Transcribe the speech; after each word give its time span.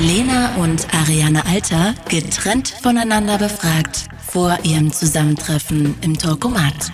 Lena 0.00 0.54
und 0.58 0.86
Ariane 0.94 1.44
Alter 1.44 1.92
getrennt 2.08 2.68
voneinander 2.68 3.36
befragt 3.36 4.06
vor 4.28 4.56
ihrem 4.62 4.92
Zusammentreffen 4.92 5.96
im 6.02 6.16
Talkomat. 6.16 6.92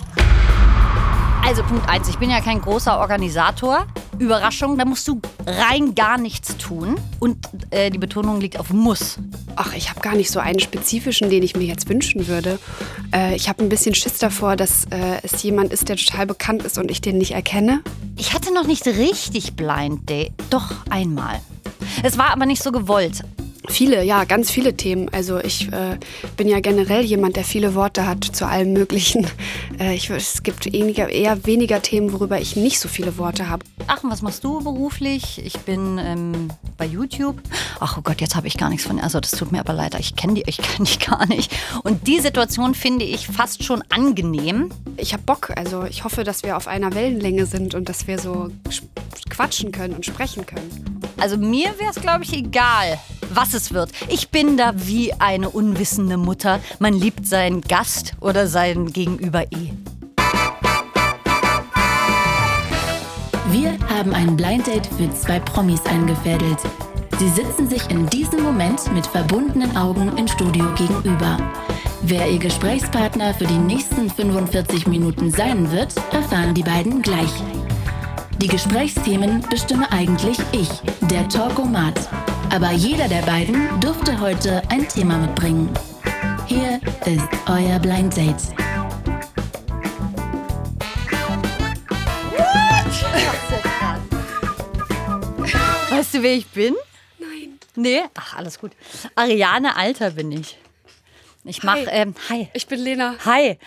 Also 1.45 1.63
Punkt 1.65 1.87
1, 1.87 2.09
ich 2.09 2.19
bin 2.19 2.31
ja 2.31 2.41
kein 2.41 2.63
großer 2.63 2.99
Organisator. 2.99 3.87
Überraschung, 4.19 4.79
da 4.79 4.87
musst 4.87 5.07
du 5.07 5.21
rein 5.45 5.95
gar 5.95 6.17
nichts 6.17 6.57
tun. 6.57 6.97
Und 7.21 7.37
äh, 7.71 7.91
die 7.91 7.99
Betonung 7.99 8.41
liegt 8.41 8.59
auf 8.59 8.73
muss. 8.73 9.19
Ach, 9.55 9.75
ich 9.75 9.91
habe 9.91 10.01
gar 10.01 10.15
nicht 10.15 10.31
so 10.31 10.41
einen 10.41 10.59
spezifischen, 10.59 11.29
den 11.29 11.43
ich 11.43 11.55
mir 11.55 11.65
jetzt 11.65 11.91
wünschen 11.91 12.27
würde. 12.27 12.59
Äh, 13.15 13.37
ich 13.37 13.51
habe 13.51 13.63
ein 13.63 13.69
bisschen 13.69 13.95
Schiss 13.95 14.17
davor, 14.17 14.57
dass 14.57 14.87
äh, 14.87 15.19
es 15.23 15.43
jemand 15.43 15.75
ist, 15.75 15.91
der 15.91 15.97
total 15.97 16.27
bekannt 16.27 16.63
ist 16.63 16.79
und 16.79 16.91
ich 16.91 17.03
den 17.03 17.19
nicht 17.19 17.33
erkenne. 17.33 17.83
Ich 18.17 18.33
hatte 18.33 18.55
noch 18.55 18.67
nicht 18.67 18.87
richtig 18.87 19.57
Blind 19.57 20.09
Date. 20.09 20.33
Doch 20.49 20.73
einmal. 20.89 21.43
Es 22.03 22.19
war 22.19 22.31
aber 22.31 22.47
nicht 22.47 22.63
so 22.63 22.73
gewollt. 22.73 23.23
Viele, 23.69 24.05
ja, 24.05 24.25
ganz 24.25 24.51
viele 24.51 24.77
Themen. 24.77 25.09
Also 25.13 25.39
ich 25.39 25.73
äh, 25.73 25.99
bin 26.37 26.49
ja 26.49 26.61
generell 26.61 27.05
jemand, 27.05 27.37
der 27.37 27.45
viele 27.45 27.75
Worte 27.75 28.07
hat 28.07 28.25
zu 28.25 28.47
allem 28.47 28.73
Möglichen. 28.73 29.27
Äh, 29.81 29.95
ich, 29.95 30.09
es 30.09 30.45
gibt 30.45 30.73
weniger, 30.73 31.09
eher 31.09 31.47
weniger 31.47 31.83
Themen, 31.83 32.13
worüber 32.13 32.41
ich 32.41 32.55
nicht 32.55 32.79
so 32.79 32.89
viele 32.89 33.19
Worte 33.19 33.49
habe. 33.49 33.65
Ach, 33.89 34.05
und 34.05 34.11
was 34.11 34.23
machst 34.23 34.45
du 34.45 34.61
beruflich? 34.63 35.45
Ich 35.45 35.59
bin 35.61 35.99
ähm, 35.99 36.49
bei 36.77 36.87
YouTube. 36.87 37.41
Ach 37.81 37.99
oh 37.99 38.01
Gott, 38.03 38.21
jetzt 38.21 38.37
habe 38.37 38.47
ich 38.47 38.57
gar 38.57 38.71
nichts 38.71 38.87
von. 38.87 39.01
Also 39.01 39.19
das 39.19 39.33
tut 39.33 39.51
mir 39.51 39.59
aber 39.59 39.73
leid. 39.73 39.97
Ich 39.99 40.15
kenne 40.15 40.35
die, 40.35 40.45
ich 40.47 40.59
kenne 40.63 40.85
dich 40.85 41.01
gar 41.01 41.27
nicht. 41.27 41.53
Und 41.83 42.07
die 42.07 42.21
Situation 42.21 42.77
finde 42.77 43.05
ich 43.05 43.27
fast 43.27 43.65
schon 43.65 43.83
angenehm. 43.89 44.71
Ich 44.97 45.13
habe 45.13 45.25
Bock. 45.25 45.51
Also 45.57 45.85
ich 45.85 46.05
hoffe, 46.05 46.23
dass 46.23 46.45
wir 46.45 46.57
auf 46.57 46.69
einer 46.69 46.95
Wellenlänge 46.95 47.47
sind 47.47 47.75
und 47.75 47.89
dass 47.89 48.07
wir 48.07 48.21
so 48.21 48.51
quatschen 49.29 49.73
können 49.73 49.95
und 49.95 50.07
sprechen 50.07 50.47
können. 50.47 51.01
Also 51.17 51.37
mir 51.37 51.79
wäre 51.79 51.91
es, 51.91 52.01
glaube 52.01 52.25
ich, 52.25 52.33
egal, 52.33 52.99
was 53.33 53.54
es 53.55 53.73
wird. 53.73 53.91
Ich 54.09 54.29
bin 54.31 54.57
da 54.57 54.73
wie 54.75 55.13
eine 55.15 55.51
unwissende 55.51 56.17
Mutter. 56.17 56.61
Man 56.79 56.95
liebt 56.95 57.27
seinen 57.27 57.61
Gast 57.61 58.13
oder 58.21 58.47
sein 58.47 58.93
Gegenüber 58.93 59.45
eh. 59.45 59.73
Wir 63.51 63.79
haben 63.89 64.13
ein 64.13 64.37
Blind 64.37 64.67
Date 64.67 64.89
für 64.99 65.13
zwei 65.15 65.39
Promis 65.39 65.85
eingefädelt. 65.87 66.59
Sie 67.19 67.29
sitzen 67.29 67.69
sich 67.69 67.89
in 67.91 68.09
diesem 68.11 68.43
Moment 68.43 68.93
mit 68.93 69.07
verbundenen 69.07 69.77
Augen 69.77 70.17
im 70.19 70.27
Studio 70.27 70.65
gegenüber. 70.75 71.39
Wer 72.03 72.29
ihr 72.29 72.39
Gesprächspartner 72.39 73.33
für 73.35 73.47
die 73.47 73.59
nächsten 73.59 74.11
45 74.11 74.89
Minuten 74.89 75.31
sein 75.31 75.71
wird, 75.71 75.95
erfahren 76.13 76.55
die 76.55 76.63
beiden 76.63 77.01
gleich. 77.03 77.33
Die 78.39 78.49
Gesprächsthemen 78.49 79.41
bestimme 79.49 79.91
eigentlich 79.93 80.39
ich, 80.53 80.69
der 81.09 81.29
Talkomat. 81.29 82.09
Aber 82.53 82.73
jeder 82.73 83.09
der 83.09 83.23
beiden 83.23 83.81
durfte 83.81 84.21
heute 84.21 84.63
ein 84.69 84.87
Thema 84.89 85.19
mitbringen. 85.19 85.69
Hier 86.47 86.81
ist 87.07 87.29
euer 87.47 87.79
Blind 87.79 88.17
Date. 88.17 88.37
Weißt 95.91 96.15
du, 96.15 96.23
wer 96.23 96.35
ich 96.35 96.47
bin? 96.49 96.75
Nein. 97.19 97.59
Nee? 97.77 98.03
Ach, 98.15 98.37
alles 98.37 98.59
gut. 98.59 98.73
Ariane 99.15 99.77
Alter 99.77 100.11
bin 100.11 100.33
ich. 100.33 100.59
Ich 101.45 101.63
mach, 101.63 101.75
Hi. 101.77 101.87
ähm, 101.91 102.15
hi. 102.29 102.49
Ich 102.55 102.67
bin 102.67 102.81
Lena. 102.81 103.15
Hi. 103.25 103.59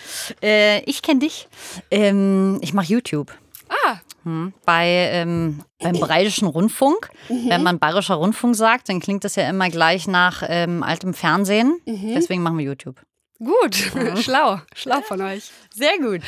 Äh, 0.42 0.82
ich 0.84 1.02
kenne 1.02 1.20
dich. 1.22 1.48
Ähm, 1.92 2.60
ich 2.62 2.74
mache 2.74 2.88
YouTube. 2.88 3.32
Ah, 3.70 3.98
Hm. 4.28 4.54
Bei, 4.66 4.86
ähm, 5.14 5.64
beim 5.80 5.98
Bayerischen 6.00 6.48
Rundfunk. 6.48 7.10
Wenn 7.30 7.64
man 7.64 7.80
Bayerischer 7.80 8.16
Rundfunk 8.16 8.56
sagt, 8.58 8.90
dann 8.90 9.00
klingt 9.00 9.24
das 9.24 9.36
ja 9.36 9.50
immer 9.50 9.70
gleich 9.70 10.06
nach 10.08 10.44
ähm, 10.48 10.84
altem 10.84 11.14
Fernsehen. 11.14 11.80
Deswegen 11.86 12.44
machen 12.44 12.58
wir 12.58 12.66
YouTube. 12.66 13.00
gut. 13.40 13.76
Schlau. 14.22 14.60
Schlau 14.76 15.02
von 15.02 15.22
euch. 15.22 15.50
Sehr 15.74 15.98
gut. 16.00 16.22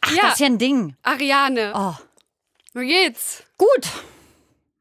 Ach, 0.00 0.12
Ja. 0.12 0.22
das 0.22 0.34
ist 0.34 0.40
ja 0.40 0.46
ein 0.46 0.58
Ding. 0.58 0.96
Ariane, 1.02 1.72
Oh, 1.74 1.94
wie 2.74 2.86
geht's? 2.86 3.42
gut. 3.58 3.86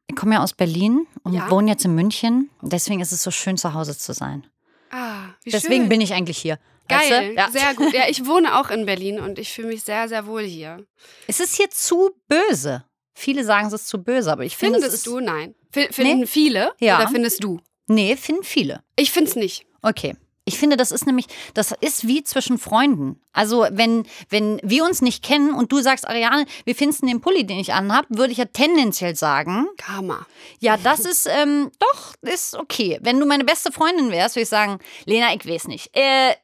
Ich 0.08 0.16
komme 0.16 0.36
ja 0.36 0.44
aus 0.44 0.54
Berlin 0.54 1.08
und 1.24 1.34
Ja. 1.34 1.50
wohne 1.50 1.72
jetzt 1.72 1.84
in 1.84 1.94
München. 1.96 2.50
Deswegen 2.62 3.02
ist 3.02 3.12
es 3.12 3.22
so 3.24 3.32
schön, 3.32 3.58
zu 3.58 3.74
Hause 3.74 3.98
zu 3.98 4.14
sein. 4.14 4.46
Ah, 4.92 5.24
wie 5.44 5.50
Deswegen 5.52 5.84
schön. 5.84 5.90
bin 5.90 6.00
ich 6.02 6.14
eigentlich 6.14 6.38
hier. 6.38 6.58
Geil? 6.88 7.34
Ja. 7.36 7.50
sehr 7.50 7.74
gut. 7.74 7.94
Ja, 7.94 8.04
ich 8.08 8.26
wohne 8.26 8.60
auch 8.60 8.70
in 8.70 8.86
Berlin 8.86 9.20
und 9.20 9.40
ich 9.40 9.52
fühle 9.52 9.70
mich 9.70 9.84
sehr, 9.84 10.08
sehr 10.08 10.28
wohl 10.28 10.44
hier. 10.44 10.86
Es 11.28 11.40
ist 11.40 11.56
hier 11.56 11.70
zu 11.70 12.12
böse. 12.28 12.86
Viele 13.14 13.44
sagen, 13.44 13.68
es 13.68 13.74
ist 13.74 13.88
zu 13.88 14.04
böse, 14.04 14.32
aber 14.32 14.44
ich 14.44 14.58
finde, 14.58 14.80
es 14.80 14.86
Findest 14.86 15.08
du? 15.08 15.20
Nein. 15.20 15.56
F 15.74 15.96
finden 15.96 16.28
viele? 16.28 16.74
Ja. 16.80 16.98
Oder 16.98 17.10
findest 17.10 17.44
du? 17.44 17.60
Nee, 17.88 18.18
finden 18.18 18.44
viele. 18.44 18.84
Ich 18.96 19.12
find's 19.12 19.36
nicht. 19.36 19.66
Okay. 19.82 20.16
Ich 20.48 20.60
finde, 20.60 20.78
das 20.78 20.92
ist 20.92 21.08
nämlich, 21.08 21.26
das 21.56 21.74
ist 21.82 22.06
wie 22.08 22.24
zwischen 22.24 22.60
Freunden. 22.60 23.20
Also, 23.34 23.66
wenn, 23.72 24.06
wenn 24.30 24.60
wir 24.64 24.84
uns 24.84 25.02
nicht 25.02 25.24
kennen 25.24 25.56
und 25.56 25.72
du 25.72 25.82
sagst, 25.82 26.08
Ariane, 26.08 26.46
wie 26.66 26.76
findest 26.76 27.02
du 27.02 27.08
den 27.08 27.20
Pulli, 27.20 27.48
den 27.48 27.58
ich 27.58 27.74
anhab, 27.74 28.06
würde 28.10 28.32
ich 28.32 28.38
ja 28.38 28.46
tendenziell 28.46 29.16
sagen, 29.16 29.66
Karma. 29.78 30.28
ja, 30.60 30.78
das 30.84 31.00
ist, 31.00 31.28
ähm, 31.28 31.72
doch, 31.80 32.14
ist 32.22 32.56
okay. 32.56 33.00
Wenn 33.02 33.20
du 33.20 33.26
meine 33.26 33.44
beste 33.44 33.72
Freundin 33.72 34.12
wärst, 34.12 34.36
würde 34.36 34.44
ich 34.44 34.50
sagen, 34.50 34.78
Lena, 35.06 35.34
ich 35.34 35.48
weiß 35.48 35.68
nicht. 35.68 35.90
Äh, 35.96 36.36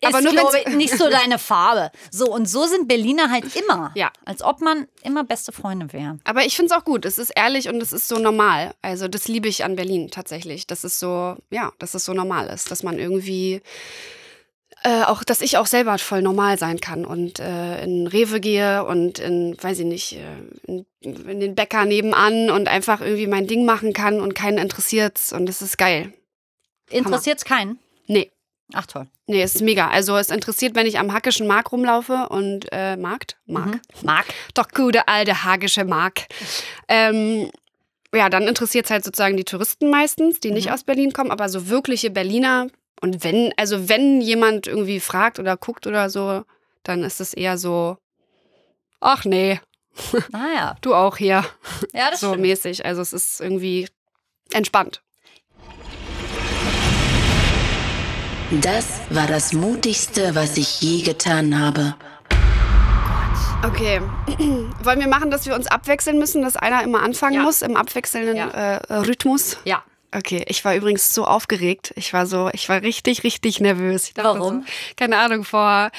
ist, 0.00 0.08
Aber 0.08 0.20
nur 0.20 0.32
glaube 0.32 0.58
ich, 0.58 0.74
nicht 0.74 0.96
so 0.96 1.08
deine 1.10 1.38
Farbe. 1.38 1.90
So, 2.10 2.32
und 2.32 2.46
so 2.46 2.66
sind 2.66 2.86
Berliner 2.88 3.30
halt 3.30 3.44
immer. 3.56 3.92
Ja. 3.94 4.10
Als 4.24 4.42
ob 4.42 4.60
man 4.60 4.86
immer 5.02 5.24
beste 5.24 5.52
Freunde 5.52 5.92
wäre. 5.92 6.18
Aber 6.24 6.44
ich 6.44 6.56
find's 6.56 6.72
auch 6.72 6.84
gut. 6.84 7.04
Es 7.04 7.18
ist 7.18 7.30
ehrlich 7.30 7.68
und 7.68 7.82
es 7.82 7.92
ist 7.92 8.08
so 8.08 8.18
normal. 8.18 8.74
Also 8.82 9.08
das 9.08 9.28
liebe 9.28 9.48
ich 9.48 9.64
an 9.64 9.76
Berlin 9.76 10.10
tatsächlich. 10.10 10.66
Das 10.66 10.84
ist 10.84 10.98
so, 10.98 11.36
ja, 11.50 11.72
dass 11.78 11.94
es 11.94 12.04
so 12.04 12.12
normal 12.12 12.48
ist, 12.48 12.70
dass 12.70 12.82
man 12.82 12.98
irgendwie 12.98 13.62
äh, 14.82 15.02
auch, 15.02 15.24
dass 15.24 15.40
ich 15.40 15.56
auch 15.56 15.66
selber 15.66 15.98
voll 15.98 16.22
normal 16.22 16.58
sein 16.58 16.78
kann 16.78 17.04
und 17.04 17.40
äh, 17.40 17.82
in 17.82 18.06
Rewe 18.06 18.40
gehe 18.40 18.84
und 18.84 19.18
in, 19.18 19.56
weiß 19.60 19.80
ich 19.80 19.86
nicht, 19.86 20.12
äh, 20.12 20.66
in, 20.66 20.86
in 21.00 21.40
den 21.40 21.54
Bäcker 21.54 21.86
nebenan 21.86 22.50
und 22.50 22.68
einfach 22.68 23.00
irgendwie 23.00 23.26
mein 23.26 23.46
Ding 23.46 23.64
machen 23.64 23.92
kann 23.92 24.20
und 24.20 24.34
keinen 24.34 24.58
interessiert's 24.58 25.32
und 25.32 25.46
das 25.46 25.62
ist 25.62 25.78
geil. 25.78 26.12
Interessiert's 26.90 27.44
keinen? 27.44 27.78
Nee. 28.06 28.30
Ach 28.72 28.86
toll. 28.86 29.06
Nee, 29.26 29.42
es 29.42 29.54
ist 29.56 29.62
mega. 29.62 29.88
Also 29.88 30.16
es 30.16 30.30
interessiert, 30.30 30.74
wenn 30.74 30.86
ich 30.86 30.98
am 30.98 31.12
Hackischen 31.12 31.46
Markt 31.46 31.70
rumlaufe 31.72 32.28
und 32.28 32.66
äh, 32.72 32.96
Markt? 32.96 33.36
Markt? 33.46 33.74
Mhm. 33.74 34.06
Marc. 34.06 34.26
Doch 34.54 34.68
gute 34.68 35.06
alte 35.08 35.44
Hagische 35.44 35.84
Mark. 35.84 36.26
Ähm, 36.88 37.50
ja, 38.14 38.28
dann 38.28 38.48
interessiert 38.48 38.86
es 38.86 38.90
halt 38.90 39.04
sozusagen 39.04 39.36
die 39.36 39.44
Touristen 39.44 39.90
meistens, 39.90 40.40
die 40.40 40.50
nicht 40.50 40.72
aus 40.72 40.84
Berlin 40.84 41.12
kommen, 41.12 41.30
aber 41.30 41.48
so 41.48 41.68
wirkliche 41.68 42.10
Berliner. 42.10 42.68
Und 43.00 43.22
wenn, 43.24 43.52
also 43.56 43.88
wenn 43.88 44.20
jemand 44.20 44.66
irgendwie 44.66 45.00
fragt 45.00 45.38
oder 45.38 45.56
guckt 45.56 45.86
oder 45.86 46.10
so, 46.10 46.42
dann 46.82 47.04
ist 47.04 47.20
es 47.20 47.34
eher 47.34 47.58
so, 47.58 47.98
ach 49.00 49.24
nee, 49.24 49.60
Naja. 50.30 50.76
du 50.80 50.94
auch 50.94 51.16
hier. 51.16 51.44
Ja, 51.92 52.10
das 52.10 52.20
so 52.20 52.28
stimmt. 52.30 52.42
mäßig. 52.42 52.84
Also 52.84 53.02
es 53.02 53.12
ist 53.12 53.40
irgendwie 53.40 53.88
entspannt. 54.52 55.02
Das 58.50 58.86
war 59.10 59.26
das 59.26 59.52
Mutigste, 59.52 60.34
was 60.34 60.56
ich 60.56 60.80
je 60.80 61.02
getan 61.02 61.58
habe. 61.58 61.94
Okay. 63.64 64.00
Wollen 64.84 65.00
wir 65.00 65.08
machen, 65.08 65.30
dass 65.30 65.46
wir 65.46 65.54
uns 65.54 65.66
abwechseln 65.66 66.18
müssen, 66.18 66.42
dass 66.42 66.56
einer 66.56 66.82
immer 66.84 67.02
anfangen 67.02 67.34
Ja. 67.36 67.42
muss 67.42 67.62
im 67.62 67.76
abwechselnden 67.76 68.36
Ja. 68.36 68.48
äh, 68.50 68.94
Rhythmus? 68.94 69.58
Ja. 69.64 69.82
Okay, 70.14 70.44
ich 70.48 70.64
war 70.64 70.74
übrigens 70.76 71.12
so 71.12 71.24
aufgeregt. 71.24 71.92
Ich 71.96 72.12
war 72.12 72.26
so, 72.26 72.48
ich 72.52 72.68
war 72.68 72.80
richtig, 72.82 73.24
richtig 73.24 73.60
nervös. 73.60 74.04
Ich 74.08 74.14
dachte 74.14 74.38
Warum? 74.38 74.60
So, 74.60 74.66
keine 74.96 75.18
Ahnung, 75.18 75.44
vor 75.44 75.90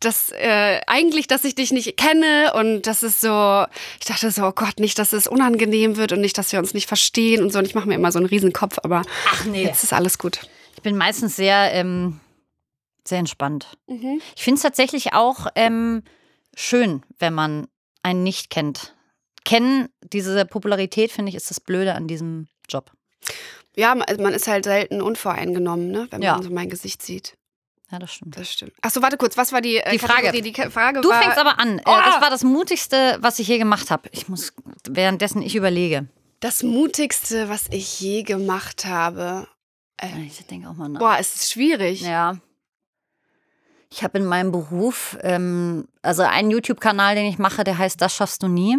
das 0.00 0.30
äh, 0.32 0.80
eigentlich, 0.86 1.26
dass 1.28 1.44
ich 1.44 1.54
dich 1.54 1.72
nicht 1.72 1.96
kenne 1.96 2.52
und 2.54 2.82
das 2.82 3.02
ist 3.02 3.22
so, 3.22 3.64
ich 3.98 4.04
dachte 4.06 4.30
so, 4.30 4.44
oh 4.44 4.52
Gott, 4.52 4.78
nicht, 4.78 4.98
dass 4.98 5.14
es 5.14 5.26
unangenehm 5.26 5.96
wird 5.96 6.12
und 6.12 6.20
nicht, 6.20 6.36
dass 6.36 6.52
wir 6.52 6.58
uns 6.58 6.74
nicht 6.74 6.86
verstehen 6.86 7.42
und 7.42 7.50
so. 7.52 7.58
Und 7.58 7.64
ich 7.64 7.74
mache 7.74 7.88
mir 7.88 7.94
immer 7.94 8.12
so 8.12 8.18
einen 8.18 8.26
riesen 8.26 8.52
Kopf, 8.52 8.76
aber 8.82 9.00
Ach 9.32 9.46
nee. 9.46 9.64
jetzt 9.64 9.82
ist 9.82 9.94
alles 9.94 10.18
gut. 10.18 10.40
Ich 10.84 10.90
bin 10.90 10.98
meistens 10.98 11.34
sehr, 11.34 11.72
ähm, 11.72 12.20
sehr 13.08 13.18
entspannt. 13.18 13.78
Mhm. 13.86 14.20
Ich 14.36 14.42
finde 14.44 14.56
es 14.58 14.62
tatsächlich 14.62 15.14
auch 15.14 15.46
ähm, 15.54 16.02
schön, 16.54 17.02
wenn 17.18 17.32
man 17.32 17.68
einen 18.02 18.22
nicht 18.22 18.50
kennt. 18.50 18.94
Kennen, 19.46 19.88
diese 20.02 20.44
Popularität, 20.44 21.10
finde 21.10 21.30
ich, 21.30 21.36
ist 21.36 21.48
das 21.48 21.58
Blöde 21.58 21.94
an 21.94 22.06
diesem 22.06 22.48
Job. 22.68 22.92
Ja, 23.74 23.94
man 23.94 24.04
man 24.20 24.34
ist 24.34 24.46
halt 24.46 24.66
selten 24.66 25.00
unvoreingenommen, 25.00 25.90
ne, 25.90 26.06
wenn 26.10 26.20
Ja. 26.20 26.34
man 26.34 26.42
so 26.42 26.50
mein 26.50 26.68
Gesicht 26.68 27.00
sieht. 27.00 27.38
Ja, 27.90 27.98
das 27.98 28.12
stimmt. 28.12 28.36
Das 28.38 28.52
stimmt. 28.52 28.74
Achso, 28.82 29.00
warte 29.00 29.16
kurz, 29.16 29.38
was 29.38 29.52
war 29.52 29.62
die, 29.62 29.78
äh, 29.78 29.90
Die 29.90 29.98
Frage. 29.98 30.32
Die 30.32 30.52
Frage 30.70 31.00
Du 31.00 31.08
war, 31.08 31.22
fängst 31.22 31.38
aber 31.38 31.58
an. 31.60 31.78
Äh, 31.78 31.82
Oh! 31.86 31.96
das 32.04 32.20
war 32.20 32.28
das 32.28 32.44
Mutigste, 32.44 33.16
was 33.22 33.38
ich 33.38 33.48
je 33.48 33.56
gemacht 33.56 33.90
habe. 33.90 34.10
Ich 34.12 34.28
muss, 34.28 34.52
währenddessen 34.86 35.40
ich 35.40 35.56
überlege. 35.56 36.08
das 36.40 36.62
Mutigste, 36.62 37.48
was 37.48 37.68
ich 37.70 37.98
je 38.00 38.22
gemacht 38.22 38.84
habe. 38.84 39.48
Ich 40.02 40.46
denke 40.46 40.68
auch 40.68 40.74
mal 40.74 40.88
nach. 40.88 41.00
Boah, 41.00 41.16
es 41.18 41.34
ist 41.34 41.52
schwierig. 41.52 42.02
Ja. 42.02 42.36
Ich 43.90 44.02
habe 44.02 44.18
in 44.18 44.24
meinem 44.24 44.50
Beruf, 44.50 45.16
ähm, 45.22 45.86
also 46.02 46.22
einen 46.22 46.50
YouTube-Kanal, 46.50 47.14
den 47.14 47.26
ich 47.26 47.38
mache, 47.38 47.62
der 47.62 47.78
heißt 47.78 48.00
Das 48.00 48.16
schaffst 48.16 48.42
du 48.42 48.48
nie. 48.48 48.78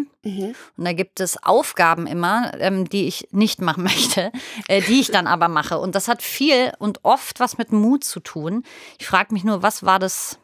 Und 0.75 0.83
da 0.83 0.91
gibt 0.91 1.21
es 1.21 1.41
Aufgaben 1.41 2.05
immer, 2.05 2.51
ähm, 2.59 2.89
die 2.89 3.07
ich 3.07 3.29
nicht 3.31 3.61
machen 3.61 3.83
möchte, 3.85 4.33
äh, 4.67 4.81
die 4.81 4.99
ich 4.99 5.11
dann 5.11 5.25
aber 5.25 5.47
mache. 5.47 5.79
Und 5.79 5.95
das 5.95 6.09
hat 6.09 6.21
viel 6.21 6.73
und 6.79 7.05
oft 7.05 7.39
was 7.39 7.57
mit 7.57 7.71
Mut 7.71 8.03
zu 8.03 8.19
tun. 8.19 8.63
Ich 8.99 9.07
frage 9.07 9.33
mich 9.33 9.45
nur, 9.45 9.63
was 9.63 9.83
war 9.83 9.99
das 9.99 10.37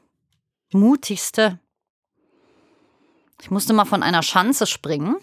Mutigste? 0.71 1.59
Ich 3.41 3.51
musste 3.51 3.73
mal 3.73 3.85
von 3.85 4.03
einer 4.03 4.23
Schanze 4.23 4.67
springen. 4.67 5.17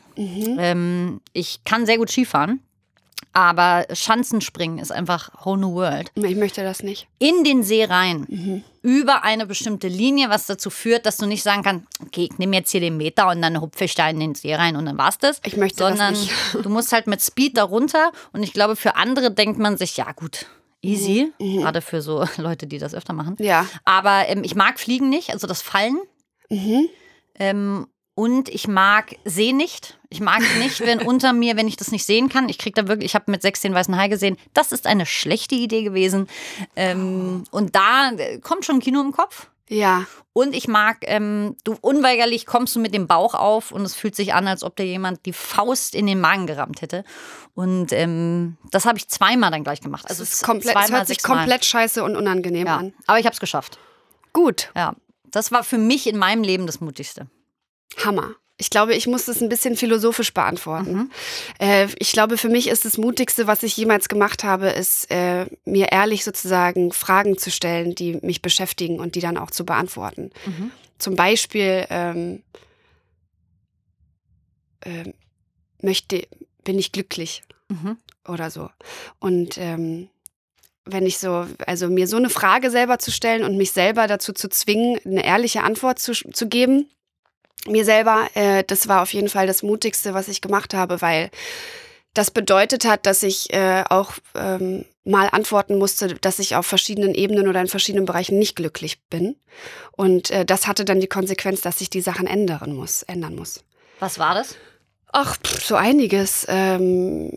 Ähm, 0.58 1.20
ich 1.32 1.64
kann 1.64 1.86
sehr 1.86 1.96
gut 1.96 2.10
Skifahren. 2.10 2.60
Aber 3.32 3.86
Schanzenspringen 3.92 4.78
ist 4.78 4.90
einfach 4.90 5.44
whole 5.44 5.60
new 5.60 5.74
world 5.74 6.10
Ich 6.14 6.36
möchte 6.36 6.62
das 6.62 6.82
nicht. 6.82 7.06
in 7.18 7.44
den 7.44 7.62
See 7.62 7.84
rein. 7.84 8.64
Über 8.82 9.22
eine 9.24 9.46
bestimmte 9.46 9.88
Linie, 9.88 10.30
was 10.30 10.46
dazu 10.46 10.70
führt, 10.70 11.04
dass 11.06 11.18
du 11.18 11.26
nicht 11.26 11.42
sagen 11.42 11.62
kannst, 11.62 11.86
okay, 12.04 12.28
ich 12.30 12.38
nehme 12.38 12.56
jetzt 12.56 12.70
hier 12.70 12.80
den 12.80 12.96
Meter 12.96 13.28
und 13.28 13.42
dann 13.42 13.60
hupfe 13.60 13.84
ich 13.84 13.94
da 13.94 14.08
in 14.08 14.18
den 14.18 14.34
See 14.34 14.54
rein 14.54 14.76
und 14.76 14.86
dann 14.86 14.96
war's 14.98 15.18
das. 15.18 15.40
Ich 15.44 15.56
möchte 15.56 15.78
das 15.78 15.88
Sondern 15.90 16.14
nicht. 16.14 16.32
du 16.62 16.68
musst 16.70 16.92
halt 16.92 17.06
mit 17.06 17.20
Speed 17.20 17.56
da 17.58 17.64
runter 17.64 18.12
und 18.32 18.42
ich 18.42 18.52
glaube, 18.52 18.76
für 18.76 18.96
andere 18.96 19.30
denkt 19.30 19.58
man 19.58 19.76
sich, 19.76 19.96
ja 19.96 20.10
gut, 20.12 20.46
easy. 20.80 21.32
Gerade 21.38 21.82
für 21.82 22.00
so 22.00 22.24
Leute, 22.38 22.66
die 22.66 22.78
das 22.78 22.94
öfter 22.94 23.12
machen. 23.12 23.36
Ja. 23.40 23.66
Aber 23.84 24.28
ähm, 24.28 24.42
ich 24.44 24.54
mag 24.54 24.80
Fliegen 24.80 25.08
nicht, 25.08 25.30
also 25.30 25.46
das 25.46 25.60
Fallen. 25.60 25.98
Ähm, 27.34 27.86
und 28.18 28.48
ich 28.48 28.66
mag 28.66 29.14
See 29.24 29.52
nicht. 29.52 29.96
Ich 30.08 30.18
mag 30.18 30.40
nicht, 30.58 30.80
wenn 30.80 30.98
unter 31.06 31.32
mir, 31.32 31.56
wenn 31.56 31.68
ich 31.68 31.76
das 31.76 31.92
nicht 31.92 32.04
sehen 32.04 32.28
kann. 32.28 32.48
Ich 32.48 32.58
krieg 32.58 32.74
da 32.74 32.88
wirklich, 32.88 33.12
ich 33.12 33.14
habe 33.14 33.30
mit 33.30 33.42
sechs 33.42 33.60
den 33.60 33.72
weißen 33.74 33.96
Hai 33.96 34.08
gesehen. 34.08 34.36
Das 34.54 34.72
ist 34.72 34.88
eine 34.88 35.06
schlechte 35.06 35.54
Idee 35.54 35.84
gewesen. 35.84 36.26
Ähm, 36.74 37.44
und 37.52 37.76
da 37.76 38.10
äh, 38.10 38.40
kommt 38.40 38.64
schon 38.64 38.80
Kino 38.80 39.00
im 39.02 39.12
Kopf. 39.12 39.46
Ja. 39.68 40.04
Und 40.32 40.52
ich 40.56 40.66
mag, 40.66 40.96
ähm, 41.02 41.54
du 41.62 41.76
unweigerlich 41.80 42.44
kommst 42.44 42.74
du 42.74 42.80
mit 42.80 42.92
dem 42.92 43.06
Bauch 43.06 43.34
auf 43.34 43.70
und 43.70 43.82
es 43.82 43.94
fühlt 43.94 44.16
sich 44.16 44.34
an, 44.34 44.48
als 44.48 44.64
ob 44.64 44.74
dir 44.74 44.84
jemand 44.86 45.24
die 45.24 45.32
Faust 45.32 45.94
in 45.94 46.08
den 46.08 46.20
Magen 46.20 46.48
gerammt 46.48 46.82
hätte. 46.82 47.04
Und 47.54 47.92
ähm, 47.92 48.56
das 48.72 48.84
habe 48.84 48.98
ich 48.98 49.06
zweimal 49.06 49.52
dann 49.52 49.62
gleich 49.62 49.80
gemacht. 49.80 50.06
Also 50.08 50.24
Es, 50.24 50.32
ist 50.32 50.42
komplett, 50.42 50.76
es 50.76 50.90
hört 50.90 51.06
sich 51.06 51.22
komplett 51.22 51.64
scheiße 51.64 52.02
und 52.02 52.16
unangenehm 52.16 52.66
Ja, 52.66 52.78
an. 52.78 52.94
aber 53.06 53.20
ich 53.20 53.26
habe 53.26 53.34
es 53.34 53.38
geschafft. 53.40 53.78
Gut. 54.32 54.72
Ja, 54.74 54.96
das 55.30 55.52
war 55.52 55.62
für 55.62 55.78
mich 55.78 56.08
in 56.08 56.18
meinem 56.18 56.42
Leben 56.42 56.66
das 56.66 56.80
Mutigste. 56.80 57.28
Hammer. 57.96 58.34
Ich 58.60 58.70
glaube, 58.70 58.94
ich 58.94 59.06
muss 59.06 59.26
das 59.26 59.40
ein 59.40 59.48
bisschen 59.48 59.76
philosophisch 59.76 60.34
beantworten. 60.34 60.92
Mhm. 60.92 61.10
Äh, 61.60 61.86
ich 61.98 62.10
glaube, 62.10 62.36
für 62.36 62.48
mich 62.48 62.68
ist 62.68 62.84
das 62.84 62.98
Mutigste, 62.98 63.46
was 63.46 63.62
ich 63.62 63.76
jemals 63.76 64.08
gemacht 64.08 64.42
habe, 64.42 64.68
ist, 64.70 65.08
äh, 65.12 65.46
mir 65.64 65.92
ehrlich 65.92 66.24
sozusagen 66.24 66.92
Fragen 66.92 67.38
zu 67.38 67.52
stellen, 67.52 67.94
die 67.94 68.18
mich 68.22 68.42
beschäftigen 68.42 68.98
und 68.98 69.14
die 69.14 69.20
dann 69.20 69.38
auch 69.38 69.52
zu 69.52 69.64
beantworten. 69.64 70.32
Mhm. 70.44 70.72
Zum 70.98 71.14
Beispiel 71.14 71.86
ähm, 71.90 72.42
ähm, 74.84 75.14
möchte, 75.80 76.26
bin 76.64 76.78
ich 76.78 76.90
glücklich 76.90 77.42
Mhm. 77.70 77.98
oder 78.26 78.50
so. 78.50 78.70
Und 79.20 79.58
ähm, 79.58 80.08
wenn 80.84 81.04
ich 81.04 81.18
so, 81.18 81.46
also 81.66 81.88
mir 81.88 82.08
so 82.08 82.16
eine 82.16 82.30
Frage 82.30 82.70
selber 82.70 82.98
zu 82.98 83.12
stellen 83.12 83.44
und 83.44 83.56
mich 83.58 83.72
selber 83.72 84.06
dazu 84.06 84.32
zu 84.32 84.48
zwingen, 84.48 84.98
eine 85.04 85.24
ehrliche 85.24 85.62
Antwort 85.62 85.98
zu, 85.98 86.12
zu 86.14 86.48
geben, 86.48 86.88
mir 87.66 87.84
selber, 87.84 88.28
äh, 88.34 88.64
das 88.64 88.88
war 88.88 89.02
auf 89.02 89.12
jeden 89.12 89.28
Fall 89.28 89.46
das 89.46 89.62
Mutigste, 89.62 90.14
was 90.14 90.28
ich 90.28 90.40
gemacht 90.40 90.74
habe, 90.74 91.00
weil 91.00 91.30
das 92.14 92.30
bedeutet 92.30 92.84
hat, 92.84 93.06
dass 93.06 93.22
ich 93.22 93.52
äh, 93.52 93.84
auch 93.88 94.12
ähm, 94.34 94.84
mal 95.04 95.28
antworten 95.30 95.78
musste, 95.78 96.14
dass 96.14 96.38
ich 96.38 96.56
auf 96.56 96.66
verschiedenen 96.66 97.14
Ebenen 97.14 97.48
oder 97.48 97.60
in 97.60 97.68
verschiedenen 97.68 98.06
Bereichen 98.06 98.38
nicht 98.38 98.56
glücklich 98.56 99.00
bin. 99.08 99.36
Und 99.92 100.30
äh, 100.30 100.44
das 100.44 100.66
hatte 100.66 100.84
dann 100.84 101.00
die 101.00 101.06
Konsequenz, 101.06 101.60
dass 101.60 101.80
ich 101.80 101.90
die 101.90 102.00
Sachen 102.00 102.26
ändern 102.26 102.74
muss, 102.74 103.02
ändern 103.02 103.34
muss. 103.36 103.64
Was 104.00 104.18
war 104.18 104.34
das? 104.34 104.56
Ach, 105.12 105.36
pff, 105.36 105.64
so 105.64 105.76
einiges. 105.76 106.44
Ähm, 106.48 107.32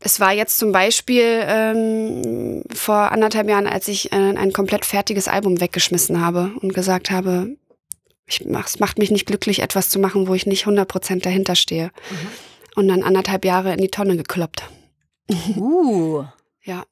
es 0.00 0.20
war 0.20 0.32
jetzt 0.32 0.58
zum 0.58 0.72
Beispiel 0.72 1.42
ähm, 1.46 2.62
vor 2.72 3.10
anderthalb 3.12 3.48
Jahren, 3.48 3.66
als 3.66 3.88
ich 3.88 4.12
äh, 4.12 4.16
ein 4.16 4.52
komplett 4.52 4.84
fertiges 4.84 5.28
Album 5.28 5.60
weggeschmissen 5.60 6.24
habe 6.24 6.52
und 6.60 6.72
gesagt 6.72 7.10
habe, 7.10 7.56
ich 8.28 8.44
mach, 8.46 8.66
es 8.66 8.78
macht 8.78 8.98
mich 8.98 9.10
nicht 9.10 9.26
glücklich, 9.26 9.60
etwas 9.60 9.88
zu 9.88 9.98
machen, 9.98 10.28
wo 10.28 10.34
ich 10.34 10.46
nicht 10.46 10.66
100% 10.66 11.22
dahinter 11.22 11.54
stehe. 11.54 11.90
Und 12.74 12.88
dann 12.88 13.02
anderthalb 13.02 13.44
Jahre 13.44 13.72
in 13.72 13.78
die 13.80 13.88
Tonne 13.88 14.16
gekloppt. 14.16 14.62
Uh. 15.56 16.24
Ja. 16.62 16.84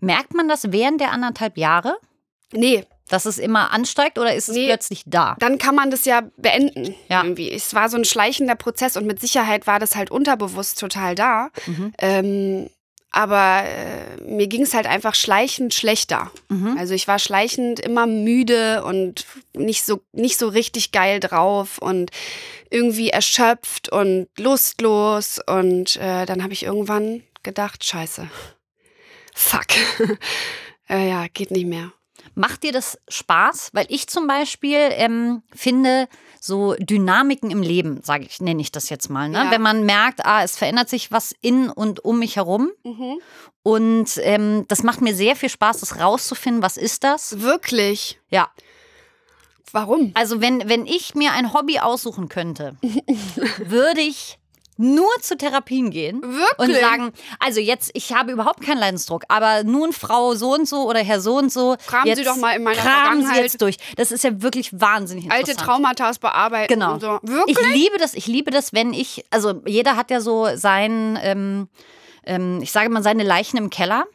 Merkt 0.00 0.34
man 0.34 0.48
das 0.48 0.72
während 0.72 1.00
der 1.00 1.12
anderthalb 1.12 1.56
Jahre, 1.58 1.96
Nee, 2.52 2.84
dass 3.08 3.26
es 3.26 3.38
immer 3.38 3.72
ansteigt 3.72 4.18
oder 4.18 4.34
ist 4.34 4.48
es 4.48 4.56
Nee. 4.56 4.66
plötzlich 4.66 5.02
da? 5.06 5.36
dann 5.38 5.58
kann 5.58 5.76
man 5.76 5.90
das 5.92 6.04
ja 6.04 6.22
beenden. 6.36 6.96
Ja. 7.08 7.22
Irgendwie. 7.22 7.50
Es 7.50 7.74
war 7.74 7.88
so 7.88 7.96
ein 7.96 8.04
schleichender 8.04 8.56
Prozess 8.56 8.96
und 8.96 9.06
mit 9.06 9.20
Sicherheit 9.20 9.68
war 9.68 9.78
das 9.78 9.94
halt 9.94 10.10
unterbewusst 10.10 10.80
total 10.80 11.14
da. 11.14 11.50
Mhm. 11.66 11.92
Ähm, 11.98 12.70
aber 13.10 13.64
äh, 13.64 14.22
mir 14.22 14.46
ging 14.46 14.62
es 14.62 14.74
halt 14.74 14.86
einfach 14.86 15.14
schleichend 15.14 15.74
schlechter. 15.74 16.30
Mhm. 16.48 16.76
Also 16.78 16.94
ich 16.94 17.08
war 17.08 17.18
schleichend 17.18 17.80
immer 17.80 18.06
müde 18.06 18.84
und 18.84 19.26
nicht 19.52 19.84
so, 19.84 20.02
nicht 20.12 20.38
so 20.38 20.48
richtig 20.48 20.92
geil 20.92 21.18
drauf 21.18 21.78
und 21.78 22.10
irgendwie 22.70 23.10
erschöpft 23.10 23.90
und 23.90 24.28
lustlos. 24.38 25.40
Und 25.44 25.96
äh, 25.96 26.24
dann 26.24 26.42
habe 26.42 26.52
ich 26.52 26.62
irgendwann 26.62 27.22
gedacht, 27.42 27.84
scheiße. 27.84 28.30
Fuck. 29.34 29.66
äh, 30.88 31.08
ja, 31.08 31.26
geht 31.32 31.50
nicht 31.50 31.66
mehr. 31.66 31.92
Macht 32.34 32.62
dir 32.62 32.72
das 32.72 32.98
Spaß? 33.08 33.70
Weil 33.72 33.86
ich 33.88 34.08
zum 34.08 34.26
Beispiel 34.26 34.78
ähm, 34.92 35.42
finde, 35.54 36.08
so 36.40 36.74
Dynamiken 36.78 37.50
im 37.50 37.62
Leben, 37.62 38.00
sage 38.02 38.24
ich, 38.24 38.40
nenne 38.40 38.60
ich 38.60 38.72
das 38.72 38.88
jetzt 38.88 39.10
mal. 39.10 39.28
Ne? 39.28 39.44
Ja. 39.44 39.50
Wenn 39.50 39.62
man 39.62 39.84
merkt, 39.84 40.24
ah, 40.24 40.42
es 40.42 40.56
verändert 40.56 40.88
sich 40.88 41.12
was 41.12 41.34
in 41.40 41.68
und 41.68 42.04
um 42.04 42.18
mich 42.18 42.36
herum. 42.36 42.70
Mhm. 42.84 43.18
Und 43.62 44.18
ähm, 44.22 44.64
das 44.68 44.82
macht 44.82 45.02
mir 45.02 45.14
sehr 45.14 45.36
viel 45.36 45.50
Spaß, 45.50 45.80
das 45.80 46.00
rauszufinden, 46.00 46.62
was 46.62 46.76
ist 46.76 47.04
das? 47.04 47.40
Wirklich? 47.40 48.18
Ja. 48.30 48.48
Warum? 49.72 50.12
Also 50.14 50.40
wenn, 50.40 50.68
wenn 50.68 50.86
ich 50.86 51.14
mir 51.14 51.32
ein 51.32 51.52
Hobby 51.52 51.78
aussuchen 51.78 52.28
könnte, 52.28 52.76
würde 53.58 54.00
ich 54.00 54.39
nur 54.80 55.10
zu 55.20 55.36
Therapien 55.36 55.90
gehen 55.90 56.22
Wirklich? 56.22 56.58
und 56.58 56.74
sagen, 56.80 57.12
also 57.38 57.60
jetzt, 57.60 57.90
ich 57.94 58.12
habe 58.14 58.32
überhaupt 58.32 58.62
keinen 58.62 58.78
Leidensdruck, 58.78 59.24
aber 59.28 59.62
nun 59.64 59.92
Frau 59.92 60.34
so 60.34 60.54
und 60.54 60.66
so 60.66 60.88
oder 60.88 61.00
Herr 61.00 61.20
so 61.20 61.36
und 61.36 61.52
so. 61.52 61.76
Kramen 61.86 62.04
Sie 62.14 62.22
jetzt, 62.22 62.26
doch 62.26 62.36
mal 62.36 62.56
in 62.56 62.62
meiner 62.62 62.76
kramen 62.80 63.20
Sie 63.20 63.26
Vergangenheit. 63.26 63.42
jetzt 63.42 63.60
durch. 63.60 63.76
Das 63.96 64.10
ist 64.10 64.24
ja 64.24 64.42
wirklich 64.42 64.78
wahnsinnig 64.80 65.30
Alte. 65.30 65.54
Traumata 65.54 66.10
bearbeiten 66.20 66.72
Genau. 66.72 66.98
so. 66.98 67.18
Wirklich? 67.22 67.58
Ich 67.58 67.74
liebe 67.74 67.98
das, 67.98 68.14
ich 68.14 68.26
liebe 68.26 68.50
das, 68.50 68.72
wenn 68.72 68.92
ich, 68.92 69.24
also 69.30 69.60
jeder 69.66 69.96
hat 69.96 70.10
ja 70.10 70.20
so 70.20 70.48
sein, 70.56 71.18
ähm, 71.22 71.68
ähm, 72.24 72.60
ich 72.62 72.72
sage 72.72 72.88
mal, 72.90 73.02
seine 73.02 73.22
Leichen 73.22 73.56
im 73.58 73.70
Keller. 73.70 74.06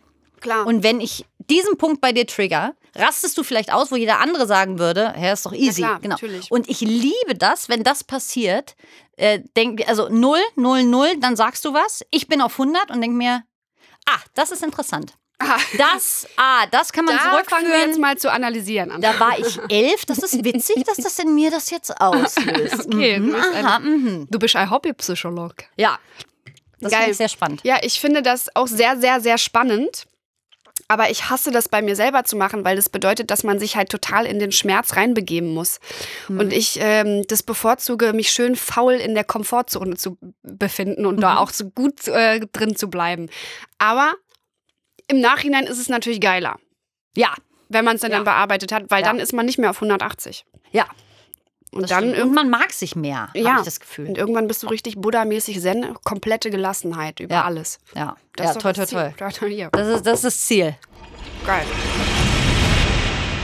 Klar. 0.42 0.66
Und 0.66 0.84
wenn 0.84 1.00
ich 1.00 1.26
diesen 1.50 1.78
Punkt 1.78 2.02
bei 2.02 2.12
dir 2.12 2.26
trigger, 2.28 2.74
rastest 2.96 3.38
du 3.38 3.44
vielleicht 3.44 3.72
aus, 3.72 3.92
wo 3.92 3.96
jeder 3.96 4.20
andere 4.20 4.48
sagen 4.48 4.80
würde, 4.80 5.14
hä, 5.16 5.34
ist 5.34 5.46
doch 5.46 5.54
easy. 5.54 5.82
klar, 5.82 6.00
genau. 6.00 6.14
natürlich. 6.16 6.50
Und 6.52 6.70
ich 6.70 6.82
liebe 6.82 7.36
das, 7.38 7.70
wenn 7.70 7.84
das 7.84 8.04
passiert. 8.04 8.76
Äh, 9.18 9.40
denk, 9.56 9.88
also 9.88 10.10
0, 10.10 10.40
0, 10.56 10.84
0, 10.84 11.18
dann 11.20 11.36
sagst 11.36 11.64
du 11.66 11.74
was. 11.74 12.04
Ich 12.12 12.28
bin 12.28 12.42
auf 12.42 12.54
100 12.60 12.92
und 12.92 13.02
denk 13.02 13.14
mir, 13.16 13.44
ah, 14.08 14.20
das 14.34 14.52
ist 14.52 14.64
interessant. 14.64 15.14
Ah, 15.40 15.58
Das, 15.78 16.26
ah, 16.38 16.66
das 16.72 16.94
kann 16.94 17.04
man 17.06 17.16
da 17.18 17.22
fangen 17.22 17.36
wir 17.38 17.44
zurückführen. 17.50 17.90
jetzt 17.90 18.00
mal 18.00 18.18
zu 18.18 18.32
analysieren 18.32 18.90
an. 18.92 19.02
Da 19.02 19.20
war 19.20 19.38
ich 19.38 19.60
elf. 19.70 20.06
Das 20.06 20.20
ist 20.20 20.44
witzig, 20.46 20.84
dass 20.86 20.96
das 20.98 21.20
in 21.20 21.36
mir 21.36 21.52
das 21.52 21.70
jetzt 21.70 21.92
auslöst. 22.02 22.86
Okay, 22.88 23.20
mhm, 23.20 23.32
du 23.32 23.38
bist 23.38 23.54
ein- 23.54 23.66
aha, 23.66 23.80
mhm. 23.80 24.28
Du 24.32 24.40
bist 24.40 24.56
ein 24.56 24.70
Hobbypsycholog. 24.70 25.56
Ja, 25.76 26.00
das 26.80 26.94
finde 26.94 27.12
ich 27.12 27.18
sehr 27.18 27.28
spannend. 27.30 27.62
Ja, 27.64 27.80
ich 27.82 28.00
finde 28.00 28.22
das 28.22 28.54
auch 28.56 28.68
sehr, 28.68 28.98
sehr, 28.98 29.20
sehr 29.20 29.38
spannend. 29.38 30.06
Aber 30.88 31.10
ich 31.10 31.30
hasse 31.32 31.50
das 31.52 31.68
bei 31.68 31.82
mir 31.82 31.96
selber 31.96 32.26
zu 32.26 32.36
machen, 32.36 32.64
weil 32.64 32.76
das 32.76 32.90
bedeutet, 32.90 33.32
dass 33.32 33.44
man 33.44 33.58
sich 33.60 33.76
halt 33.76 33.90
total 33.90 34.26
in 34.28 34.38
den 34.38 34.52
Schmerz 34.52 34.96
reinbegeben 34.96 35.52
muss. 35.54 35.80
Mhm. 36.28 36.40
Und 36.40 36.54
ich 36.54 36.78
ähm, 36.80 37.24
das 37.28 37.42
bevorzuge, 37.42 38.14
mich 38.14 38.30
schön 38.32 38.56
faul 38.56 38.94
in 38.94 39.16
der 39.16 39.24
Komfortzone 39.24 39.96
zu 39.96 40.18
befinden 40.44 41.06
und 41.08 41.16
Mhm. 41.18 41.22
da 41.22 41.38
auch 41.38 41.50
so 41.50 41.70
gut 41.72 42.08
äh, 42.08 42.40
drin 42.54 42.76
zu 42.76 42.90
bleiben. 42.90 43.30
Aber 43.80 44.14
im 45.08 45.20
Nachhinein 45.22 45.66
ist 45.66 45.80
es 45.80 45.90
natürlich 45.90 46.22
geiler, 46.22 46.58
Ja, 47.16 47.34
wenn 47.70 47.84
man 47.86 47.96
es 47.96 48.02
dann, 48.02 48.12
Ja. 48.12 48.18
dann 48.18 48.26
bearbeitet 48.26 48.72
hat, 48.72 48.84
weil 48.92 49.02
Ja. 49.02 49.08
dann 49.08 49.20
ist 49.20 49.34
man 49.34 49.46
nicht 49.48 49.58
mehr 49.58 49.72
auf 49.72 49.82
180. 49.82 50.46
ja. 50.72 50.86
Und 51.76 51.84
das 51.84 51.90
dann 51.90 52.00
stimmt. 52.00 52.14
und 52.14 52.20
irgendwann, 52.20 52.50
man 52.50 52.60
mag 52.62 52.72
sich 52.74 52.96
mehr, 52.96 53.30
Ja. 53.34 53.50
habe 53.52 53.60
ich 53.60 53.66
das 53.66 53.80
Gefühl. 53.80 54.08
und 54.08 54.18
irgendwann 54.18 54.48
bist 54.48 54.64
du 54.64 54.68
richtig 54.68 54.96
Buddha-mäßig 54.98 55.60
Zen, 55.62 55.94
komplette 56.04 56.50
Gelassenheit 56.50 57.20
über 57.20 57.36
Ja. 57.36 57.44
alles. 57.44 57.80
Ja, 57.94 58.16
Das 58.36 58.46
ja 58.46 58.52
ist 58.54 58.62
toll, 58.62 58.74
das 58.74 58.90
toll, 58.90 59.14
Ziel. 59.18 59.30
toll. 59.60 59.70
Das 59.74 59.88
ist, 59.88 60.06
das 60.06 60.24
ist 60.24 60.48
Ziel. 60.48 60.76
Geil. 61.46 61.66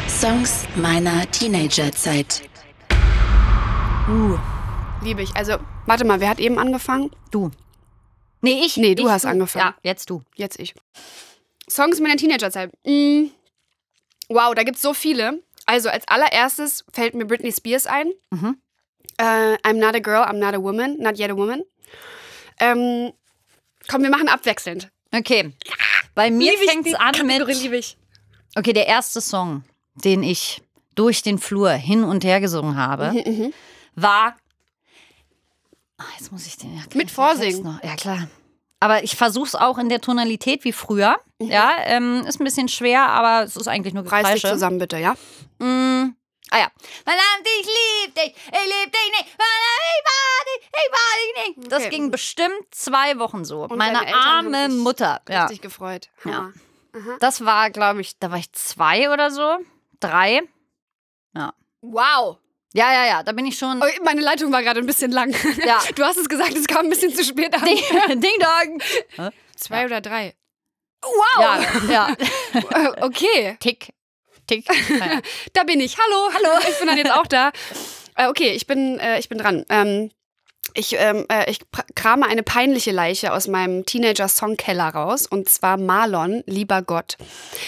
Songs 0.08 0.66
meiner 0.76 1.30
Teenagerzeit. 1.32 2.42
Uh, 4.10 4.38
Liebe 5.04 5.22
ich. 5.24 5.36
Also, 5.36 5.58
warte 5.86 6.06
mal, 6.06 6.20
wer 6.20 6.30
hat 6.30 6.40
eben 6.40 6.60
angefangen? 6.60 7.12
du. 7.32 7.52
Nee, 8.42 8.64
ich. 8.66 8.78
Nee, 8.78 8.96
du 8.96 9.04
ich, 9.06 9.10
hast 9.10 9.26
angefangen. 9.26 9.66
Ja, 9.66 9.76
jetzt 9.84 10.10
du. 10.10 10.24
Jetzt 10.36 10.60
ich. 10.60 10.74
Songs 11.70 12.00
meiner 12.00 12.16
Teenagerzeit. 12.18 12.72
Mm. 12.86 13.26
Wow, 14.30 14.56
da 14.56 14.64
gibt's 14.64 14.82
so 14.82 14.94
viele. 14.96 15.42
Also 15.72 15.88
als 15.90 16.06
allererstes 16.10 16.84
fällt 16.92 17.14
mir 17.16 17.26
Britney 17.26 17.52
Spears 17.54 17.88
ein. 17.88 18.12
Mhm. 18.32 18.58
Äh, 19.18 19.56
I'm 19.64 19.76
not 19.80 19.96
a 19.96 20.00
girl, 20.00 20.24
I'm 20.24 20.34
not 20.40 20.54
a 20.54 20.62
woman, 20.62 20.98
not 21.00 21.18
yet 21.18 21.32
a 21.32 21.36
woman. 21.38 21.64
Ähm, 22.60 23.14
komm, 23.88 24.04
wir 24.04 24.10
machen 24.10 24.28
abwechselnd. 24.28 24.90
Okay. 25.14 25.54
Bei 26.14 26.30
mir 26.30 26.52
fängt 26.58 26.88
es 26.88 26.94
an 26.96 27.26
mit. 27.26 27.48
lieb 27.48 27.72
ich. 27.72 27.98
Okay, 28.56 28.74
der 28.74 28.88
erste 28.88 29.22
Song, 29.22 29.64
den 29.96 30.24
ich 30.24 30.62
durch 30.96 31.22
den 31.22 31.38
Flur 31.40 31.72
hin 31.72 32.04
und 32.04 32.26
her 32.26 32.42
gesungen 32.42 32.76
habe, 32.76 33.14
Mhm, 33.14 33.54
war. 33.96 34.36
Ah, 35.98 36.04
jetzt 36.20 36.32
muss 36.34 36.48
ich 36.48 36.58
den. 36.58 36.76
Ja, 36.76 36.84
Mit 36.96 37.12
Vorsingen. 37.12 37.80
Ja, 37.84 37.96
klar. 37.96 38.28
Aber 38.82 39.04
ich 39.04 39.16
versuche 39.16 39.48
es 39.48 39.56
auch 39.56 39.78
in 39.78 39.88
der 39.88 40.02
Tonalität 40.02 40.64
wie 40.66 40.74
früher. 40.74 41.18
Ja, 41.40 41.76
ähm, 41.86 42.26
ist 42.28 42.42
ein 42.42 42.44
bisschen 42.44 42.68
schwer, 42.68 43.08
aber 43.08 43.46
es 43.46 43.56
ist 43.56 43.68
eigentlich 43.70 43.94
nur 43.94 44.04
Mhm. 44.04 44.10
Reiß 44.10 44.26
dich 44.26 44.36
Gekreische. 44.42 44.54
zusammen, 44.56 44.80
bitte, 44.80 44.98
ja? 44.98 45.14
Mm. 45.60 46.16
Ah 46.54 46.58
ja. 46.60 46.72
Verdammt, 47.06 47.48
ich 47.62 47.66
lieb 47.66 48.16
dich, 48.16 48.26
ich 48.26 48.52
lieb 48.52 48.92
dich 48.92 49.12
nicht, 49.12 49.30
verdammt, 49.30 49.88
ich 49.88 50.04
war 50.06 50.46
dich, 50.46 50.70
ich 50.74 50.92
war 50.92 51.46
dich 51.46 51.58
nicht. 51.58 51.72
Das 51.72 51.82
Okay. 51.84 51.90
ging 51.92 52.12
bestimmt 52.12 52.66
zwei 52.72 53.18
Wochen 53.20 53.46
so. 53.46 53.62
Und 53.64 53.78
Meine 53.78 53.94
deine 54.00 54.08
Eltern 54.08 54.22
haben 54.24 54.54
arme 54.56 54.70
sich 54.72 54.80
Mutter. 54.82 55.22
Ja. 55.30 55.44
Richtig 55.46 55.62
gefreut. 55.62 56.10
Hammer. 56.26 56.52
Das 57.22 57.46
war, 57.46 57.70
glaube 57.70 58.02
ich, 58.02 58.20
da 58.20 58.32
war 58.32 58.38
ich 58.38 58.52
zwei 58.52 59.10
oder 59.12 59.32
so. 59.32 59.60
Drei. 60.02 60.42
Wow. 61.84 62.38
Ja, 62.74 62.94
ja, 62.94 63.06
ja, 63.06 63.24
da 63.24 63.34
bin 63.34 63.46
ich 63.46 63.58
schon. 63.58 63.82
Oh, 63.82 63.86
meine 64.04 64.22
Leitung 64.22 64.52
war 64.52 64.64
gerade 64.64 64.80
ein 64.80 64.86
bisschen 64.86 65.12
lang. 65.12 65.36
Ja. 65.66 65.80
Du 65.96 66.04
hast 66.04 66.18
es 66.18 66.30
gesagt, 66.30 66.56
es 66.56 66.68
kam 66.68 66.86
ein 66.86 66.90
bisschen 66.90 67.14
zu 67.14 67.24
spät 67.24 67.54
an. 67.54 67.66
Ding, 67.66 67.80
Ding 68.22 68.32
Dong. 68.40 69.32
Zwei 69.56 69.86
oder 69.86 70.00
drei. 70.02 70.34
Ja, 71.40 71.60
ja. 71.90 72.08
Äh, 72.54 73.02
Okay, 73.02 73.58
Tick. 73.60 73.90
Tick. 74.48 74.66
Da 75.54 75.64
bin 75.64 75.80
ich. 75.80 75.98
Hallo. 75.98 76.30
Hallo. 76.34 76.60
Ich 76.70 76.78
bin 76.80 76.88
dann 76.88 76.98
jetzt 76.98 77.12
auch 77.12 77.28
da. 77.28 77.52
Äh, 78.16 78.28
okay, 78.28 78.52
ich 78.52 78.68
bin, 78.68 79.00
äh, 79.00 79.20
ich 79.20 79.30
bin 79.30 79.38
dran. 79.38 79.66
Ähm, 79.70 80.12
ich, 80.74 80.96
ähm, 80.98 81.26
äh, 81.30 81.50
ich 81.50 81.60
krame 81.96 82.26
eine 82.28 82.44
peinliche 82.44 82.92
Leiche 82.92 83.34
aus 83.34 83.48
meinem 83.48 83.86
Teenager-Songkeller 83.86 84.90
raus. 84.90 85.28
Und 85.28 85.50
zwar 85.50 85.78
Marlon, 85.78 86.44
lieber 86.46 86.82
Gott. 86.82 87.18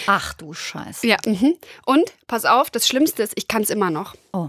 Ach 0.06 0.32
du 0.34 0.52
Scheiße. 0.54 1.06
Ja, 1.06 1.16
mhm. 1.26 1.56
Und, 1.84 2.12
pass 2.26 2.44
auf, 2.44 2.70
das 2.70 2.86
Schlimmste 2.86 3.22
ist, 3.22 3.32
ich 3.36 3.48
kann 3.48 3.62
es 3.62 3.70
immer 3.70 3.90
noch. 3.90 4.14
Oh. 4.32 4.48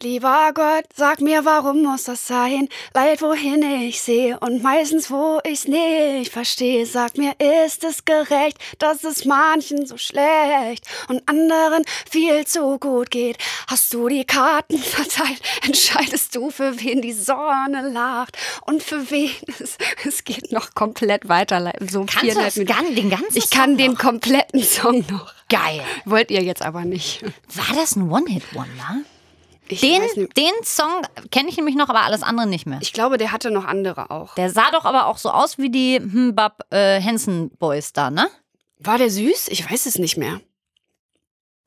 Lieber 0.00 0.52
Gott, 0.54 0.84
sag 0.94 1.20
mir, 1.20 1.44
warum 1.44 1.82
muss 1.82 2.04
das 2.04 2.26
sein? 2.28 2.68
Leid, 2.94 3.20
wohin 3.22 3.62
ich 3.82 4.00
sehe 4.00 4.38
und 4.38 4.62
meistens, 4.62 5.10
wo 5.10 5.40
ich's 5.44 5.66
nicht 5.66 6.32
verstehe. 6.32 6.86
Sag 6.86 7.18
mir, 7.18 7.34
ist 7.64 7.82
es 7.82 8.04
gerecht, 8.04 8.58
dass 8.78 9.02
es 9.02 9.24
manchen 9.24 9.86
so 9.86 9.96
schlecht 9.96 10.86
und 11.08 11.28
anderen 11.28 11.82
viel 12.08 12.46
zu 12.46 12.78
gut 12.78 13.10
geht? 13.10 13.38
Hast 13.66 13.92
du 13.92 14.08
die 14.08 14.24
Karten 14.24 14.78
verteilt? 14.78 15.40
Entscheidest 15.66 16.36
du, 16.36 16.50
für 16.50 16.78
wen 16.80 17.02
die 17.02 17.12
Sonne 17.12 17.90
lacht 17.92 18.38
und 18.66 18.82
für 18.82 19.10
wen 19.10 19.30
es, 19.58 19.76
es 20.06 20.22
geht 20.22 20.52
noch 20.52 20.74
komplett 20.74 21.28
weiter. 21.28 21.72
So 21.90 22.06
Kannst 22.06 22.36
du 22.36 22.40
das 22.40 22.54
gan 22.64 22.94
den 22.94 23.10
ganzen 23.10 23.36
Ich 23.36 23.50
kann 23.50 23.70
Song 23.70 23.76
den 23.76 23.92
noch? 23.94 23.98
kompletten 23.98 24.62
Song 24.62 25.04
noch. 25.10 25.32
Geil. 25.48 25.82
Wollt 26.04 26.30
ihr 26.30 26.42
jetzt 26.44 26.62
aber 26.62 26.84
nicht. 26.84 27.22
War 27.54 27.74
das 27.74 27.96
ein 27.96 28.08
One-Hit-Wonder? 28.10 28.98
Ich 29.68 29.80
Den, 29.80 30.00
den 30.36 30.52
Song 30.64 31.02
kenne 31.30 31.48
ich 31.48 31.56
nämlich 31.56 31.76
noch, 31.76 31.88
aber 31.88 32.02
alles 32.02 32.22
andere 32.22 32.46
nicht 32.46 32.66
mehr. 32.66 32.78
Ich 32.80 32.92
glaube, 32.92 33.18
der 33.18 33.32
hatte 33.32 33.50
noch 33.50 33.64
andere 33.64 34.10
auch. 34.10 34.34
Der 34.34 34.50
sah 34.50 34.70
doch 34.70 34.84
aber 34.84 35.06
auch 35.06 35.18
so 35.18 35.30
aus 35.30 35.58
wie 35.58 35.70
die 35.70 36.00
Mbab 36.00 36.62
äh, 36.70 37.00
Hansen 37.02 37.50
Boys 37.58 37.92
da, 37.92 38.10
ne? 38.10 38.28
War 38.78 38.98
der 38.98 39.10
süß? 39.10 39.48
Ich 39.48 39.70
weiß 39.70 39.86
es 39.86 39.98
nicht 39.98 40.16
mehr. 40.16 40.40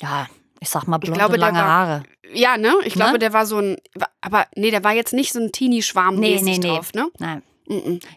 Ja, 0.01 0.27
ich 0.59 0.69
sag 0.69 0.87
mal 0.87 0.97
blonde, 0.97 1.17
glaube, 1.19 1.37
lange 1.37 1.59
war- 1.59 1.65
Haare. 1.67 2.03
Ja, 2.33 2.57
ne? 2.57 2.73
Ich 2.85 2.95
Ne? 2.95 3.03
glaube, 3.03 3.19
der 3.19 3.33
war 3.33 3.45
so 3.45 3.57
ein. 3.59 3.77
Aber 4.21 4.45
nee, 4.55 4.71
der 4.71 4.83
war 4.83 4.93
jetzt 4.93 5.11
nicht 5.13 5.33
so 5.33 5.39
ein 5.39 5.51
Teenie-Schwarm 5.51 6.15
Nee, 6.15 6.39
nee, 6.41 6.57
nee. 6.57 6.67
drauf, 6.67 6.93
ne? 6.93 7.09
Nein. 7.19 7.43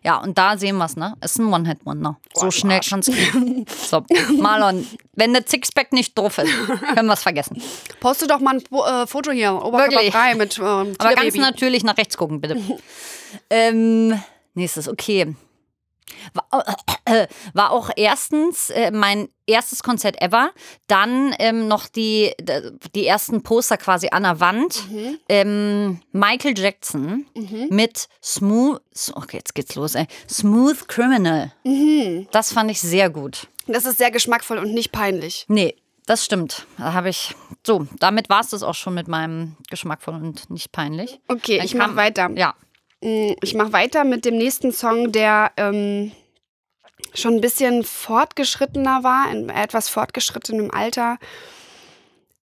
Ja, 0.02 0.18
und 0.18 0.36
da 0.36 0.56
sehen 0.56 0.76
wir 0.78 0.86
es, 0.86 0.96
ne? 0.96 1.14
Ist 1.22 1.38
ein 1.38 1.52
One-Hit-Wonder. 1.52 2.18
So 2.34 2.46
du 2.46 2.50
schnell 2.50 2.78
Arsch. 2.78 2.90
kann's 2.90 3.06
gehen. 3.06 3.66
So, 3.86 4.04
Marlon, 4.40 4.86
wenn 5.14 5.32
der 5.32 5.44
Sixpack 5.46 5.92
nicht 5.92 6.18
drauf 6.18 6.38
ist, 6.38 6.52
können 6.94 7.06
wir 7.06 7.12
es 7.12 7.22
vergessen. 7.22 7.62
Poste 8.00 8.26
doch 8.26 8.40
mal 8.40 8.56
ein 8.56 9.02
äh, 9.02 9.06
Foto 9.06 9.30
hier, 9.30 9.52
Oberkörper 9.54 10.10
frei 10.10 10.34
mit 10.34 10.58
ähm, 10.58 10.94
Aber 10.98 11.14
ganz 11.14 11.34
natürlich 11.36 11.84
nach 11.84 11.96
rechts 11.96 12.16
gucken, 12.16 12.40
bitte. 12.40 12.60
ähm, 13.50 14.20
nächstes, 14.54 14.88
okay. 14.88 15.34
War, 16.32 16.76
äh, 17.04 17.26
war 17.52 17.70
auch 17.70 17.90
erstens 17.96 18.70
äh, 18.70 18.90
mein 18.90 19.28
erstes 19.46 19.82
Konzert 19.82 20.20
ever. 20.23 20.50
Dann 20.87 21.34
ähm, 21.38 21.68
noch 21.68 21.88
die, 21.88 22.32
die 22.94 23.06
ersten 23.06 23.42
Poster 23.42 23.76
quasi 23.76 24.08
an 24.11 24.23
der 24.23 24.40
Wand. 24.40 24.90
Mhm. 24.90 25.18
Ähm, 25.28 26.00
Michael 26.12 26.58
Jackson 26.58 27.26
mit 27.70 28.08
Smooth. 28.23 28.80
Okay, 29.14 29.38
jetzt 29.38 29.54
geht's 29.54 29.75
los, 29.75 29.94
ey. 29.94 30.06
Smooth 30.28 30.88
Criminal. 30.88 31.52
Mhm. 31.64 32.28
Das 32.30 32.52
fand 32.52 32.70
ich 32.70 32.80
sehr 32.80 33.11
gut. 33.11 33.49
Das 33.66 33.87
ist 33.87 33.99
sehr 33.99 34.11
geschmackvoll 34.11 34.58
und 34.58 34.73
nicht 34.75 34.92
peinlich. 34.92 35.46
Nee, 35.49 35.75
das 36.06 36.25
stimmt. 36.25 36.66
Da 36.76 36.92
habe 36.92 37.08
ich. 37.08 37.34
So, 37.66 37.87
damit 37.99 38.28
war 38.28 38.40
es 38.40 38.50
das 38.50 38.62
auch 38.62 38.75
schon 38.75 38.94
mit 38.94 39.08
meinem 39.08 39.56
geschmackvoll 39.70 40.14
und 40.14 40.50
nicht 40.50 40.70
peinlich. 40.70 41.18
Okay, 41.28 41.56
Dann 41.56 41.66
ich 41.66 41.75
mach 41.75 41.96
weiter. 41.96 42.30
Ja. 42.34 42.54
Mm, 43.04 43.34
Ich 43.42 43.54
mache 43.54 43.73
weiter 43.73 44.02
mit 44.04 44.25
dem 44.25 44.37
nächsten 44.37 44.73
Song, 44.73 45.12
der 45.12 45.52
ähm, 45.58 46.12
schon 47.14 47.34
ein 47.34 47.40
bisschen 47.40 47.84
fortgeschrittener 47.84 49.04
war, 49.04 49.30
in 49.30 49.50
etwas 49.50 49.88
fortgeschrittenem 49.90 50.70
Alter. 50.70 51.18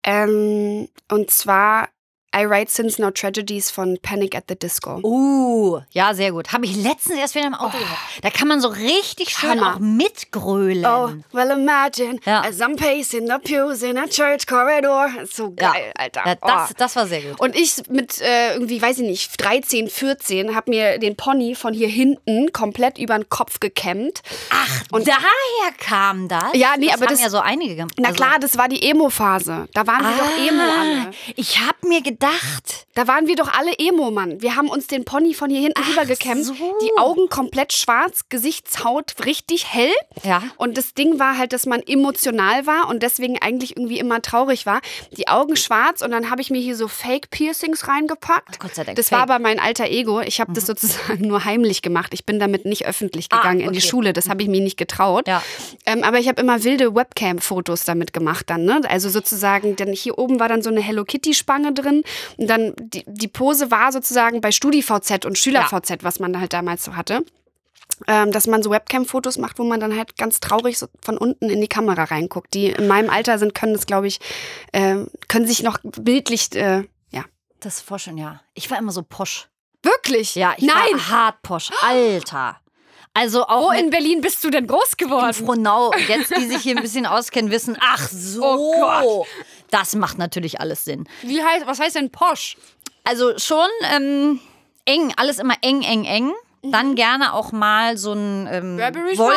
Ähm, 0.04 0.88
und 1.10 1.32
zwar 1.32 1.90
I 2.34 2.46
Write 2.46 2.72
Sins 2.72 2.98
No 2.98 3.12
Tragedies 3.12 3.70
von 3.72 3.98
Panic 4.02 4.36
at 4.36 4.46
the 4.48 4.56
Disco. 4.56 5.00
Uh, 5.04 5.82
ja, 5.92 6.14
sehr 6.14 6.32
gut. 6.32 6.54
Habe 6.54 6.66
ich 6.66 6.76
letztens 6.82 7.20
erst 7.20 7.36
wieder 7.36 7.48
im 7.48 7.54
Auto 7.54 7.78
gehört. 7.78 7.98
Da 8.22 8.30
kann 8.30 8.48
man 8.48 8.62
so 8.62 8.70
richtig 8.70 9.30
schön 9.30 9.60
Hammer. 9.60 9.76
auch 9.76 9.80
mitgrölen. 9.80 10.86
Oh, 10.86 11.10
well 11.36 11.52
imagine 11.52 12.20
Ja. 12.26 12.42
as 12.42 12.62
I'm 12.62 12.78
pacing 12.78 13.28
the 13.28 13.38
pews 13.44 13.82
in 13.84 13.98
a 13.98 14.08
church 14.08 14.48
corridor. 14.48 15.10
So 15.30 15.54
Ja. 15.60 15.72
geil, 15.74 15.92
Alter. 15.98 16.22
Ja, 16.26 16.36
das, 16.36 16.72
oh. 16.72 16.74
das 16.78 16.96
war 16.96 17.08
sehr 17.08 17.22
gut. 17.22 17.40
Und 17.42 17.56
ich 17.56 17.84
mit 17.90 18.22
äh, 18.22 18.54
irgendwie, 18.54 18.82
weiß 18.82 19.00
ich 19.00 19.06
nicht, 19.08 19.44
13, 19.44 19.90
14, 19.90 20.56
habe 20.56 20.72
mir 20.72 21.00
den 21.00 21.18
Pony 21.18 21.54
von 21.56 21.74
hier 21.74 21.90
hinten 21.90 22.54
komplett 22.54 22.98
über 22.98 23.16
den 23.18 23.28
Kopf 23.28 23.60
gekämmt. 23.60 24.22
Ach, 24.52 24.84
und 24.92 25.06
daher 25.08 25.20
kam 25.80 26.30
das? 26.30 26.46
Ja, 26.54 26.76
nee, 26.78 26.86
das 26.86 26.96
aber 26.96 27.06
haben 27.08 27.14
das- 27.16 27.22
ja 27.24 27.30
so 27.30 27.40
einige 27.40 27.76
gemacht. 27.76 27.96
Na 28.00 28.12
klar, 28.14 28.40
das 28.40 28.58
war 28.58 28.70
die 28.70 28.90
Emo-Phase. 28.90 29.68
Da 29.74 29.86
waren 29.86 30.04
wir 30.04 30.12
doch 30.18 30.48
Emo 30.48 30.62
alle. 30.64 31.08
Ah, 31.10 31.12
Ich 31.36 31.60
habe 31.60 31.88
mir 31.88 32.02
gedacht, 32.02 32.21
Da 32.94 33.08
waren 33.08 33.28
wir 33.28 33.36
doch 33.36 33.48
alle 33.54 33.72
Emo, 33.80 34.12
Mann. 34.12 34.42
Wir 34.42 34.56
haben 34.56 34.68
uns 34.70 34.88
den 34.88 35.06
Pony 35.06 35.34
von 35.34 35.50
hier 35.50 35.62
hinten 35.62 35.82
rübergekämmt. 35.82 36.44
so. 36.44 36.54
Die 36.54 36.98
Augen 36.98 37.30
komplett 37.30 37.74
schwarz, 37.74 38.22
Gesichtshaut 38.30 39.14
richtig 39.26 39.66
hell. 39.74 39.92
Ja. 40.24 40.44
Und 40.58 40.78
das 40.78 40.94
Ding 40.94 41.18
war 41.20 41.38
halt, 41.38 41.54
dass 41.54 41.66
man 41.66 41.82
emotional 41.82 42.66
war 42.68 42.90
und 42.90 43.02
deswegen 43.02 43.42
eigentlich 43.42 43.78
irgendwie 43.78 43.98
immer 44.00 44.22
traurig 44.22 44.66
war. 44.66 44.82
Die 45.12 45.28
Augen 45.30 45.56
schwarz 45.56 46.02
und 46.02 46.12
dann 46.12 46.30
habe 46.30 46.42
ich 46.42 46.50
mir 46.50 46.60
hier 46.62 46.76
so 46.76 46.88
Fake-Piercings 46.88 47.88
reingepackt. 47.88 48.60
Gott 48.60 48.76
sei 48.76 48.84
Dank, 48.84 48.98
Das 48.98 49.10
fake. 49.10 49.18
Mhm. 49.18 49.22
war 49.30 49.36
aber 49.36 49.42
mein 49.44 49.60
alter 49.60 49.86
Ego. 49.88 50.20
Ich 50.22 50.40
habe 50.42 50.52
das 50.54 50.66
sozusagen 50.66 51.22
nur 51.28 51.46
heimlich 51.46 51.82
gemacht. 51.82 52.14
Ich 52.14 52.26
bin 52.26 52.40
damit 52.40 52.66
nicht 52.66 52.86
öffentlich 52.86 53.28
Ah, 53.32 53.38
gegangen 53.38 53.62
in 53.62 53.72
die 53.72 53.80
okay. 53.80 53.88
Schule. 53.88 54.14
Das 54.14 54.28
habe 54.30 54.42
ich 54.44 54.50
mir 54.50 54.62
nicht 54.62 54.78
getraut. 54.78 55.28
Ja. 55.28 55.42
Ähm, 55.86 56.04
aber 56.04 56.20
ich 56.20 56.28
habe 56.28 56.42
immer 56.42 56.64
wilde 56.64 56.94
Webcam-Fotos 56.94 57.86
damit 57.86 58.12
gemacht 58.14 58.50
dann. 58.50 58.66
Ne? 58.66 58.82
Also 58.90 59.10
sozusagen, 59.10 59.76
denn 59.76 59.94
hier 59.94 60.18
oben 60.18 60.40
war 60.40 60.50
dann 60.50 60.62
so 60.62 60.70
eine 60.70 60.82
Hello 60.82 61.06
Kitty-Spange 61.06 61.74
drin. 61.74 62.04
Und 62.38 62.48
dann 62.48 62.74
die, 62.78 63.04
die 63.08 63.28
Pose 63.28 63.72
war 63.72 63.92
sozusagen 63.92 64.42
bei 64.42 64.52
StudiVZ 64.52 65.26
und 65.26 65.38
SchülerVZ, 65.38 66.04
was 66.04 66.20
man 66.20 66.40
halt 66.40 66.54
damals 66.54 66.84
so 66.84 66.96
hatte. 66.96 67.24
Ähm, 68.08 68.32
dass 68.32 68.48
man 68.48 68.64
so 68.64 68.72
Webcam-Fotos 68.72 69.38
macht, 69.38 69.60
wo 69.60 69.64
man 69.64 69.80
dann 69.80 69.96
halt 69.96 70.18
ganz 70.18 70.40
traurig 70.40 70.80
so 70.80 70.88
von 71.04 71.18
unten 71.18 71.50
in 71.50 71.62
die 71.62 71.68
Kamera 71.68 72.06
reinguckt. 72.06 72.54
Die 72.54 72.68
in 72.68 72.88
meinem 72.88 73.12
Alter 73.12 73.38
sind, 73.38 73.54
können 73.54 73.74
das, 73.74 73.86
glaube 73.86 74.08
ich, 74.08 74.20
äh, 74.72 75.06
können 75.28 75.46
sich 75.46 75.62
noch 75.62 75.78
bildlich, 75.84 76.56
äh, 76.56 76.86
ja. 77.12 77.26
das 77.60 77.78
ist 77.78 77.82
vorstellen, 77.82 78.18
ja. 78.18 78.42
Ich 78.56 78.72
war 78.72 78.80
immer 78.80 78.92
so 78.92 79.04
posch. 79.04 79.50
Wirklich? 79.84 80.34
Ja, 80.36 80.54
ich 80.58 80.66
Nein! 80.66 80.94
war 80.94 81.10
hart 81.10 81.42
posch. 81.44 81.70
Alter. 81.82 82.62
Also 83.14 83.44
auch 83.46 83.74
Wo 83.74 83.78
in 83.78 83.90
Berlin 83.90 84.22
bist 84.22 84.44
du 84.44 84.50
denn 84.50 84.68
groß 84.68 84.94
in 84.94 85.06
geworden? 85.06 85.34
Frohnau. 85.34 85.88
Und 85.90 86.08
Jetzt, 86.08 86.36
die 86.36 86.46
sich 86.46 86.62
hier 86.62 86.78
ein 86.78 86.82
bisschen 86.82 87.06
auskennen, 87.06 87.52
wissen, 87.52 87.78
ach 87.82 88.08
so. 88.08 88.42
Oh 88.44 88.74
Gott. 88.80 89.28
Das 89.72 89.96
macht 89.96 90.18
natürlich 90.18 90.62
alles 90.62 90.86
Sinn. 90.86 91.08
Wie 91.24 91.42
heißt, 91.42 91.66
was 91.66 91.80
heißt 91.80 91.96
denn 91.96 92.12
Posch? 92.12 92.58
Also 93.04 93.38
schon 93.38 93.68
ähm, 93.96 94.40
eng, 94.86 95.14
alles 95.18 95.40
immer 95.40 95.56
eng, 95.62 95.82
eng, 95.82 96.06
eng. 96.06 96.32
Dann 96.64 96.94
gerne 96.94 97.34
auch 97.34 97.52
mal 97.52 97.98
so 97.98 98.14
ein 98.14 98.48
ähm, 98.52 98.78
Burberry 98.78 99.16
Schal? 99.16 99.34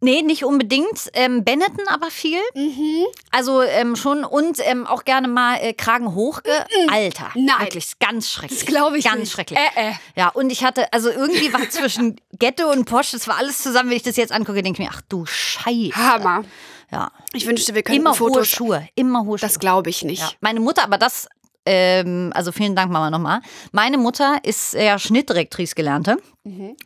Nee, 0.00 0.22
nicht 0.22 0.44
unbedingt. 0.44 1.10
Ähm, 1.14 1.44
Benetton 1.44 1.88
aber 1.88 2.10
viel. 2.10 2.38
Mhm. 2.54 3.04
Also 3.32 3.62
ähm, 3.62 3.96
schon 3.96 4.24
und 4.24 4.58
ähm, 4.64 4.86
auch 4.86 5.04
gerne 5.04 5.26
mal 5.26 5.56
äh, 5.56 5.72
Kragen 5.72 6.14
hochge. 6.14 6.50
Alter, 6.88 7.30
Nein. 7.34 7.60
wirklich 7.60 7.98
ganz 7.98 8.30
schrecklich. 8.30 8.60
Das 8.60 8.66
glaube 8.68 8.98
ich 8.98 9.04
Ganz 9.04 9.18
nicht. 9.18 9.32
schrecklich. 9.32 9.58
Äh, 9.58 9.90
äh. 9.90 9.92
Ja, 10.14 10.28
und 10.28 10.50
ich 10.50 10.62
hatte, 10.62 10.92
also 10.92 11.10
irgendwie 11.10 11.52
war 11.52 11.68
zwischen 11.68 12.20
Ghetto 12.38 12.70
und 12.70 12.84
Porsche, 12.84 13.16
das 13.16 13.26
war 13.26 13.38
alles 13.38 13.60
zusammen, 13.60 13.90
wenn 13.90 13.96
ich 13.96 14.04
das 14.04 14.16
jetzt 14.16 14.30
angucke, 14.32 14.62
denke 14.62 14.80
ich 14.80 14.88
mir, 14.88 14.94
ach 14.94 15.02
du 15.08 15.26
Scheiße. 15.26 15.96
Hammer. 15.96 16.44
Ja. 16.90 17.10
Ich 17.32 17.46
wünschte, 17.46 17.74
wir 17.74 17.82
könnten 17.82 18.00
Immer 18.00 18.10
hohe 18.10 18.16
Fotos. 18.16 18.48
Schuhe. 18.48 18.88
Immer 18.94 19.24
hohe 19.24 19.38
Schuhe. 19.38 19.48
Das 19.48 19.58
glaube 19.58 19.90
ich 19.90 20.04
nicht. 20.04 20.22
Ja. 20.22 20.30
Meine 20.40 20.60
Mutter, 20.60 20.84
aber 20.84 20.96
das, 20.96 21.28
ähm, 21.66 22.32
also 22.34 22.50
vielen 22.50 22.74
Dank, 22.74 22.90
Mama, 22.90 23.10
nochmal. 23.10 23.40
Meine 23.72 23.98
Mutter 23.98 24.38
ist 24.42 24.72
ja 24.72 24.98
Schnittdirektrice 24.98 25.74
gelernte 25.74 26.16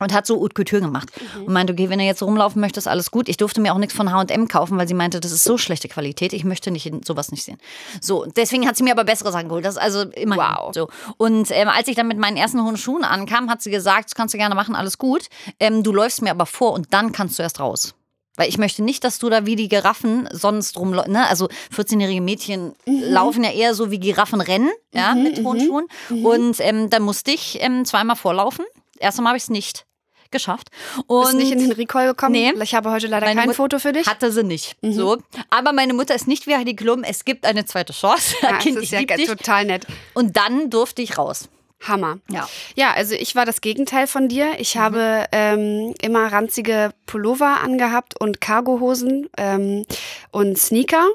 und 0.01 0.13
hat 0.13 0.27
so 0.27 0.41
Haute 0.41 0.55
Couture 0.55 0.83
gemacht. 0.83 1.09
Und 1.39 1.53
meinte, 1.53 1.73
okay, 1.73 1.89
wenn 1.89 2.01
du 2.01 2.05
jetzt 2.05 2.21
rumlaufen 2.21 2.61
möchtest, 2.61 2.89
alles 2.89 3.13
gut. 3.13 3.29
Ich 3.29 3.37
durfte 3.37 3.61
mir 3.61 3.73
auch 3.73 3.79
nichts 3.79 3.95
von 3.95 4.11
H&M 4.11 4.49
kaufen, 4.49 4.77
weil 4.77 4.89
sie 4.89 4.95
meinte, 4.95 5.21
das 5.21 5.31
ist 5.31 5.45
so 5.45 5.57
schlechte 5.57 5.87
Qualität. 5.87 6.33
Ich 6.33 6.43
möchte 6.43 6.73
nicht 6.73 6.91
sowas 7.07 7.31
nicht 7.31 7.45
sehen. 7.45 7.59
So, 8.01 8.25
deswegen 8.25 8.67
hat 8.67 8.77
sie 8.77 8.83
mir 8.83 8.91
aber 8.91 9.05
bessere 9.05 9.31
Sachen 9.31 9.47
geholt. 9.47 9.65
Das 9.65 9.75
ist 9.77 9.81
also 9.81 10.03
immer 10.11 10.37
Wow. 10.37 10.75
so. 10.75 10.89
Und 11.17 11.53
ähm, 11.53 11.69
als 11.69 11.87
ich 11.87 11.95
dann 11.95 12.09
mit 12.09 12.19
meinen 12.19 12.37
ersten 12.37 12.61
hohen 12.65 12.77
Schuhen 12.77 13.05
ankam, 13.05 13.49
hat 13.49 13.63
sie 13.63 13.71
gesagt, 13.71 14.07
das 14.07 14.15
kannst 14.17 14.35
du 14.35 14.39
gerne 14.39 14.57
machen, 14.57 14.75
alles 14.75 14.99
gut. 14.99 15.29
Ähm, 15.61 15.85
du 15.85 15.93
läufst 15.93 16.23
mir 16.23 16.33
aber 16.33 16.47
vor 16.47 16.73
und 16.73 16.93
dann 16.93 17.13
kannst 17.13 17.39
du 17.39 17.45
erst 17.45 17.61
raus. 17.61 17.95
Weil 18.37 18.49
ich 18.49 18.57
möchte 18.57 18.83
nicht, 18.83 19.05
dass 19.05 19.19
du 19.19 19.29
da 19.29 19.45
wie 19.45 19.57
die 19.57 19.69
Giraffen 19.69 20.29
sonst 20.33 20.79
rumläufst. 20.79 21.11
Ne? 21.11 21.27
Also 21.29 21.49
14-jährige 21.77 22.21
Mädchen 22.23 22.73
laufen 22.87 23.45
ja 23.45 23.51
eher 23.51 23.75
so 23.75 23.91
wie 23.91 24.01
Giraffen 24.01 24.41
rennen, 24.41 24.71
ja, 24.95 25.15
mit 25.15 25.45
hohen 25.45 25.61
Schuhen. 25.61 25.87
Und 26.25 26.57
ähm, 26.61 26.89
dann 26.89 27.03
musste 27.03 27.31
ich 27.31 27.59
ähm, 27.61 27.85
zweimal 27.85 28.17
vorlaufen. 28.17 28.65
Erstmal 28.99 29.29
habe 29.29 29.37
ich 29.37 29.43
es 29.45 29.51
nicht 29.51 29.85
geschafft. 30.31 30.69
Und 31.07 31.25
Bist 31.27 31.35
nicht 31.35 31.53
in 31.53 31.59
den 31.59 31.73
Recall 31.73 32.07
gekommen? 32.07 32.33
Nee. 32.33 32.53
Ich 32.63 32.75
habe 32.75 32.91
heute 32.91 33.07
leider 33.07 33.27
kein 33.35 33.49
Mut- 33.49 33.55
Foto 33.57 33.79
für 33.79 33.93
dich. 33.93 34.07
hatte 34.07 34.33
sie 34.33 34.43
nicht. 34.45 34.77
So. 34.81 35.19
Aber 35.51 35.73
meine 35.75 35.93
Mutter 35.93 36.15
ist 36.15 36.27
nicht 36.27 36.47
wie 36.47 36.55
Heidi 36.57 36.75
Klum. 36.75 37.05
Es 37.05 37.27
gibt 37.27 37.45
eine 37.45 37.67
zweite 37.67 37.93
Chance. 37.93 38.35
Ja, 38.43 38.57
kind, 38.57 38.77
das 38.77 38.85
ist 38.85 38.93
ja 38.93 39.05
total 39.27 39.67
nett. 39.67 39.87
Und 40.15 40.39
dann 40.39 40.71
durfte 40.71 41.03
ich 41.03 41.19
raus. 41.19 41.51
Hammer. 41.83 42.19
Ja. 42.31 42.49
Ja, 42.75 42.93
also 42.93 43.15
ich 43.15 43.35
war 43.35 43.45
das 43.45 43.61
Gegenteil 43.61 44.07
von 44.07 44.29
dir. 44.29 44.53
Ich 44.59 44.77
habe 44.77 45.27
ähm, 45.33 45.95
immer 46.01 46.33
ranzige 46.33 46.93
Pullover 47.07 47.61
angehabt 47.63 48.19
und 48.21 48.41
Cargohosen 48.41 49.29
ähm, 49.37 49.85
und 50.31 50.59
Sneaker 50.59 51.07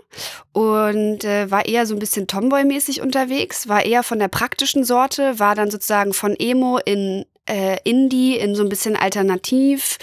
und 0.52 1.24
äh, 1.24 1.50
war 1.50 1.66
eher 1.66 1.86
so 1.86 1.96
ein 1.96 2.00
bisschen 2.00 2.28
Tomboy-mäßig 2.28 3.02
unterwegs, 3.02 3.68
war 3.68 3.86
eher 3.86 4.04
von 4.04 4.20
der 4.20 4.28
praktischen 4.28 4.84
Sorte, 4.84 5.40
war 5.40 5.56
dann 5.56 5.72
sozusagen 5.72 6.14
von 6.14 6.36
Emo 6.38 6.80
in 6.84 7.26
äh, 7.48 7.78
Indie, 7.84 8.38
in 8.38 8.56
so 8.56 8.64
ein 8.64 8.70
bisschen 8.70 8.96
alternativ 8.96 9.98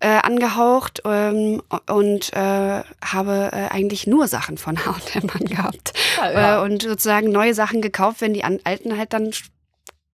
äh, 0.00 0.08
angehaucht 0.08 1.00
ähm, 1.04 1.62
und 1.88 2.32
äh, 2.34 2.82
habe 3.04 3.50
äh, 3.52 3.68
eigentlich 3.70 4.06
nur 4.06 4.28
Sachen 4.28 4.58
von 4.58 4.84
H&M 4.84 5.30
angehabt 5.40 5.92
ja. 6.18 6.58
äh, 6.58 6.64
und 6.64 6.82
sozusagen 6.82 7.30
neue 7.30 7.54
Sachen 7.54 7.80
gekauft, 7.80 8.20
wenn 8.20 8.34
die 8.34 8.44
alten 8.44 8.96
halt 8.96 9.12
dann 9.12 9.32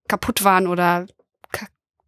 kaputt 0.08 0.44
waren 0.44 0.66
oder 0.66 1.06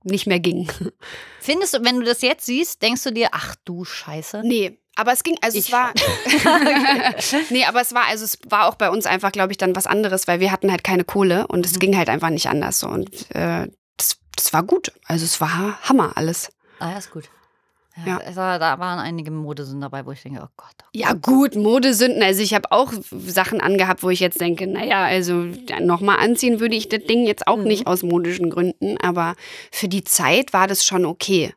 nicht 0.05 0.27
mehr 0.27 0.41
gingen. 0.41 0.69
Findest 1.41 1.75
du, 1.75 1.85
wenn 1.85 2.01
du 2.01 2.07
das 2.07 2.23
jetzt 2.23 2.47
siehst, 2.47 2.81
denkst 2.83 3.03
du 3.03 3.13
dir, 3.13 3.29
ach 3.33 3.57
du 3.65 3.85
Scheiße. 3.85 4.43
Nee, 4.45 4.79
aber 4.97 5.13
es 5.13 5.23
ging, 5.23 5.37
also 5.43 5.59
Ich 5.59 5.67
es 5.67 5.73
war. 5.73 5.93
nee, 7.51 7.65
aber 7.65 7.81
es 7.81 7.93
war, 7.95 8.07
also 8.07 8.25
es 8.25 8.39
war 8.49 8.67
auch 8.69 8.77
bei 8.77 8.91
uns 8.91 9.07
einfach, 9.07 9.33
glaube 9.33 9.53
ich, 9.53 9.59
dann 9.59 9.77
was 9.77 9.87
anderes, 9.87 10.27
weil 10.29 10.41
wir 10.41 10.53
hatten 10.53 10.71
halt 10.71 10.85
keine 10.85 11.05
Kohle 11.05 11.47
und 11.49 11.61
Mhm. 11.61 11.65
es 11.73 11.79
ging 11.79 11.97
halt 11.97 12.09
einfach 12.09 12.31
nicht 12.31 12.49
anders. 12.49 12.81
So. 12.81 12.89
Und 12.89 13.11
äh, 13.35 13.67
das, 13.97 14.19
das 14.37 14.53
war 14.53 14.63
gut. 14.63 14.93
Also 15.07 15.25
es 15.25 15.41
war 15.41 15.79
Hammer 15.83 16.13
alles. 16.17 16.51
Ah, 16.79 16.91
ja, 16.93 16.99
ist 16.99 17.11
gut. 17.11 17.29
Ja, 18.07 18.21
war, 18.37 18.59
da 18.59 18.79
waren 18.79 18.99
einige 18.99 19.31
Modesünden 19.31 19.81
dabei, 19.83 20.07
wo 20.07 20.13
ich 20.13 20.23
denke, 20.23 20.41
oh 20.43 20.49
Gott. 20.57 20.75
Ja, 20.93 21.13
gut, 21.15 21.57
Modesünden. 21.57 22.23
Also 22.23 22.43
ich 22.43 22.55
habe 22.55 22.71
auch 22.73 22.93
Sachen 23.11 23.61
angehabt, 23.61 24.03
wo 24.03 24.11
ich 24.11 24.21
jetzt 24.21 24.41
denke, 24.41 24.67
naja, 24.67 25.05
also 25.05 25.47
nochmal 25.81 26.19
anziehen 26.19 26.61
würde 26.61 26.77
ich 26.77 26.89
das 26.89 27.05
Ding 27.05 27.27
jetzt 27.27 27.47
auch 27.47 27.57
Mhm. 27.59 27.65
nicht 27.65 27.87
aus 27.87 28.03
modischen 28.03 28.51
Gründen, 28.51 28.97
aber 28.99 29.35
für 29.73 29.89
die 29.89 30.05
Zeit 30.05 30.53
war 30.53 30.67
das 30.67 30.85
schon 30.85 31.05
okay. 31.05 31.53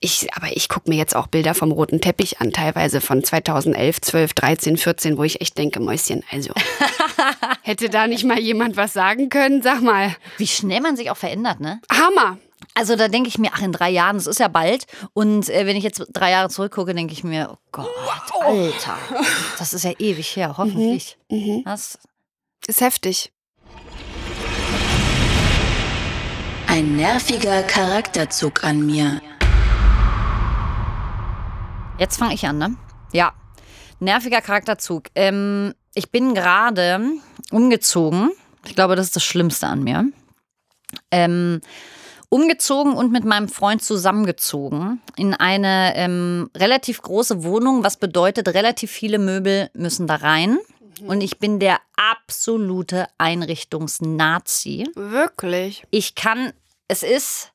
Ich, 0.00 0.26
aber 0.34 0.48
ich 0.54 0.68
gucke 0.68 0.90
mir 0.90 0.96
jetzt 0.96 1.16
auch 1.16 1.28
Bilder 1.28 1.54
vom 1.54 1.72
roten 1.72 2.00
Teppich 2.00 2.40
an, 2.40 2.52
teilweise 2.52 3.00
von 3.00 3.24
2011, 3.24 4.00
12, 4.02 4.34
13, 4.34 4.76
14, 4.76 5.16
wo 5.16 5.22
ich 5.22 5.40
echt 5.40 5.56
denke, 5.56 5.80
Mäuschen, 5.80 6.22
also 6.30 6.52
hätte 7.62 7.88
da 7.88 8.06
nicht 8.06 8.24
mal 8.24 8.38
jemand 8.38 8.76
was 8.76 8.92
sagen 8.92 9.28
können? 9.28 9.62
Sag 9.62 9.80
mal, 9.82 10.14
Wie 10.36 10.46
schnell 10.46 10.80
man 10.80 10.96
sich 10.96 11.10
auch 11.10 11.16
verändert, 11.16 11.60
ne? 11.60 11.80
Hammer. 11.90 12.38
Also 12.76 12.96
da 12.96 13.06
denke 13.06 13.28
ich 13.28 13.38
mir, 13.38 13.50
ach, 13.54 13.62
in 13.62 13.70
drei 13.70 13.90
Jahren, 13.90 14.16
das 14.16 14.26
ist 14.26 14.40
ja 14.40 14.48
bald. 14.48 14.86
Und 15.12 15.48
äh, 15.48 15.64
wenn 15.64 15.76
ich 15.76 15.84
jetzt 15.84 16.04
drei 16.12 16.32
Jahre 16.32 16.48
zurückgucke, 16.48 16.92
denke 16.92 17.12
ich 17.12 17.22
mir, 17.22 17.50
oh 17.52 17.58
Gott, 17.70 17.86
Alter, 18.40 18.98
das 19.58 19.72
ist 19.72 19.84
ja 19.84 19.92
ewig 19.98 20.34
her, 20.34 20.56
hoffentlich. 20.58 21.16
Mhm. 21.30 21.62
Das, 21.64 21.98
Ist 22.66 22.80
heftig. 22.80 23.32
Ein 26.66 26.96
nerviger 26.96 27.62
Charakterzug 27.62 28.64
an 28.64 28.84
mir. 28.84 29.20
jetzt 31.98 32.16
fange 32.18 32.34
ich 32.34 32.44
an, 32.46 32.58
ne? 32.58 32.76
Ja, 33.12 33.32
nerviger 34.00 34.40
Charakterzug. 34.40 35.04
Ähm, 35.14 35.74
ich 35.94 36.10
bin 36.10 36.34
gerade 36.34 37.00
umgezogen. 37.52 38.32
Ich 38.66 38.74
glaube, 38.74 38.96
das 38.96 39.06
ist 39.06 39.16
das 39.16 39.22
Schlimmste 39.24 39.68
an 39.68 39.84
mir. 39.84 40.06
Ähm, 41.12 41.60
umgezogen 42.34 42.94
und 42.94 43.12
mit 43.12 43.24
meinem 43.24 43.48
Freund 43.48 43.80
zusammengezogen 43.80 45.00
in 45.16 45.34
eine 45.34 45.92
ähm, 45.94 46.50
relativ 46.56 47.00
große 47.00 47.44
Wohnung, 47.44 47.84
was 47.84 47.96
bedeutet, 47.96 48.48
relativ 48.48 48.90
viele 48.90 49.20
Möbel 49.20 49.70
müssen 49.72 50.08
da 50.08 50.16
rein. 50.16 50.58
Und 51.06 51.20
ich 51.20 51.38
bin 51.38 51.60
der 51.60 51.78
absolute 51.96 53.06
Einrichtungsnazi. 53.18 54.90
Wirklich. 54.96 55.84
Ich 55.90 56.16
kann, 56.16 56.52
es 56.88 57.04
ist, 57.04 57.52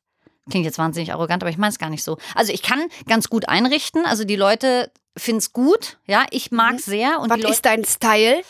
klingt 0.50 0.66
jetzt 0.66 0.78
wahnsinnig 0.78 1.12
arrogant, 1.12 1.44
aber 1.44 1.50
ich 1.50 1.58
meine 1.58 1.72
es 1.72 1.80
gar 1.80 1.90
nicht 1.90 2.04
so. 2.04 2.18
Also 2.34 2.54
ich 2.54 2.62
kann 2.62 2.80
ganz 3.06 3.30
gut 3.30 3.50
einrichten. 3.50 4.06
Also 4.06 4.24
die 4.24 4.38
Leute 4.38 4.92
finden 5.18 5.40
es 5.40 5.52
gut. 5.52 5.98
Ja, 6.06 6.26
ich 6.32 6.52
mag 6.52 6.76
es 6.76 6.86
sehr. 6.86 7.20
Und 7.20 7.30
Was 7.30 7.40
ist 7.40 7.66
dein 7.66 7.84
Style? 7.84 8.44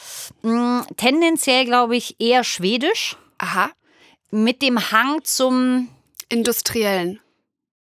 mh, 0.43 0.85
tendenziell, 0.95 1.65
glaube 1.65 1.95
ich, 1.95 2.19
eher 2.19 2.43
schwedisch. 2.43 3.17
Aha. 3.39 3.71
Mit 4.29 4.61
dem 4.61 4.91
Hang 4.91 5.23
zum, 5.23 5.89
Industriellen. 6.29 7.19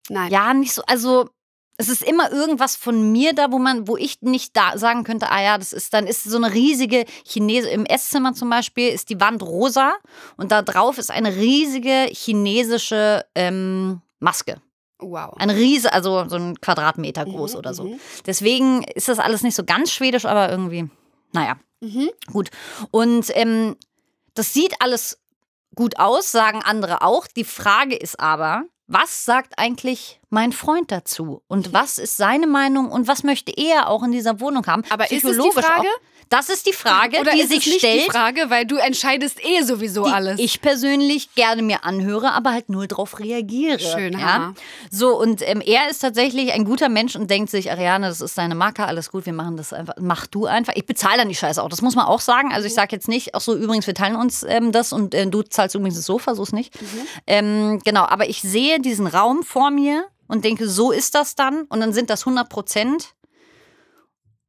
Nein. 0.09 0.31
ja, 0.33 0.53
nicht 0.55 0.73
so, 0.75 0.83
also 0.87 1.29
es 1.77 1.89
ist 1.89 2.03
immer 2.03 2.31
irgendwas 2.33 2.77
von 2.77 3.11
mir 3.13 3.33
da, 3.33 3.53
wo 3.53 3.59
man, 3.59 3.87
wo 3.89 3.97
ich 3.97 4.21
nicht 4.23 4.57
da 4.57 4.77
sagen 4.77 5.05
könnte, 5.05 5.31
ah 5.31 5.41
ja, 5.43 5.57
das 5.57 5.73
ist 5.73 5.95
dann 5.95 6.07
ist 6.07 6.25
so 6.25 6.37
eine 6.37 6.53
riesige 6.53 7.05
Chinese 7.25 7.71
im 7.71 7.87
Esszimmer 7.87 8.35
zum 8.35 8.51
Beispiel 8.51 8.89
ist 8.89 9.09
die 9.09 9.21
Wand 9.21 9.43
rosa 9.43 9.95
und 10.37 10.53
da 10.53 10.63
drauf 10.63 10.99
ist 10.99 11.11
eine 11.11 11.37
riesige 11.37 12.09
chinesische 12.11 13.25
ähm, 13.35 14.03
Maske. 14.19 14.61
Wow. 14.99 15.33
Ein 15.39 15.49
Riese, 15.51 15.93
also 15.93 16.29
so 16.29 16.37
ein 16.37 16.61
Quadratmeter 16.61 17.25
Mhm, 17.27 17.31
groß 17.33 17.57
oder 17.57 17.73
so. 17.73 17.99
Deswegen 18.27 18.83
ist 18.83 19.09
das 19.09 19.19
alles 19.19 19.43
nicht 19.43 19.55
so 19.55 19.65
ganz 19.65 19.91
schwedisch, 19.93 20.27
aber 20.27 20.51
irgendwie, 20.51 20.91
naja, 21.33 21.57
Mhm. 21.81 22.11
gut. 22.31 22.51
Und 22.91 23.27
ähm, 23.35 23.77
das 24.35 24.53
sieht 24.53 24.75
alles 24.81 25.19
gut 25.75 25.99
aus, 25.99 26.33
sagen 26.33 26.63
andere 26.63 27.03
auch. 27.03 27.27
Die 27.27 27.45
Frage 27.45 27.97
ist 27.97 28.19
aber, 28.21 28.65
was 28.87 29.25
sagt 29.25 29.59
eigentlich 29.59 30.21
mein 30.31 30.53
Freund 30.53 30.91
dazu? 30.91 31.43
Und 31.47 31.73
was 31.73 31.99
ist 31.99 32.17
seine 32.17 32.47
Meinung 32.47 32.91
und 32.91 33.07
was 33.07 33.23
möchte 33.23 33.53
er 33.57 33.89
auch 33.89 34.03
in 34.03 34.11
dieser 34.13 34.41
Wohnung 34.41 34.67
haben? 34.67 34.83
Aber 34.91 35.11
ist 35.11 35.25
es 35.25 35.39
die 35.39 35.53
Frage? 35.53 35.87
Auch. 35.87 36.10
Das 36.31 36.49
ist 36.49 36.65
die 36.67 36.73
Frage, 36.73 37.19
Oder 37.19 37.33
die 37.33 37.41
ist 37.41 37.49
sich 37.49 37.59
es 37.59 37.67
nicht 37.67 37.79
stellt. 37.81 38.07
die 38.07 38.11
Frage, 38.11 38.51
weil 38.51 38.65
du 38.65 38.77
entscheidest 38.77 39.45
eh 39.45 39.63
sowieso 39.63 40.05
die 40.05 40.13
alles. 40.13 40.39
ich 40.39 40.61
persönlich 40.63 41.35
gerne 41.35 41.61
mir 41.61 41.85
anhöre, 41.85 42.31
aber 42.33 42.53
halt 42.53 42.69
null 42.69 42.87
drauf 42.87 43.19
reagiere. 43.19 43.81
Schön, 43.81 44.13
ja? 44.13 44.21
Hammer. 44.21 44.55
So, 44.93 45.21
und 45.21 45.43
ähm, 45.43 45.61
er 45.61 45.91
ist 45.91 45.99
tatsächlich 45.99 46.53
ein 46.53 46.65
guter 46.65 46.89
Mensch 46.89 47.17
und 47.17 47.29
denkt 47.29 47.51
sich, 47.51 47.73
Ariane, 47.73 48.07
das 48.07 48.21
ist 48.21 48.39
deine 48.39 48.55
Marke, 48.55 48.87
alles 48.87 49.11
gut, 49.11 49.27
wir 49.27 49.33
machen 49.33 49.57
das 49.57 49.73
einfach, 49.73 49.95
mach 49.99 50.29
du 50.29 50.47
einfach. 50.47 50.73
Ich 50.77 50.87
bezahle 50.87 51.17
dann 51.19 51.29
die 51.29 51.35
Scheiße 51.35 51.61
auch, 51.61 51.69
das 51.69 51.83
muss 51.83 51.97
man 51.97 52.07
auch 52.07 52.21
sagen. 52.21 52.53
Also 52.53 52.69
ich 52.69 52.75
sage 52.75 52.95
jetzt 52.95 53.09
nicht, 53.09 53.35
ach 53.35 53.41
so, 53.41 53.57
übrigens, 53.57 53.89
wir 53.89 53.95
teilen 53.95 54.15
uns 54.15 54.45
ähm, 54.45 54.71
das 54.71 54.93
und 54.93 55.15
äh, 55.15 55.27
du 55.27 55.43
zahlst 55.43 55.75
übrigens 55.75 55.97
das 55.97 56.07
Sofa, 56.07 56.37
so 56.37 56.45
ist 56.45 56.53
nicht. 56.53 56.73
Ähm, 57.27 57.81
genau, 57.85 58.05
aber 58.05 58.29
ich 58.29 58.41
sehe 58.41 58.79
diesen 58.79 59.09
Raum 59.09 59.43
vor 59.43 59.73
mir 59.73 60.05
und 60.29 60.45
denke, 60.45 60.69
so 60.69 60.93
ist 60.93 61.17
das 61.17 61.35
dann 61.35 61.63
und 61.63 61.81
dann 61.81 61.93
sind 61.93 62.09
das 62.09 62.21
100 62.23 62.49
Prozent. 62.49 63.15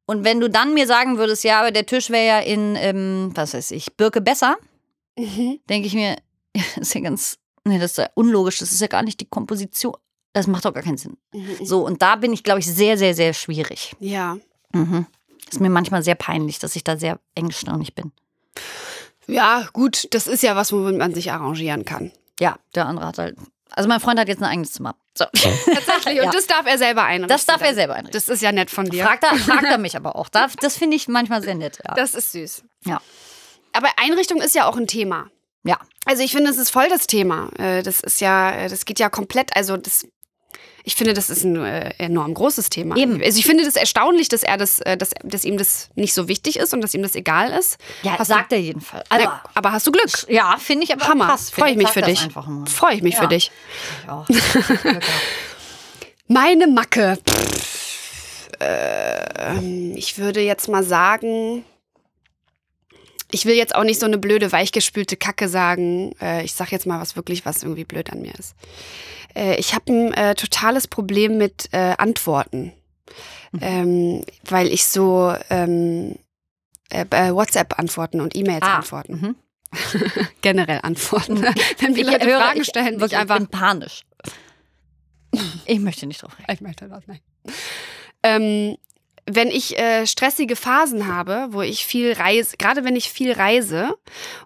Und 0.05 0.23
wenn 0.23 0.39
du 0.39 0.49
dann 0.49 0.73
mir 0.73 0.87
sagen 0.87 1.17
würdest, 1.17 1.43
ja, 1.43 1.59
aber 1.59 1.71
der 1.71 1.85
Tisch 1.85 2.09
wäre 2.09 2.25
ja 2.27 2.39
in, 2.39 2.75
ähm, 2.75 3.31
was 3.35 3.53
weiß 3.53 3.71
ich, 3.71 3.93
Birke 3.95 4.21
besser, 4.21 4.57
Mhm. 5.17 5.59
denke 5.69 5.87
ich 5.87 5.93
mir, 5.93 6.11
ja, 6.55 6.63
das 6.75 6.87
ist 6.87 6.95
ja 6.95 7.01
ganz, 7.01 7.37
nee, 7.65 7.79
das 7.79 7.91
ist 7.91 7.97
ja 7.97 8.09
unlogisch, 8.15 8.59
das 8.59 8.71
ist 8.71 8.79
ja 8.81 8.87
gar 8.87 9.03
nicht 9.03 9.19
die 9.19 9.25
Komposition. 9.29 9.95
Das 10.33 10.47
macht 10.47 10.63
doch 10.63 10.73
gar 10.73 10.83
keinen 10.83 10.97
Sinn. 10.97 11.17
Mhm. 11.33 11.57
So, 11.65 11.85
und 11.85 12.01
da 12.01 12.15
bin 12.15 12.31
ich, 12.33 12.43
glaube 12.43 12.61
ich, 12.61 12.65
sehr, 12.65 12.97
sehr, 12.97 13.13
sehr 13.13 13.33
schwierig. 13.33 13.93
Ja. 13.99 14.37
Mhm. 14.73 15.05
Ist 15.51 15.59
mir 15.59 15.69
manchmal 15.69 16.01
sehr 16.03 16.15
peinlich, 16.15 16.59
dass 16.59 16.75
ich 16.77 16.83
da 16.85 16.95
sehr 16.97 17.19
engstirnig 17.35 17.93
bin. 17.95 18.13
Ja, 19.27 19.67
gut, 19.73 20.07
das 20.13 20.27
ist 20.27 20.43
ja 20.43 20.55
was, 20.55 20.71
womit 20.71 20.97
man 20.97 21.13
sich 21.13 21.31
arrangieren 21.31 21.83
kann. 21.85 22.11
Ja, 22.39 22.57
der 22.75 22.85
andere 22.87 23.07
hat 23.07 23.17
halt. 23.17 23.37
Also 23.75 23.87
mein 23.89 23.99
Freund 23.99 24.19
hat 24.19 24.27
jetzt 24.27 24.41
ein 24.41 24.49
eigenes 24.49 24.73
Zimmer. 24.73 24.95
So. 25.17 25.25
Tatsächlich. 25.33 26.19
Und 26.19 26.25
Ja. 26.25 26.31
das 26.31 26.47
darf 26.47 26.65
er 26.65 26.77
selber 26.77 27.03
einrichten. 27.03 27.29
Das 27.29 27.45
darf 27.45 27.61
er 27.61 27.73
selber 27.73 27.93
einrichten. 27.95 28.13
Das 28.13 28.29
ist 28.29 28.41
ja 28.41 28.51
nett 28.51 28.69
von 28.69 28.85
dir. 28.85 29.05
Fragt 29.05 29.23
er, 29.23 29.35
fragt 29.37 29.63
er 29.65 29.77
mich 29.77 29.95
aber 29.95 30.15
auch. 30.15 30.29
Das, 30.29 30.53
das 30.57 30.77
finde 30.77 30.95
ich 30.97 31.07
manchmal 31.07 31.41
sehr 31.41 31.55
nett. 31.55 31.79
Ja. 31.87 31.93
Das 31.95 32.13
ist 32.13 32.31
süß. 32.33 32.63
Ja. 32.85 33.01
Aber 33.73 33.87
Einrichtung 33.97 34.41
ist 34.41 34.55
ja 34.55 34.65
auch 34.67 34.77
ein 34.77 34.87
Thema. 34.87 35.29
ja. 35.63 35.77
Also 36.05 36.23
ich 36.23 36.31
finde, 36.31 36.49
es 36.49 36.57
ist 36.57 36.71
voll 36.71 36.89
das 36.89 37.05
Thema. 37.07 37.49
Äh, 37.59 37.83
Das 37.83 37.99
ist 38.01 38.19
ja, 38.21 38.51
äh, 38.51 38.67
das 38.69 38.85
geht 38.85 38.97
ja 38.99 39.09
komplett, 39.09 39.55
also 39.55 39.77
das 39.77 40.07
Ich 40.83 40.95
finde, 40.95 41.13
das 41.13 41.29
ist 41.29 41.43
ein 41.43 41.55
äh, 41.63 41.91
enorm 41.97 42.33
großes 42.33 42.69
Thema. 42.69 42.95
Eben. 42.97 43.21
Also 43.21 43.37
ich 43.39 43.45
finde 43.45 43.63
das 43.65 43.75
erstaunlich, 43.75 44.29
dass 44.29 44.43
er 44.43 44.57
das, 44.57 44.79
äh, 44.81 44.97
dass, 44.97 45.11
dass 45.23 45.43
ihm 45.45 45.57
das 45.57 45.89
nicht 45.95 46.13
so 46.13 46.27
wichtig 46.27 46.57
ist 46.57 46.73
und 46.73 46.81
dass 46.81 46.93
ihm 46.93 47.03
das 47.03 47.15
egal 47.15 47.51
ist. 47.51 47.77
Ja, 48.03 48.17
Hast 48.17 48.27
sagt 48.29 48.51
er 48.51 48.59
jedenfalls. 48.59 49.09
Also, 49.09 49.25
Na, 49.27 49.43
aber 49.53 49.71
hast 49.71 49.85
du 49.87 49.91
Glück? 49.91 50.09
ja, 50.29 50.57
finde 50.57 50.83
ich 50.85 50.93
aber 50.93 51.07
Hammer. 51.07 51.27
krass. 51.27 51.49
Freue 51.49 51.71
ich 51.71 51.77
mich 51.77 51.89
für 51.89 52.01
dich. 52.01 52.27
Freue 52.65 52.95
ich 52.95 53.01
mich 53.03 53.13
Ja. 53.15 53.21
für 53.21 53.27
dich. 53.27 53.51
Ich 54.03 54.09
auch. 54.09 54.25
Meine 56.27 56.67
Macke. 56.67 57.17
Pff, 57.29 58.49
ähm, 58.59 59.93
ich 59.95 60.17
würde 60.17 60.39
jetzt 60.41 60.67
mal 60.69 60.83
sagen, 60.83 61.65
ich 63.31 63.45
will 63.45 63.55
jetzt 63.55 63.75
auch 63.75 63.83
nicht 63.83 63.99
so 63.99 64.05
eine 64.05 64.17
blöde, 64.17 64.51
weichgespülte 64.51 65.17
Kacke 65.17 65.47
sagen. 65.49 66.13
Äh, 66.21 66.43
ich 66.43 66.53
sag 66.53 66.71
jetzt 66.71 66.85
mal 66.85 66.99
was 67.01 67.15
wirklich, 67.15 67.45
was 67.45 67.63
irgendwie 67.63 67.85
blöd 67.85 68.11
an 68.11 68.21
mir 68.21 68.33
ist. 68.35 68.55
Äh, 69.35 69.55
ich 69.59 69.73
habe 69.73 69.91
ein 69.91 70.13
äh, 70.13 70.35
totales 70.35 70.87
Problem 70.87 71.37
mit 71.37 71.69
äh, 71.71 71.95
Antworten. 71.97 72.73
Ähm, 73.59 74.23
weil 74.45 74.67
ich 74.71 74.85
so 74.85 75.33
ähm, 75.49 76.15
äh, 76.89 77.05
äh, 77.09 77.33
WhatsApp-Antworten 77.33 78.21
und 78.21 78.33
E-Mails 78.35 78.61
Ah, 78.63 78.77
antworten. 78.77 79.13
mhm. 79.21 79.35
Generell 80.41 80.79
antworten. 80.83 81.41
Wenn 81.79 81.93
mir 81.93 81.99
Ich 81.99 82.05
Leute 82.07 82.29
Fragen 82.29 82.61
ich- 82.61 82.67
stellen, 82.67 82.93
ich 82.95 82.99
wirklich, 83.01 83.17
einfach 83.19 83.37
bin 83.37 83.47
panisch. 83.47 84.03
Ich 85.65 85.79
möchte 85.79 86.05
nicht 86.07 86.21
drauf 86.23 86.31
reagieren. 86.37 86.55
Ich 86.55 86.61
möchte 86.61 86.87
das 86.87 87.07
nicht. 87.07 87.23
Ähm, 88.23 88.77
wenn 89.25 89.49
ich 89.49 89.77
äh, 89.77 90.05
stressige 90.07 90.55
Phasen 90.55 91.07
habe, 91.07 91.47
wo 91.51 91.61
ich 91.61 91.85
viel 91.85 92.13
reise, 92.13 92.57
gerade 92.57 92.83
wenn 92.83 92.95
ich 92.95 93.11
viel 93.11 93.31
reise 93.31 93.95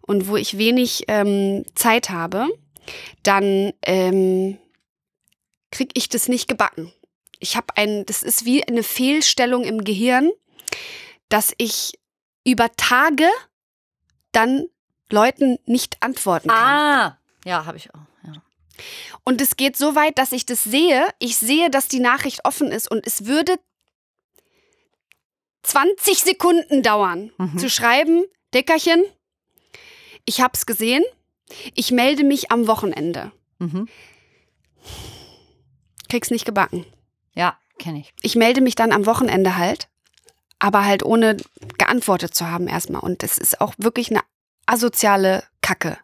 und 0.01 0.27
wo 0.27 0.35
ich 0.35 0.57
wenig 0.57 1.05
ähm, 1.07 1.65
Zeit 1.75 2.09
habe, 2.09 2.47
dann 3.23 3.73
ähm, 3.83 4.57
kriege 5.71 5.91
ich 5.93 6.09
das 6.09 6.27
nicht 6.27 6.47
gebacken. 6.47 6.93
Ich 7.39 7.55
habe 7.55 7.67
ein, 7.75 8.05
das 8.05 8.23
ist 8.23 8.45
wie 8.45 8.67
eine 8.67 8.83
Fehlstellung 8.83 9.63
im 9.63 9.83
Gehirn, 9.83 10.31
dass 11.29 11.53
ich 11.57 11.99
über 12.45 12.71
Tage 12.75 13.27
dann 14.31 14.65
Leuten 15.09 15.57
nicht 15.65 15.97
antworten 16.01 16.49
kann. 16.49 16.57
Ah, 16.57 17.19
ja, 17.45 17.65
habe 17.65 17.77
ich 17.77 17.93
auch. 17.93 17.99
Ja. 18.23 18.33
Und 19.23 19.41
es 19.41 19.55
geht 19.55 19.77
so 19.77 19.95
weit, 19.95 20.17
dass 20.17 20.31
ich 20.31 20.45
das 20.45 20.63
sehe. 20.63 21.07
Ich 21.19 21.37
sehe, 21.37 21.69
dass 21.69 21.87
die 21.87 21.99
Nachricht 21.99 22.45
offen 22.45 22.71
ist 22.71 22.89
und 22.89 23.05
es 23.05 23.25
würde 23.25 23.57
20 25.65 26.19
Sekunden 26.19 26.83
dauern, 26.83 27.31
Mhm. 27.37 27.57
zu 27.57 27.69
schreiben, 27.69 28.23
Deckerchen, 28.53 29.03
ich 30.25 30.41
hab's 30.41 30.65
gesehen, 30.65 31.03
ich 31.73 31.91
melde 31.91 32.23
mich 32.23 32.51
am 32.51 32.67
Wochenende. 32.67 33.31
Mhm. 33.59 33.87
Krieg's 36.09 36.31
nicht 36.31 36.45
gebacken. 36.45 36.85
Ja, 37.33 37.57
kenne 37.79 37.99
ich. 37.99 38.13
Ich 38.21 38.35
melde 38.35 38.61
mich 38.61 38.75
dann 38.75 38.91
am 38.91 39.05
Wochenende 39.05 39.57
halt, 39.57 39.89
aber 40.59 40.85
halt 40.85 41.03
ohne 41.03 41.37
geantwortet 41.77 42.33
zu 42.35 42.49
haben 42.49 42.67
erstmal. 42.67 43.01
Und 43.01 43.23
das 43.23 43.37
ist 43.37 43.59
auch 43.61 43.73
wirklich 43.77 44.09
eine 44.11 44.21
asoziale 44.65 45.43
Kacke. 45.61 45.97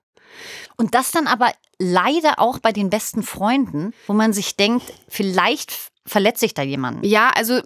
Und 0.78 0.96
das 0.96 1.12
dann 1.12 1.28
aber 1.28 1.52
leider 1.78 2.40
auch 2.40 2.60
bei 2.60 2.72
den 2.72 2.90
besten 2.90 3.24
Freunden, 3.24 3.94
wo 4.08 4.14
man 4.14 4.34
sich 4.34 4.56
denkt, 4.56 4.92
vielleicht 5.08 5.74
verletze 6.06 6.46
ich 6.46 6.54
da 6.54 6.64
jemanden. 6.64 7.06
Ja, 7.06 7.30
also 7.30 7.62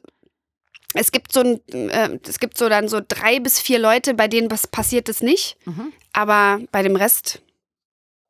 es 0.95 1.11
gibt 1.11 1.31
so 1.31 1.41
ein, 1.41 1.61
äh, 1.89 2.17
es 2.27 2.39
gibt 2.39 2.57
so 2.57 2.67
dann 2.69 2.87
so 2.87 2.99
drei 3.07 3.39
bis 3.39 3.59
vier 3.59 3.79
Leute, 3.79 4.13
bei 4.13 4.27
denen 4.27 4.49
was 4.51 4.65
passiert 4.67 5.07
es 5.09 5.21
nicht, 5.21 5.57
Mhm. 5.65 5.93
aber 6.13 6.59
bei 6.71 6.81
dem 6.81 6.95
Rest 6.95 7.41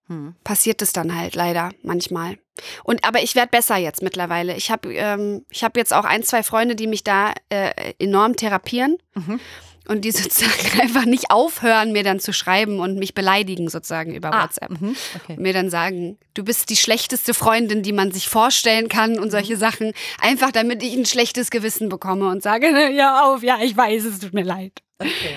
Hm. 0.07 0.35
passiert 0.43 0.83
es 0.83 0.93
dann 0.93 1.15
halt 1.17 1.33
leider 1.35 1.71
manchmal. 1.81 2.37
Und 2.83 3.03
aber 3.07 3.23
ich 3.23 3.33
werde 3.35 3.49
besser 3.49 3.77
jetzt 3.77 4.03
mittlerweile. 4.03 4.55
Ich 4.55 4.69
habe 4.69 4.93
ähm, 4.93 5.43
ich 5.49 5.63
habe 5.63 5.79
jetzt 5.79 5.93
auch 5.93 6.05
ein 6.05 6.21
zwei 6.21 6.43
Freunde, 6.43 6.75
die 6.75 6.85
mich 6.85 7.03
da 7.03 7.33
äh, 7.49 7.93
enorm 7.97 8.35
therapieren 8.35 8.97
Mhm. 9.15 9.39
Und 9.87 10.01
die 10.05 10.11
sozusagen 10.11 10.81
einfach 10.81 11.05
nicht 11.05 11.31
aufhören, 11.31 11.91
mir 11.91 12.03
dann 12.03 12.19
zu 12.19 12.33
schreiben 12.33 12.79
und 12.79 12.97
mich 12.97 13.13
beleidigen 13.13 13.69
sozusagen 13.69 14.13
über 14.15 14.33
Ah, 14.33 14.43
WhatsApp. 14.43 14.69
mhm, 14.81 14.95
okay. 15.15 15.35
Mir 15.39 15.53
dann 15.53 15.69
sagen, 15.69 16.17
du 16.33 16.43
bist 16.43 16.69
die 16.69 16.75
schlechteste 16.75 17.33
Freundin, 17.33 17.83
die 17.83 17.93
man 17.93 18.11
sich 18.11 18.27
vorstellen 18.29 18.89
kann 18.89 19.19
und 19.19 19.31
solche 19.31 19.57
Sachen. 19.57 19.93
Einfach 20.21 20.51
damit 20.51 20.83
ich 20.83 20.95
ein 20.95 21.05
schlechtes 21.05 21.49
Gewissen 21.51 21.89
bekomme 21.89 22.29
und 22.29 22.41
sage, 22.43 22.67
ja 22.95 23.23
auf, 23.25 23.43
ja, 23.43 23.59
ich 23.61 23.75
weiß, 23.75 24.03
es 24.05 24.19
tut 24.19 24.33
mir 24.33 24.43
leid. 24.43 24.73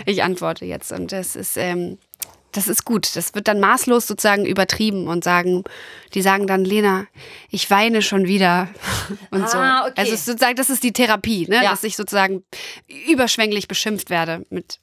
Ich 0.06 0.22
antworte 0.22 0.64
jetzt 0.64 0.92
und 0.92 1.10
das 1.10 1.34
ist, 1.34 1.56
ähm, 1.56 1.98
das 2.52 2.68
ist 2.68 2.84
gut. 2.84 3.14
Das 3.14 3.34
wird 3.34 3.48
dann 3.48 3.60
maßlos 3.60 4.06
sozusagen 4.06 4.46
übertrieben 4.46 5.06
und 5.08 5.24
sagen, 5.24 5.64
die 6.14 6.22
sagen 6.22 6.46
dann, 6.46 6.64
Lena, 6.64 7.06
ich 7.50 7.70
weine 7.70 8.02
schon 8.02 8.26
wieder 8.26 8.68
und 9.30 9.48
so. 9.48 9.58
Ah, 9.58 9.82
okay. 9.82 9.94
Also 9.96 10.12
es 10.12 10.20
ist 10.20 10.26
sozusagen, 10.26 10.56
das 10.56 10.70
ist 10.70 10.82
die 10.82 10.92
Therapie, 10.92 11.46
ne? 11.48 11.56
Ja. 11.56 11.70
dass 11.70 11.84
ich 11.84 11.96
sozusagen 11.96 12.44
überschwänglich 13.08 13.68
beschimpft 13.68 14.10
werde 14.10 14.46
mit, 14.50 14.80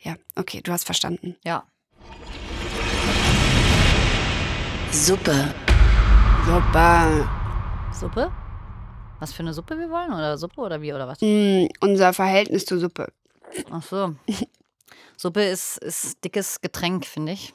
ja, 0.00 0.16
okay, 0.36 0.60
du 0.62 0.72
hast 0.72 0.84
verstanden. 0.84 1.36
Ja. 1.44 1.64
Suppe. 4.90 5.54
Super. 6.46 7.28
Suppe? 7.92 8.32
Was 9.20 9.32
für 9.32 9.40
eine 9.40 9.52
Suppe 9.52 9.76
wir 9.78 9.90
wollen? 9.90 10.12
Oder 10.12 10.38
Suppe 10.38 10.60
oder 10.60 10.80
wie 10.80 10.92
oder 10.92 11.08
was? 11.08 11.18
Mm, 11.20 11.66
unser 11.80 12.12
Verhältnis 12.12 12.64
zur 12.64 12.78
Suppe. 12.78 13.12
Ach 13.70 13.82
so. 13.82 14.14
Suppe 15.18 15.42
ist, 15.42 15.78
ist 15.78 16.24
dickes 16.24 16.60
Getränk, 16.60 17.04
finde 17.04 17.32
ich. 17.32 17.52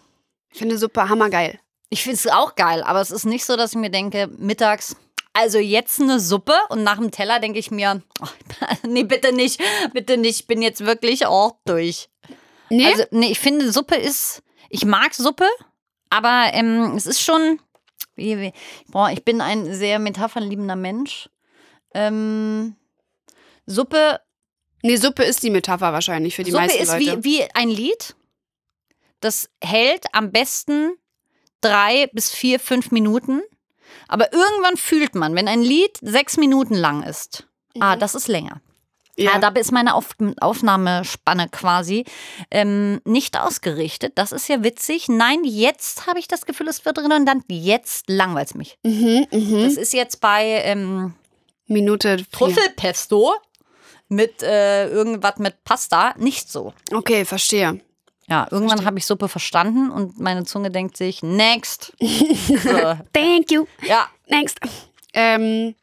Ich 0.52 0.60
finde 0.60 0.78
Suppe 0.78 1.08
hammergeil. 1.08 1.60
Ich 1.90 2.04
finde 2.04 2.18
es 2.18 2.28
auch 2.28 2.56
geil, 2.56 2.84
aber 2.84 3.00
es 3.00 3.10
ist 3.10 3.26
nicht 3.26 3.46
so, 3.46 3.56
dass 3.56 3.72
ich 3.72 3.78
mir 3.78 3.90
denke, 3.90 4.28
mittags, 4.38 4.98
also 5.32 5.60
jetzt 5.60 6.02
eine 6.02 6.20
Suppe 6.20 6.56
und 6.70 6.84
nach 6.84 6.98
dem 6.98 7.12
Teller 7.12 7.40
denke 7.40 7.60
ich 7.60 7.72
mir, 7.72 8.02
oh, 8.20 8.28
nee, 8.88 9.04
bitte 9.04 9.32
nicht, 9.32 9.62
bitte 9.94 10.18
nicht, 10.18 10.42
ich 10.42 10.48
bin 10.48 10.62
jetzt 10.62 10.86
wirklich 10.86 11.26
auch 11.26 11.56
durch. 11.66 12.10
Nee? 12.70 12.86
Also, 12.88 13.04
nee, 13.12 13.32
ich 13.32 13.40
finde, 13.40 13.72
Suppe 13.72 13.96
ist, 13.96 14.44
ich 14.70 14.84
mag 14.86 15.14
Suppe, 15.14 15.48
aber 16.10 16.50
ähm, 16.54 16.96
es 16.98 17.06
ist 17.06 17.22
schon, 17.22 17.60
wie, 18.16 18.40
wie, 18.40 18.54
boah, 18.88 19.10
ich 19.10 19.24
bin 19.24 19.40
ein 19.40 19.74
sehr 19.74 20.00
metaphernliebender 20.00 20.76
Mensch. 20.76 21.30
Ähm, 21.94 22.76
Suppe, 23.66 24.20
nee, 24.84 24.96
Suppe 24.98 25.24
ist 25.24 25.42
die 25.42 25.50
Metapher 25.50 25.92
wahrscheinlich 25.92 26.36
für 26.36 26.44
die 26.44 26.52
Suppe 26.52 26.64
meisten 26.64 26.84
ist 26.84 26.92
Leute. 26.94 27.24
wie, 27.24 27.40
wie 27.40 27.44
ein 27.56 27.70
Lied. 27.70 28.16
Das 29.20 29.50
hält 29.64 30.06
am 30.12 30.32
besten 30.32 30.92
drei 31.62 32.08
bis 32.14 32.32
vier, 32.32 32.60
fünf 32.60 32.92
Minuten. 32.92 33.42
Aber 34.08 34.32
irgendwann 34.34 34.78
fühlt 34.78 35.16
man, 35.16 35.36
wenn 35.36 35.48
ein 35.48 35.62
Lied 35.62 35.98
sechs 36.02 36.38
Minuten 36.38 36.76
lang 36.76 37.04
ist, 37.04 37.48
ah, 37.80 37.96
das 37.96 38.16
ist 38.16 38.28
länger. 38.28 38.62
Ja. 39.16 39.34
ja. 39.34 39.40
da 39.40 39.48
ist 39.50 39.72
meine 39.72 39.94
Auf 39.94 40.16
Aufnahmespanne 40.40 41.48
quasi 41.50 42.06
ähm, 42.50 43.00
nicht 43.06 43.40
ausgerichtet. 43.40 44.14
Das 44.16 44.32
ist 44.32 44.48
ja 44.50 44.64
witzig. 44.64 45.08
Nein, 45.08 45.44
jetzt 45.44 46.08
habe 46.08 46.20
ich 46.20 46.28
das 46.28 46.46
Gefühl, 46.46 46.68
es 46.68 46.84
wird 46.84 46.98
redundant. 46.98 47.46
Jetzt 47.48 48.10
langweilt 48.10 48.48
es 48.48 48.56
mich. 48.56 48.78
mhm, 48.84 49.28
mhm. 49.32 49.64
Das 49.64 49.78
ist 49.78 49.94
jetzt 49.94 50.20
bei 50.20 50.62
ähm, 50.64 51.14
Minute 51.68 52.18
vier. 52.18 52.28
Trüffelpesto 52.32 53.36
mit 54.10 54.44
äh, 54.44 54.88
irgendwas 54.88 55.38
mit 55.38 55.64
Pasta 55.64 56.14
nicht 56.18 56.52
so. 56.52 56.74
Okay, 56.92 57.26
verstehe. 57.26 57.82
Ja, 58.28 58.48
irgendwann 58.52 58.86
habe 58.86 58.98
ich 58.98 59.06
Suppe 59.06 59.28
verstanden 59.28 59.92
und 59.92 60.20
meine 60.20 60.46
Zunge 60.46 60.72
denkt 60.72 60.96
sich, 60.96 61.24
next. 61.24 61.94
so. 62.00 62.98
Thank 63.14 63.52
you. 63.52 63.66
Ja. 63.82 64.08
Next. 64.28 64.60
Ähm, 65.14 65.76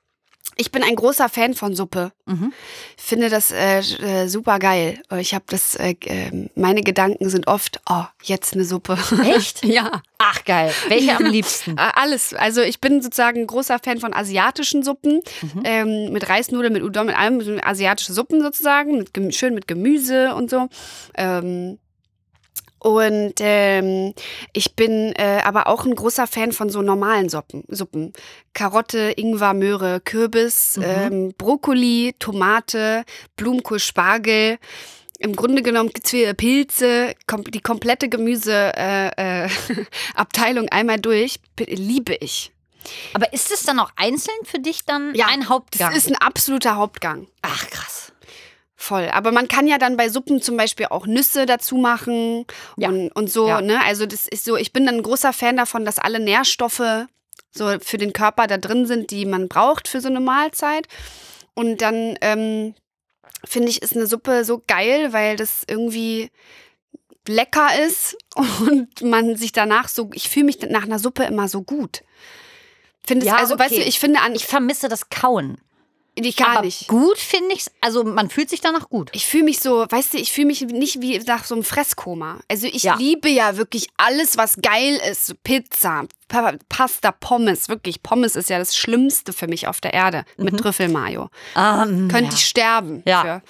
ich 0.60 0.70
bin 0.70 0.82
ein 0.82 0.94
großer 0.94 1.28
Fan 1.30 1.54
von 1.54 1.74
Suppe. 1.74 2.12
Mhm. 2.26 2.52
Finde 2.96 3.30
das 3.30 3.50
äh, 3.50 3.78
äh, 3.78 4.28
super 4.28 4.58
geil. 4.58 5.02
Ich 5.18 5.34
habe 5.34 5.44
das, 5.48 5.74
äh, 5.74 5.94
äh, 6.04 6.48
meine 6.54 6.82
Gedanken 6.82 7.30
sind 7.30 7.46
oft, 7.46 7.80
oh, 7.88 8.04
jetzt 8.22 8.52
eine 8.52 8.64
Suppe. 8.64 8.98
Echt? 9.24 9.64
ja. 9.64 10.02
Ach 10.18 10.44
geil. 10.44 10.72
Welche 10.88 11.16
am 11.16 11.24
liebsten? 11.24 11.78
Äh, 11.78 11.92
Alles. 11.94 12.34
Also 12.34 12.60
ich 12.60 12.78
bin 12.78 13.00
sozusagen 13.00 13.40
ein 13.40 13.46
großer 13.46 13.78
Fan 13.82 14.00
von 14.00 14.12
asiatischen 14.12 14.82
Suppen. 14.82 15.22
Mhm. 15.40 15.62
Ähm, 15.64 16.12
mit 16.12 16.28
Reisnudeln, 16.28 16.74
mit 16.74 16.82
Udon, 16.82 17.06
mit 17.06 17.16
allem. 17.16 17.40
Asiatische 17.62 18.12
Suppen 18.12 18.42
sozusagen. 18.42 18.98
Mit, 18.98 19.34
schön 19.34 19.54
mit 19.54 19.66
Gemüse 19.66 20.34
und 20.34 20.50
so. 20.50 20.68
Ähm, 21.16 21.78
und 22.80 23.34
ähm, 23.40 24.14
ich 24.52 24.74
bin 24.74 25.12
äh, 25.16 25.40
aber 25.44 25.66
auch 25.68 25.84
ein 25.84 25.94
großer 25.94 26.26
Fan 26.26 26.52
von 26.52 26.70
so 26.70 26.82
normalen 26.82 27.28
Suppen. 27.28 27.62
Suppen. 27.68 28.12
Karotte, 28.54 29.12
Ingwer, 29.16 29.54
Möhre, 29.54 30.00
Kürbis, 30.00 30.76
Mhm. 30.78 30.82
ähm, 30.86 31.34
Brokkoli, 31.38 32.14
Tomate, 32.18 33.04
Blumenkohl, 33.36 33.78
Spargel. 33.78 34.58
Im 35.18 35.36
Grunde 35.36 35.62
genommen 35.62 35.90
Zwiebel, 36.02 36.32
Pilze, 36.34 37.14
kom 37.26 37.44
die 37.44 37.60
komplette 37.60 38.08
Gemüseabteilung 38.08 39.12
äh, 39.18 39.44
äh, 39.44 39.48
Abteilung 40.14 40.68
einmal 40.70 40.98
durch, 40.98 41.38
liebe 41.58 42.14
ich. 42.14 42.52
Aber 43.12 43.30
ist 43.34 43.50
es 43.52 43.64
dann 43.64 43.78
auch 43.78 43.90
einzeln 43.96 44.34
für 44.44 44.58
dich 44.58 44.86
dann 44.86 45.14
Ja, 45.14 45.26
ein 45.26 45.50
Hauptgang? 45.50 45.92
Das 45.92 45.98
ist 46.04 46.08
ein 46.08 46.16
absoluter 46.16 46.76
Hauptgang. 46.76 47.26
Ach 47.42 47.68
krass. 47.68 48.09
Voll. 48.82 49.10
Aber 49.12 49.30
man 49.30 49.46
kann 49.46 49.66
ja 49.66 49.76
dann 49.76 49.98
bei 49.98 50.08
Suppen 50.08 50.40
zum 50.40 50.56
Beispiel 50.56 50.86
auch 50.86 51.06
Nüsse 51.06 51.44
dazu 51.44 51.76
machen 51.76 52.46
Ja. 52.78 52.88
und, 52.88 53.10
und 53.10 53.30
so. 53.30 53.46
Ja. 53.46 53.60
Ne? 53.60 53.78
Also 53.84 54.06
das 54.06 54.26
ist 54.26 54.46
so, 54.46 54.56
ich 54.56 54.72
bin 54.72 54.86
dann 54.86 54.94
ein 54.94 55.02
großer 55.02 55.34
Fan 55.34 55.58
davon, 55.58 55.84
dass 55.84 55.98
alle 55.98 56.18
Nährstoffe 56.18 57.04
so 57.50 57.78
für 57.80 57.98
den 57.98 58.14
Körper 58.14 58.46
da 58.46 58.56
drin 58.56 58.86
sind, 58.86 59.10
die 59.10 59.26
man 59.26 59.48
braucht 59.48 59.86
für 59.86 60.00
so 60.00 60.08
eine 60.08 60.20
Mahlzeit. 60.20 60.88
Und 61.52 61.82
dann 61.82 62.16
ähm, 62.22 62.74
finde 63.44 63.68
ich, 63.68 63.82
ist 63.82 63.94
eine 63.94 64.06
Suppe 64.06 64.46
so 64.46 64.62
geil, 64.66 65.12
weil 65.12 65.36
das 65.36 65.62
irgendwie 65.68 66.30
lecker 67.28 67.68
ist 67.86 68.16
und 68.34 69.02
man 69.02 69.36
sich 69.36 69.52
danach 69.52 69.88
so, 69.88 70.08
ich 70.14 70.30
fühle 70.30 70.46
mich 70.46 70.58
nach 70.70 70.84
einer 70.84 70.98
Suppe 70.98 71.24
immer 71.24 71.48
so 71.48 71.60
gut. 71.62 72.02
Finde 73.06 73.26
Ja, 73.26 73.36
also, 73.36 73.58
weißt 73.58 73.72
du, 73.72 73.80
okay. 73.80 73.88
ich 73.88 74.00
finde 74.00 74.20
an, 74.20 74.34
Ich 74.34 74.46
vermisse 74.46 74.88
das 74.88 75.10
Kauen. 75.10 75.58
Ich 76.28 76.36
gar 76.36 76.56
Aber 76.58 76.62
nicht. 76.66 76.88
gut 76.88 77.18
finde 77.18 77.54
ich 77.54 77.64
Also 77.80 78.04
man 78.04 78.30
fühlt 78.30 78.50
sich 78.50 78.60
danach 78.60 78.88
gut. 78.88 79.10
Ich 79.12 79.26
fühle 79.26 79.44
mich 79.44 79.60
so, 79.60 79.86
weißt 79.88 80.14
du, 80.14 80.18
ich 80.18 80.32
fühle 80.32 80.48
mich 80.48 80.60
nicht 80.62 81.00
wie 81.00 81.18
nach 81.20 81.44
so 81.44 81.54
einem 81.54 81.64
Fresskoma. 81.64 82.40
Also 82.48 82.66
ich 82.66 82.82
Ja. 82.82 82.96
liebe 82.96 83.28
ja 83.28 83.56
wirklich 83.56 83.88
alles, 83.96 84.36
was 84.36 84.56
geil 84.62 85.00
ist. 85.10 85.34
Pizza, 85.42 86.04
Pa 86.28 86.54
Pasta, 86.68 87.12
Pommes. 87.12 87.68
Wirklich, 87.68 88.02
Pommes 88.02 88.36
ist 88.36 88.50
ja 88.50 88.58
das 88.58 88.76
Schlimmste 88.76 89.32
für 89.32 89.46
mich 89.48 89.66
auf 89.66 89.80
der 89.80 89.94
Erde. 89.94 90.24
Mit 90.36 90.58
Trüffelmayo. 90.58 91.28
Ähm, 91.56 92.08
Könnte 92.08 92.30
ja. 92.30 92.32
ich 92.34 92.46
sterben. 92.46 93.02
Ja. 93.06 93.42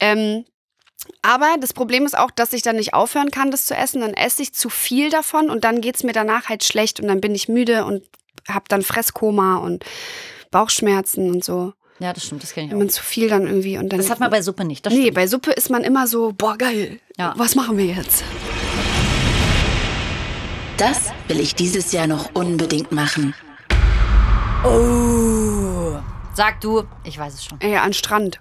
Ähm, 0.00 0.44
aber 1.22 1.56
das 1.60 1.72
Problem 1.72 2.06
ist 2.06 2.16
auch, 2.16 2.30
dass 2.30 2.52
ich 2.52 2.62
dann 2.62 2.76
nicht 2.76 2.94
aufhören 2.94 3.30
kann, 3.30 3.50
das 3.50 3.66
zu 3.66 3.74
essen. 3.74 4.00
Dann 4.02 4.14
esse 4.14 4.42
ich 4.42 4.54
zu 4.54 4.68
viel 4.68 5.10
davon 5.10 5.50
und 5.50 5.64
dann 5.64 5.80
geht 5.80 5.96
es 5.96 6.04
mir 6.04 6.12
danach 6.12 6.48
halt 6.48 6.64
schlecht 6.64 7.00
und 7.00 7.08
dann 7.08 7.20
bin 7.20 7.34
ich 7.34 7.48
müde 7.48 7.84
und 7.84 8.04
habe 8.48 8.64
dann 8.68 8.82
Fresskoma 8.82 9.56
und 9.56 9.84
Bauchschmerzen 10.50 11.30
und 11.30 11.44
so. 11.44 11.72
Ja, 12.02 12.12
das 12.12 12.24
stimmt, 12.24 12.42
das 12.42 12.52
kenne 12.52 12.66
ich 12.66 12.70
Wenn 12.72 12.76
auch. 12.78 12.82
man 12.82 12.88
zu 12.90 13.02
viel 13.02 13.28
dann 13.28 13.46
irgendwie 13.46 13.78
und 13.78 13.88
dann. 13.90 13.98
Das 13.98 14.10
hat 14.10 14.20
man 14.20 14.30
bei 14.30 14.42
Suppe 14.42 14.64
nicht. 14.64 14.84
Das 14.84 14.92
Nee, 14.92 15.02
stimmt. 15.02 15.14
bei 15.14 15.26
Suppe 15.26 15.52
ist 15.52 15.70
man 15.70 15.84
immer 15.84 16.06
so, 16.06 16.32
boah, 16.36 16.56
geil. 16.58 16.98
Ja. 17.16 17.32
Was 17.36 17.54
machen 17.54 17.78
wir 17.78 17.86
jetzt? 17.86 18.24
Das 20.78 21.10
will 21.28 21.38
ich 21.40 21.54
dieses 21.54 21.92
Jahr 21.92 22.06
noch 22.06 22.34
unbedingt 22.34 22.90
machen. 22.92 23.34
Sag 26.34 26.60
du, 26.60 26.84
ich 27.04 27.18
weiß 27.18 27.34
es 27.34 27.44
schon. 27.44 27.60
Ey, 27.60 27.76
an 27.76 27.92
Strand. 27.92 28.40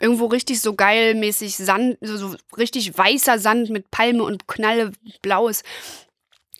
Irgendwo 0.00 0.26
richtig 0.26 0.60
so 0.60 0.74
geilmäßig 0.74 1.56
Sand, 1.56 1.98
so, 2.00 2.16
so 2.16 2.36
richtig 2.56 2.96
weißer 2.96 3.38
Sand 3.38 3.70
mit 3.70 3.90
Palme 3.90 4.22
und 4.22 4.46
knallblaues 4.46 5.62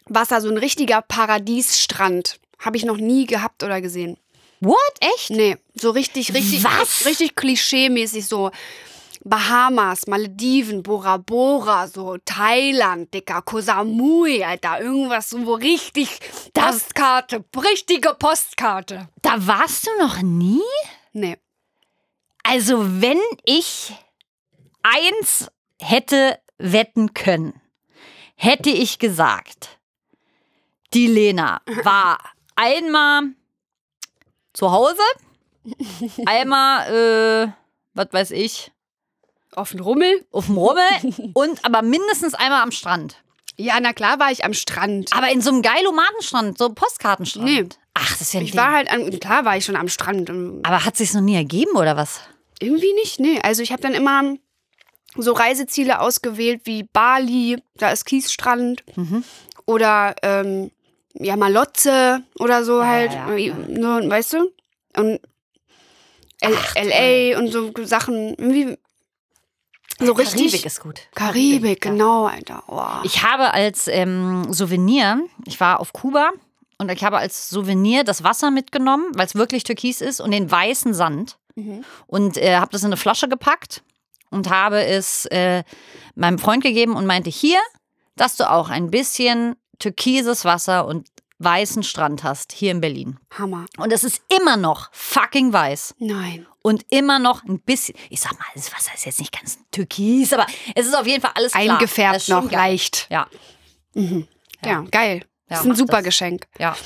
Wasser. 0.07 0.41
So 0.41 0.49
ein 0.49 0.59
richtiger 0.59 1.03
Paradiesstrand. 1.03 2.41
Habe 2.59 2.77
ich 2.77 2.85
noch 2.85 2.97
nie 2.97 3.27
gehabt 3.27 3.62
oder 3.62 3.81
gesehen. 3.81 4.17
What? 4.61 4.79
Echt? 5.01 5.31
Nee, 5.31 5.57
so 5.75 5.90
richtig, 5.90 6.35
richtig, 6.35 6.64
Was? 6.64 7.05
richtig 7.07 7.35
klischee-mäßig 7.37 8.27
so. 8.27 8.51
Bahamas, 9.25 10.07
Malediven, 10.07 10.83
Bora 10.83 11.16
Bora, 11.16 11.88
so 11.88 12.16
Thailand, 12.25 13.12
Dicker, 13.12 13.42
Koh 13.42 13.61
Samui, 13.61 14.44
Alter, 14.44 14.81
irgendwas 14.81 15.31
so 15.31 15.44
wo 15.44 15.55
richtig 15.55 16.21
Postkarte, 16.55 17.44
richtige 17.57 18.14
Postkarte. 18.14 19.09
Da 19.23 19.47
warst 19.47 19.87
du 19.87 19.90
noch 19.99 20.23
nie? 20.23 20.62
Nee. 21.12 21.37
Also, 22.42 23.03
wenn 23.03 23.21
ich 23.44 23.92
eins 24.83 25.51
hätte 25.81 26.38
wetten 26.59 27.12
können, 27.12 27.61
hätte 28.37 28.71
ich 28.71 28.99
gesagt, 28.99 29.79
die 30.94 31.07
Lena 31.07 31.61
war 31.83 32.18
einmal 32.57 33.35
zu 34.59 34.73
Hause, 34.73 34.99
einmal, 36.27 37.47
äh, 37.49 37.53
was 37.94 38.09
weiß 38.11 38.31
ich, 38.33 38.73
Auf 39.55 39.71
den 39.71 39.79
Rummel? 39.81 40.27
auf 40.33 40.47
dem 40.47 40.59
Rummel 40.59 40.83
und 41.35 41.64
aber 41.64 41.83
mindestens 41.83 42.35
einmal 42.35 42.62
am 42.62 42.73
Strand. 42.73 43.16
Ja, 43.57 43.79
na 43.81 43.92
klar 43.92 44.18
war 44.18 44.33
ich 44.33 44.44
am 44.44 44.55
Strand. 44.55 45.12
Aber 45.12 45.31
in 45.31 45.40
so 45.40 45.51
einem 45.51 45.62
Geilomatenstrand, 45.62 46.59
so 46.59 46.66
einem 46.66 46.75
Postkartenstrand. 46.75 47.44
Nee. 47.47 47.68
Ach, 47.94 48.09
das 48.11 48.21
ist 48.21 48.35
ja 48.35 48.40
ein 48.40 48.47
Ich 48.47 48.53
Ding. 48.53 48.61
war 48.61 48.73
halt 48.73 48.90
an, 48.90 49.11
klar 49.21 49.44
war 49.44 49.57
ich 49.57 49.64
schon 49.64 49.77
am 49.77 49.88
Strand. 49.88 50.29
Aber 50.31 50.85
hat 50.85 50.97
sich's 50.97 51.14
noch 51.14 51.21
nie 51.23 51.35
ergeben 51.37 51.77
oder 51.77 51.97
was? 51.97 52.21
Irgendwie 52.61 52.92
nicht, 52.94 53.21
nee. 53.21 53.40
Also 53.42 53.62
ich 53.62 53.71
habe 53.73 53.83
dann 53.83 53.94
immer 53.94 54.35
so 55.16 55.33
Reiseziele 55.33 56.01
ausgewählt 56.01 56.62
wie 56.64 56.83
Bali, 56.85 57.62
da 57.77 57.90
ist 57.90 58.05
Kiesstrand. 58.05 58.85
Mhm. 58.97 59.23
Oder 59.66 60.14
ähm, 60.23 60.71
ja, 61.18 61.37
Malotze 61.37 62.22
oder 62.38 62.64
so 62.64 62.85
halt. 62.85 63.12
ja, 63.12 63.35
ja. 63.35 63.54
So, 63.54 64.09
weißt 64.11 64.33
du? 64.35 64.52
Und 64.96 65.20
L 66.40 66.57
LA 66.76 67.38
und 67.38 67.48
so 67.52 67.72
Sachen. 67.85 68.35
Irgendwie 68.35 68.76
so 70.00 70.12
richtig. 70.12 70.52
Karibik 70.52 70.66
ist 70.66 70.81
gut. 70.81 71.00
Karibik, 71.14 71.85
ja. 71.85 71.90
genau, 71.90 72.26
Alter. 72.26 72.62
Oh. 72.68 73.04
Ich 73.04 73.22
habe 73.24 73.52
als 73.52 73.88
ähm, 73.88 74.52
Souvenir, 74.52 75.20
ich 75.46 75.59
war 75.59 75.81
auf 75.81 75.92
Kuba 75.92 76.31
und 76.78 76.90
ich 76.92 77.02
habe 77.02 77.18
als 77.18 77.50
Souvenir 77.50 78.04
das 78.04 78.22
Wasser 78.22 78.52
mitgenommen, 78.52 79.07
weil 79.14 79.26
es 79.26 79.35
wirklich 79.35 79.64
türkis 79.64 80.00
ist 80.00 80.20
und 80.20 80.31
den 80.31 80.50
weißen 80.50 80.94
Sand 80.94 81.38
und 82.07 82.37
äh, 82.37 82.57
habe 82.57 82.70
das 82.70 82.83
in 82.83 82.87
eine 82.87 82.96
Flasche 82.96 83.28
gepackt 83.28 83.83
und 84.31 84.50
habe 84.50 84.85
es 84.85 85.26
äh, 85.26 85.64
meinem 86.14 86.38
Freund 86.38 86.62
gegeben 86.62 86.94
und 86.94 87.07
meinte, 87.07 87.31
hier, 87.31 87.59
dass 88.16 88.37
du 88.37 88.48
auch 88.48 88.70
ein 88.70 88.90
bisschen 88.90 89.57
türkises 89.79 90.45
Wasser 90.45 90.87
und 90.87 91.09
weißen 91.41 91.83
Strand 91.85 92.25
hast, 92.25 92.53
hier 92.53 92.73
in 92.73 92.81
Berlin. 92.81 93.19
Hammer. 93.31 93.67
Und 93.77 93.93
es 93.93 94.03
ist 94.03 94.21
immer 94.29 94.57
noch 94.57 94.88
fucking 94.93 95.53
weiß. 95.53 95.95
Nein. 95.99 96.47
Und 96.62 96.85
immer 96.91 97.19
noch 97.21 97.45
ein 97.45 97.61
bisschen, 97.61 97.95
ich 98.11 98.21
sag 98.21 98.33
mal, 98.33 98.45
das 98.55 98.73
Wasser 98.75 98.93
ist 98.95 99.07
jetzt 99.07 99.21
nicht 99.21 99.33
ganz 99.38 99.59
türkis, 99.71 100.33
aber 100.33 100.47
es 100.75 100.87
ist 100.87 100.97
auf 100.97 101.07
jeden 101.07 101.23
Fall 101.23 101.31
alles 101.35 101.53
klar. 101.53 101.62
Eingefärbt 101.77 102.29
noch, 102.29 102.43
geil. 102.51 102.59
leicht. 102.59 103.07
Ja, 103.11 103.29
Ja, 104.64 104.81
geil. 104.91 105.21
Ja, 105.21 105.25
das 105.57 105.61
ist 105.61 105.67
ein 105.67 105.77
super 105.77 105.97
das. 105.99 106.05
Geschenk. 106.05 106.47
ja. 106.59 106.77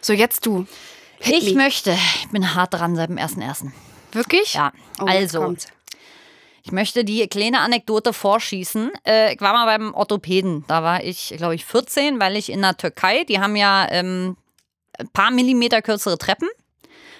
So, 0.00 0.12
jetzt 0.12 0.44
du. 0.46 0.66
Ich 1.20 1.54
me. 1.54 1.62
möchte, 1.62 1.92
ich 1.92 2.28
bin 2.30 2.56
hart 2.56 2.74
dran 2.74 2.96
seit 2.96 3.08
dem 3.08 3.18
1.1. 3.18 3.70
Wirklich? 4.10 4.54
Ja, 4.54 4.72
Oh, 5.00 5.04
also, 5.04 5.40
kommt's. 5.42 5.68
Ich 6.64 6.72
möchte 6.72 7.04
die 7.04 7.26
kleine 7.28 7.60
Anekdote 7.60 8.12
vorschießen. 8.12 8.90
Äh, 9.06 9.34
ich 9.34 9.40
war 9.40 9.52
mal 9.52 9.66
beim 9.66 9.94
Orthopäden. 9.94 10.64
Da 10.68 10.82
war 10.82 11.02
ich, 11.02 11.34
glaube 11.36 11.54
ich, 11.54 11.64
14, 11.64 12.20
weil 12.20 12.36
ich 12.36 12.50
in 12.50 12.62
der 12.62 12.76
Türkei, 12.76 13.24
die 13.24 13.40
haben 13.40 13.56
ja 13.56 13.86
ähm, 13.90 14.36
ein 14.98 15.08
paar 15.08 15.30
Millimeter 15.30 15.82
kürzere 15.82 16.18
Treppen, 16.18 16.48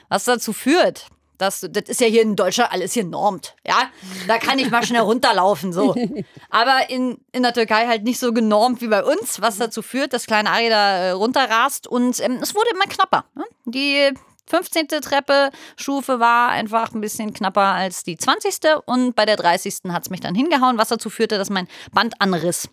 was 0.08 0.24
dazu 0.24 0.52
führt, 0.52 1.06
dass, 1.38 1.60
du- 1.60 1.70
das 1.70 1.88
ist 1.88 2.00
ja 2.00 2.06
hier 2.06 2.22
in 2.22 2.36
Deutschland 2.36 2.70
alles 2.72 2.92
hier 2.92 3.02
normt, 3.04 3.56
ja, 3.66 3.90
da 4.28 4.38
kann 4.38 4.60
ich 4.60 4.70
mal 4.70 4.84
schnell 4.86 5.00
runterlaufen, 5.00 5.72
so. 5.72 5.94
Aber 6.50 6.88
in, 6.90 7.18
in 7.32 7.42
der 7.42 7.52
Türkei 7.52 7.88
halt 7.88 8.04
nicht 8.04 8.20
so 8.20 8.32
genormt 8.32 8.80
wie 8.80 8.86
bei 8.88 9.02
uns, 9.02 9.40
was 9.40 9.56
dazu 9.56 9.82
führt, 9.82 10.12
dass 10.12 10.26
kleine 10.26 10.50
Ari 10.50 10.68
da 10.68 10.96
äh, 10.98 11.10
runterrast 11.10 11.88
und 11.88 12.20
ähm, 12.20 12.38
es 12.42 12.54
wurde 12.54 12.70
immer 12.74 12.84
knapper. 12.84 13.24
Ne? 13.34 13.44
Die 13.64 14.12
15. 14.52 14.88
Treppe 15.00 15.50
Stufe 15.76 16.20
war 16.20 16.50
einfach 16.50 16.92
ein 16.92 17.00
bisschen 17.00 17.32
knapper 17.32 17.62
als 17.62 18.02
die 18.04 18.18
20. 18.18 18.54
und 18.84 19.16
bei 19.16 19.24
der 19.24 19.36
30. 19.36 19.76
hat 19.88 20.02
es 20.02 20.10
mich 20.10 20.20
dann 20.20 20.34
hingehauen, 20.34 20.76
was 20.76 20.88
dazu 20.88 21.08
führte, 21.08 21.38
dass 21.38 21.48
mein 21.48 21.68
Band 21.92 22.20
anriss. 22.20 22.68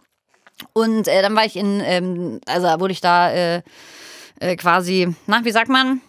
Und 0.73 1.07
äh, 1.07 1.21
dann 1.21 1.37
war 1.37 1.45
ich 1.45 1.55
in, 1.55 1.79
ähm, 1.79 2.41
also 2.45 2.67
wurde 2.81 2.91
ich 2.91 2.99
da 2.99 3.31
äh, 3.31 3.61
äh, 4.41 4.57
quasi, 4.57 5.15
na, 5.25 5.45
wie 5.45 5.51
sagt 5.51 5.69
man, 5.69 6.01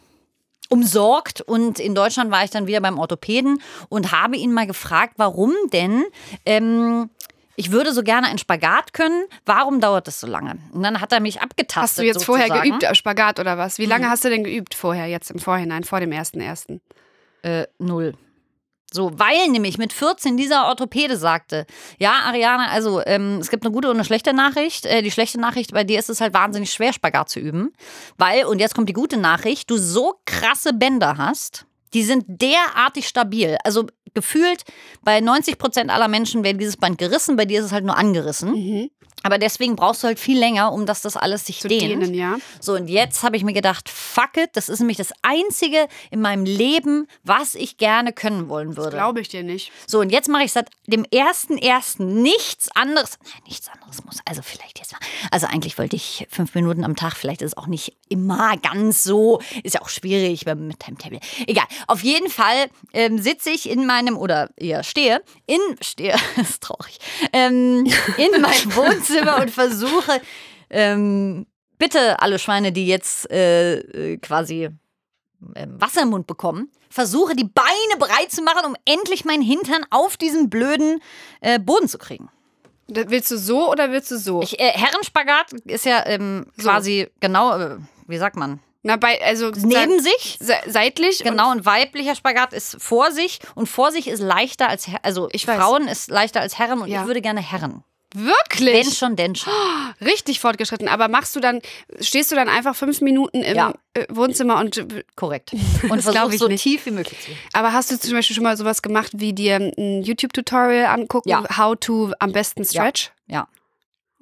umsorgt. 0.71 1.41
Und 1.41 1.79
in 1.79 1.95
Deutschland 1.95 2.33
war 2.33 2.43
ich 2.43 2.51
dann 2.51 2.67
wieder 2.67 2.81
beim 2.81 2.99
Orthopäden 2.99 3.63
und 3.89 4.11
habe 4.11 4.37
ihn 4.37 4.53
mal 4.53 4.67
gefragt, 4.67 5.15
warum 5.19 5.55
denn 5.73 6.05
ähm, 6.47 7.11
ich 7.61 7.71
würde 7.71 7.93
so 7.93 8.03
gerne 8.03 8.27
einen 8.27 8.39
Spagat 8.39 8.93
können. 8.95 9.25
Warum 9.45 9.81
dauert 9.81 10.07
das 10.07 10.19
so 10.19 10.27
lange? 10.27 10.57
Und 10.73 10.83
dann 10.83 11.01
hat 11.01 11.13
er 11.13 11.21
mich 11.21 11.41
abgetastet. 11.43 11.83
Hast 11.83 11.99
du 11.99 12.03
jetzt 12.03 12.25
vorher 12.25 12.47
sozusagen. 12.49 12.71
geübt, 12.71 12.83
äh, 12.85 12.95
Spagat 12.95 13.39
oder 13.39 13.59
was? 13.59 13.79
Wie 13.79 13.85
lange 13.87 14.07
Mhm. 14.07 14.11
hast 14.11 14.25
du 14.25 14.31
denn 14.31 14.45
geübt 14.45 14.75
vorher, 14.75 15.07
jetzt 15.07 15.31
im 15.31 15.39
Vorhinein, 15.39 15.85
vor 15.85 16.01
dem 16.01 16.11
ersten 16.11 16.41
ersten? 16.41 16.81
Äh, 17.43 17.67
null. 17.79 18.15
So, 18.93 19.13
weil 19.19 19.49
nämlich 19.51 19.79
mit 19.79 19.93
14 19.93 20.37
dieser 20.37 20.67
Orthopäde 20.67 21.17
sagte, 21.17 21.65
ja, 21.99 22.13
Ariane, 22.25 22.69
also 22.71 23.01
ähm, 23.07 23.39
es 23.41 23.49
gibt 23.51 23.65
eine 23.65 23.73
gute 23.73 23.89
und 23.89 23.95
eine 23.97 24.05
schlechte 24.05 24.33
Nachricht. 24.33 24.85
Äh, 24.85 25.03
die 25.03 25.13
schlechte 25.13 25.39
Nachricht, 25.39 25.73
bei 25.73 25.85
dir 25.85 25.99
ist 25.99 26.11
es 26.11 26.21
halt 26.21 26.35
wahnsinnig 26.35 26.73
schwer, 26.73 26.93
Spagat 26.93 27.29
zu 27.29 27.39
üben. 27.39 27.73
Weil, 28.19 28.47
und 28.47 28.59
jetzt 28.59 28.75
kommt 28.75 28.89
die 28.89 28.93
gute 28.95 29.17
Nachricht, 29.17 29.71
du 29.71 29.77
so 29.77 30.15
krasse 30.27 30.73
Bänder 30.73 31.19
hast, 31.19 31.67
die 31.95 32.03
sind 32.03 32.25
derartig 32.29 33.07
stabil. 33.09 33.57
Also 33.65 33.87
gefühlt 34.15 34.65
bei 35.03 35.21
90 35.21 35.59
Prozent 35.59 35.91
aller 35.91 36.09
Menschen 36.09 36.45
wäre 36.45 36.55
dieses 36.55 36.77
Band 36.77 36.99
gerissen, 36.99 37.37
bei 37.37 37.45
dir 37.45 37.61
ist 37.61 37.67
es 37.67 37.73
halt 37.73 37.85
nur 37.85 37.97
angerissen. 37.97 38.91
Aber 39.23 39.37
deswegen 39.39 39.77
brauchst 39.77 40.03
du 40.03 40.07
halt 40.07 40.19
viel 40.19 40.39
länger, 40.39 40.73
um 40.73 40.87
dass 40.87 41.03
das 41.03 41.17
alles 41.17 41.45
sich 41.45 41.61
Zu 41.61 41.69
dehnt. 41.69 42.03
dehnen, 42.03 42.15
ja. 42.15 42.39
So, 42.59 42.75
und 42.75 42.89
jetzt 42.89 43.23
habe 43.23 43.37
ich 43.37 43.45
mir 43.45 43.53
gedacht, 43.53 43.89
fuck 43.89 44.37
it, 44.39 44.51
das 44.55 44.71
ist 44.71 44.79
nämlich 44.79 44.97
das 44.97 45.13
Einzige 45.21 45.89
in 46.11 46.23
meinem 46.23 46.45
Leben, 46.45 47.07
was 47.23 47.55
ich 47.55 47.77
gerne 47.77 48.15
können 48.15 48.49
wollen 48.49 48.79
würde. 48.79 48.97
Glaube 48.97 49.21
ich 49.21 49.29
dir 49.29 49.43
nicht. 49.43 49.73
So, 49.87 50.01
und 50.01 50.11
jetzt 50.11 50.29
mache 50.29 50.45
ich 50.45 50.53
seit 50.53 50.71
dem 50.87 51.05
ersten 51.05 51.59
ersten 51.59 52.23
nichts 52.23 52.75
anderes. 52.75 53.19
Nein, 53.23 53.43
nichts 53.47 53.69
anderes 53.69 54.03
muss. 54.05 54.19
Also 54.25 54.41
vielleicht 54.43 54.79
jetzt 54.79 54.93
mal. 54.93 55.01
Also 55.31 55.47
eigentlich 55.49 55.77
wollte 55.77 55.97
ich 55.97 56.27
fünf 56.31 56.55
Minuten 56.55 56.83
am 56.83 56.97
Tag, 56.97 57.15
vielleicht 57.15 57.43
ist 57.43 57.53
es 57.53 57.59
auch 57.59 57.67
nicht 57.67 57.97
immer 58.09 58.57
ganz 58.57 59.03
so. 59.03 59.41
Ist 59.63 59.75
ja 59.75 59.83
auch 59.83 59.91
schwierig 59.91 60.47
mit 60.47 60.81
Timetable. 60.81 61.21
Egal. 61.47 61.67
Auf 61.87 62.03
jeden 62.03 62.31
Fall 62.31 62.69
ähm, 62.93 63.19
sitze 63.19 63.51
ich 63.51 63.69
in 63.69 63.87
meinem, 63.87 64.17
oder 64.17 64.51
eher 64.57 64.83
stehe, 64.83 65.23
in, 65.47 65.61
stehe, 65.81 66.15
ist 66.37 66.63
traurig, 66.63 66.99
ähm, 67.33 67.87
in 68.17 68.41
meinem 68.41 68.75
Wohnzimmer 68.77 69.41
und 69.41 69.51
versuche, 69.51 70.21
ähm, 70.71 71.47
bitte 71.79 72.21
alle 72.21 72.39
Schweine, 72.39 72.73
die 72.73 72.87
jetzt 72.87 73.31
äh, 73.31 73.79
äh, 73.79 74.17
quasi 74.19 74.69
äh, 75.55 75.67
Wasser 75.69 76.03
im 76.03 76.11
Mund 76.11 76.27
bekommen, 76.27 76.71
versuche 76.91 77.35
die 77.35 77.45
Beine 77.45 77.97
breit 77.99 78.31
zu 78.31 78.43
machen, 78.43 78.67
um 78.67 78.77
endlich 78.85 79.25
meinen 79.25 79.43
Hintern 79.43 79.85
auf 79.91 80.17
diesen 80.17 80.51
blöden 80.51 81.01
äh, 81.41 81.59
Boden 81.59 81.89
zu 81.89 81.99
kriegen. 81.99 82.29
Das 82.89 83.09
willst 83.09 83.31
du 83.31 83.39
so 83.39 83.71
oder 83.71 83.93
willst 83.93 84.11
du 84.11 84.19
so? 84.19 84.43
Ich, 84.43 84.59
äh, 84.59 84.73
Herrenspagat 84.73 85.53
ist 85.65 85.85
ja 85.85 86.05
ähm, 86.07 86.47
So. 86.57 86.65
quasi 86.65 87.09
genau, 87.21 87.57
äh, 87.57 87.77
wie 88.09 88.19
sagt 88.19 88.37
man, 88.37 88.59
Na, 88.83 88.97
bei, 88.97 89.21
also 89.23 89.51
neben 89.51 90.01
sich. 90.01 90.39
se 90.41 90.55
seitlich. 90.67 91.19
Genau, 91.23 91.51
ein 91.51 91.67
weiblicher 91.67 92.15
Spagat 92.15 92.53
ist 92.55 92.77
vor 92.83 93.13
sich 93.13 93.39
und 93.55 93.67
vor 93.69 93.93
sich 93.93 94.09
ist 94.09 94.21
leichter 94.21 94.69
als 94.69 94.89
also 95.03 95.29
Ich 95.33 95.47
weiß. 95.47 95.59
Frauen 95.59 95.87
ist 95.89 96.09
leichter 96.11 96.41
als 96.41 96.59
Herren 96.59 96.81
und 96.81 96.89
Ja. 96.89 97.03
ich 97.03 97.07
würde 97.07 97.21
gerne 97.21 97.41
Herren. 97.43 97.85
Und 98.13 98.25
wirklich 98.27 98.75
Wenn 98.87 98.91
schon, 98.93 99.15
denn 99.17 99.37
schon. 99.37 99.53
richtig 100.01 100.41
fortgeschritten. 100.41 100.89
Aber 100.89 101.07
machst 101.09 101.37
du 101.37 101.41
dann, 101.41 101.61
stehst 102.01 102.33
du 102.33 102.37
dann 102.37 102.49
einfach 102.49 102.75
fünf 102.75 103.03
Minuten 103.03 103.43
im 103.43 103.55
Ja. 103.55 103.73
äh, 103.95 104.07
Wohnzimmer 104.09 104.59
und 104.59 104.85
Korrekt. 105.15 105.53
Und 105.83 105.99
Das 105.99 106.05
glaub 106.07 106.15
versuch 106.15 106.33
ich 106.33 106.39
so 106.41 106.49
nicht. 106.49 106.63
tief 106.63 106.87
wie 106.87 106.91
möglich 106.91 107.21
zu. 107.21 107.31
aber 107.53 107.73
hast 107.73 107.91
du 107.93 107.99
zum 108.01 108.15
Beispiel 108.15 108.35
schon 108.35 108.45
mal 108.45 108.57
sowas 108.57 108.81
gemacht, 108.83 109.13
wie 109.15 109.33
dir 109.35 109.57
ein 109.57 110.03
YouTube-Tutorial 110.03 110.87
angucken, 110.87 111.29
Ja. 111.29 111.45
how 111.59 111.77
to 111.79 112.13
am 112.19 112.33
besten 112.33 112.65
stretch? 112.65 113.11
Ja. 113.27 113.47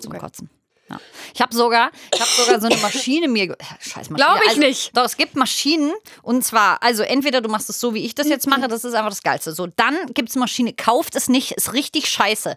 Zum 0.00 0.10
Okay. 0.12 0.20
Kotzen. 0.20 0.50
Ja. 0.90 1.00
Ich 1.34 1.40
habe 1.40 1.54
sogar, 1.54 1.90
ich 2.12 2.20
habe 2.20 2.30
sogar 2.30 2.60
so 2.60 2.66
eine 2.66 2.76
Maschine 2.78 3.28
mir. 3.28 3.56
Scheiß 3.80 4.10
Maschine. 4.10 4.16
Glaub 4.16 4.42
ich 4.42 4.48
also, 4.48 4.60
nicht. 4.60 4.96
Doch, 4.96 5.04
es 5.04 5.16
gibt 5.16 5.36
Maschinen 5.36 5.92
und 6.22 6.44
zwar, 6.44 6.82
also 6.82 7.02
entweder 7.02 7.40
du 7.40 7.48
machst 7.48 7.70
es 7.70 7.80
so, 7.80 7.94
wie 7.94 8.04
ich 8.04 8.14
das 8.14 8.28
jetzt 8.28 8.46
mache, 8.46 8.62
das 8.68 8.84
ist 8.84 8.94
einfach 8.94 9.10
das 9.10 9.22
Geilste. 9.22 9.52
So, 9.52 9.66
dann 9.66 9.96
gibt 10.14 10.30
es 10.30 10.36
Maschine, 10.36 10.72
kauft 10.72 11.14
es 11.16 11.28
nicht, 11.28 11.52
ist 11.52 11.72
richtig 11.72 12.08
scheiße. 12.08 12.56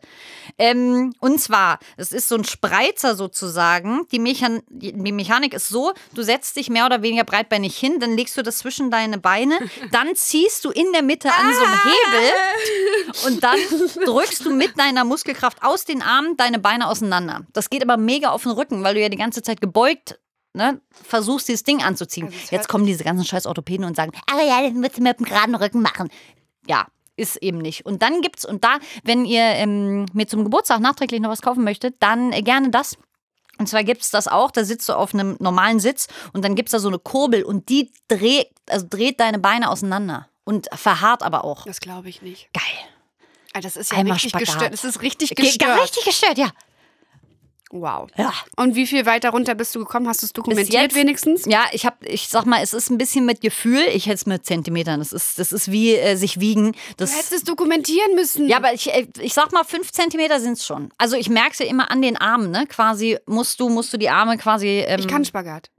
Ähm, 0.58 1.14
und 1.20 1.40
zwar, 1.40 1.80
es 1.98 2.12
ist 2.12 2.30
so 2.30 2.36
ein 2.36 2.44
Spreizer 2.44 3.16
sozusagen. 3.16 4.08
Die, 4.12 4.20
Mechan 4.20 4.62
die 4.70 4.94
Mechanik 4.94 5.54
ist 5.54 5.70
so, 5.70 5.94
du 6.14 6.24
setzt 6.24 6.56
dich 6.56 6.70
mehr 6.70 6.86
oder 6.86 7.02
weniger 7.02 7.24
breitbeinig 7.24 7.78
hin, 7.78 8.00
dann 8.00 8.16
legst 8.16 8.38
du 8.38 8.44
das 8.44 8.60
zwischen 8.60 8.92
deine 8.92 9.18
Beine, 9.18 9.60
dann 9.92 10.16
ziehst 10.16 10.66
du 10.66 10.72
in 10.72 10.92
der 10.94 11.02
Mitte 11.02 11.32
an 11.32 11.54
so 11.54 11.64
einem 11.64 11.80
Hebel 11.84 13.28
und 13.28 13.44
dann 13.44 13.60
drückst 14.06 14.46
du 14.46 14.52
mit 14.52 14.78
deiner 14.80 15.04
Muskelkraft 15.04 15.64
aus 15.64 15.86
den 15.86 16.02
Armen 16.02 16.38
deine 16.38 16.60
Beine 16.60 16.88
auseinander. 16.88 17.42
Das 17.54 17.70
geht 17.70 17.84
aber 17.84 17.98
mega 17.98 18.21
auf 18.30 18.44
den 18.44 18.52
Rücken, 18.52 18.84
weil 18.84 18.94
du 18.94 19.02
ja 19.02 19.10
die 19.10 19.18
ganze 19.18 19.42
Zeit 19.42 19.60
gebeugt 19.62 20.20
ne, 20.54 20.80
versuchst, 20.92 21.48
dieses 21.48 21.64
Ding 21.64 21.82
anzuziehen. 21.82 22.28
Also 22.28 22.38
es 22.44 22.52
Jetzt 22.52 22.68
kommen 22.70 22.86
diese 22.86 23.04
ganzen 23.04 23.26
scheiß 23.26 23.46
Orthopäden 23.48 23.86
und 23.86 23.96
sagen, 23.96 24.12
aber 24.32 24.44
ja, 24.44 24.62
das 24.62 24.74
musst 24.74 24.98
du 24.98 25.02
mit 25.02 25.20
dem 25.20 25.26
geraden 25.26 25.56
Rücken 25.56 25.82
machen. 25.82 26.10
Ja, 26.68 26.88
ist 27.16 27.38
eben 27.38 27.58
nicht. 27.58 27.86
Und 27.86 28.02
dann 28.02 28.22
gibt's, 28.22 28.46
und 28.46 28.64
da, 28.64 28.78
wenn 29.04 29.26
ihr 29.26 29.42
ähm, 29.44 30.06
mir 30.14 30.28
zum 30.28 30.44
Geburtstag 30.44 30.80
nachträglich 30.80 31.20
noch 31.22 31.30
was 31.30 31.42
kaufen 31.42 31.64
möchtet, 31.64 31.96
dann 32.00 32.32
äh, 32.32 32.42
gerne 32.42 32.70
das. 32.70 32.98
Und 33.58 33.68
zwar 33.68 33.84
gibt's 33.84 34.10
das 34.12 34.28
auch, 34.28 34.50
da 34.50 34.64
sitzt 34.64 34.90
du 34.90 34.94
auf 34.94 35.14
einem 35.14 35.36
normalen 35.40 35.80
Sitz 35.80 36.08
und 36.34 36.44
dann 36.44 36.56
gibt's 36.56 36.72
da 36.72 36.80
so 36.80 36.88
eine 36.88 36.98
Kurbel 37.00 37.44
und 37.44 37.70
die 37.70 37.92
dreht, 38.08 38.48
also 38.68 38.88
dreht 38.90 39.20
deine 39.20 39.38
Beine 39.40 39.70
auseinander 39.70 40.28
und 40.46 40.68
verharrt 40.74 41.22
aber 41.22 41.44
auch. 41.44 41.66
Das 41.66 41.80
glaube 41.80 42.10
ich 42.10 42.22
nicht. 42.24 42.50
Geil. 42.54 42.64
Ah, 43.54 43.60
Das 43.60 43.76
ist 43.76 43.92
ja 43.92 43.98
Einmal 44.00 44.14
richtig 44.14 44.32
Spagat. 44.32 44.48
gestört. 44.48 44.74
Das 44.74 44.84
ist 44.84 45.02
richtig 45.02 45.36
Ge- 45.36 45.46
gestört. 45.46 45.80
Richtig 45.84 46.06
gestört, 46.06 46.38
ja. 46.40 46.50
Wow. 47.72 48.08
Ja. 48.18 48.34
Und 48.58 48.76
wie 48.76 48.86
viel 48.86 49.06
weiter 49.06 49.30
runter 49.30 49.56
bist 49.56 49.74
du 49.76 49.80
gekommen? 49.80 50.08
Hast 50.08 50.22
du 50.22 50.26
es 50.26 50.34
dokumentiert 50.34 50.84
jetzt- 50.84 50.96
wenigstens? 50.96 51.46
Ja, 51.46 51.64
ich 51.72 51.86
habe, 51.86 52.06
ich 52.06 52.28
sag 52.28 52.46
mal, 52.46 52.62
es 52.62 52.74
ist 52.74 52.90
ein 52.90 52.98
bisschen 52.98 53.26
mit 53.26 53.42
Gefühl. 53.42 53.82
Ich 53.94 54.06
hätte 54.08 54.16
es 54.16 54.26
mit 54.26 54.46
Zentimetern. 54.46 55.00
Das 55.00 55.14
ist, 55.14 55.40
das 55.40 55.52
ist 55.52 55.72
wie 55.72 55.96
äh, 55.96 56.16
sich 56.16 56.40
wiegen. 56.40 56.74
Du 56.74 56.78
Das, 56.98 57.16
hättest 57.16 57.32
es 57.34 57.44
dokumentieren 57.44 58.16
müssen. 58.16 58.48
ja, 58.48 58.58
aber 58.58 58.74
ich, 58.74 58.94
äh, 58.94 59.08
ich 59.22 59.34
sag 59.34 59.52
mal, 59.54 59.64
fünf 59.64 59.92
Zentimeter 59.92 60.40
sind 60.40 60.54
es 60.54 60.66
schon. 60.66 60.90
Also 60.98 61.16
ich 61.16 61.30
merke 61.30 61.52
es 61.54 61.60
ja 61.60 61.66
immer 61.66 61.90
an 61.92 62.02
den 62.02 62.18
Armen, 62.18 62.52
ne? 62.52 62.66
Quasi 62.68 63.18
musst 63.26 63.60
du, 63.60 63.70
musst 63.70 63.94
du 63.94 63.98
die 63.98 64.10
Arme 64.10 64.38
quasi. 64.38 64.84
Ähm, 64.86 65.00
ich 65.00 65.08
kann 65.08 65.24
Spagat. 65.26 65.70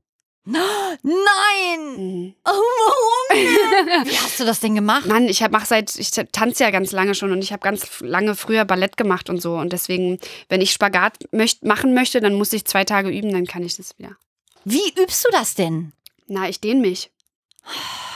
Nein! 0.45 1.97
Mhm. 1.97 2.35
Oh, 2.45 2.51
warum? 2.51 4.07
Wie 4.07 4.19
hast 4.19 4.41
du 4.41 4.45
das 4.45 4.61
denn 4.61 4.75
gemacht? 4.75 5.07
Mann, 5.07 5.27
ich 5.27 5.41
mache 5.51 5.67
seit, 5.67 5.95
ich 5.97 6.11
tanze 6.11 6.65
ja 6.65 6.71
ganz 6.71 6.93
lange 6.93 7.15
schon 7.15 7.31
und 7.33 7.43
ich 7.43 7.53
habe 7.53 7.63
ganz 7.63 8.01
lange 8.01 8.35
früher 8.35 8.65
Ballett 8.65 8.97
gemacht 8.97 9.31
und 9.31 9.41
so. 9.41 9.55
Und 9.55 9.73
deswegen, 9.73 10.19
wenn 10.49 10.61
ich 10.61 10.73
Spagat 10.73 11.19
möcht, 11.33 11.65
machen 11.65 11.95
möchte, 11.95 12.21
dann 12.21 12.35
muss 12.35 12.53
ich 12.53 12.65
zwei 12.65 12.85
Tage 12.85 13.11
üben, 13.11 13.33
dann 13.33 13.47
kann 13.47 13.63
ich 13.63 13.77
das 13.77 13.99
wieder. 13.99 14.17
Wie 14.65 14.93
übst 15.01 15.25
du 15.25 15.29
das 15.33 15.55
denn? 15.55 15.93
Na, 16.27 16.49
ich 16.49 16.61
dehne 16.61 16.81
mich. 16.81 17.11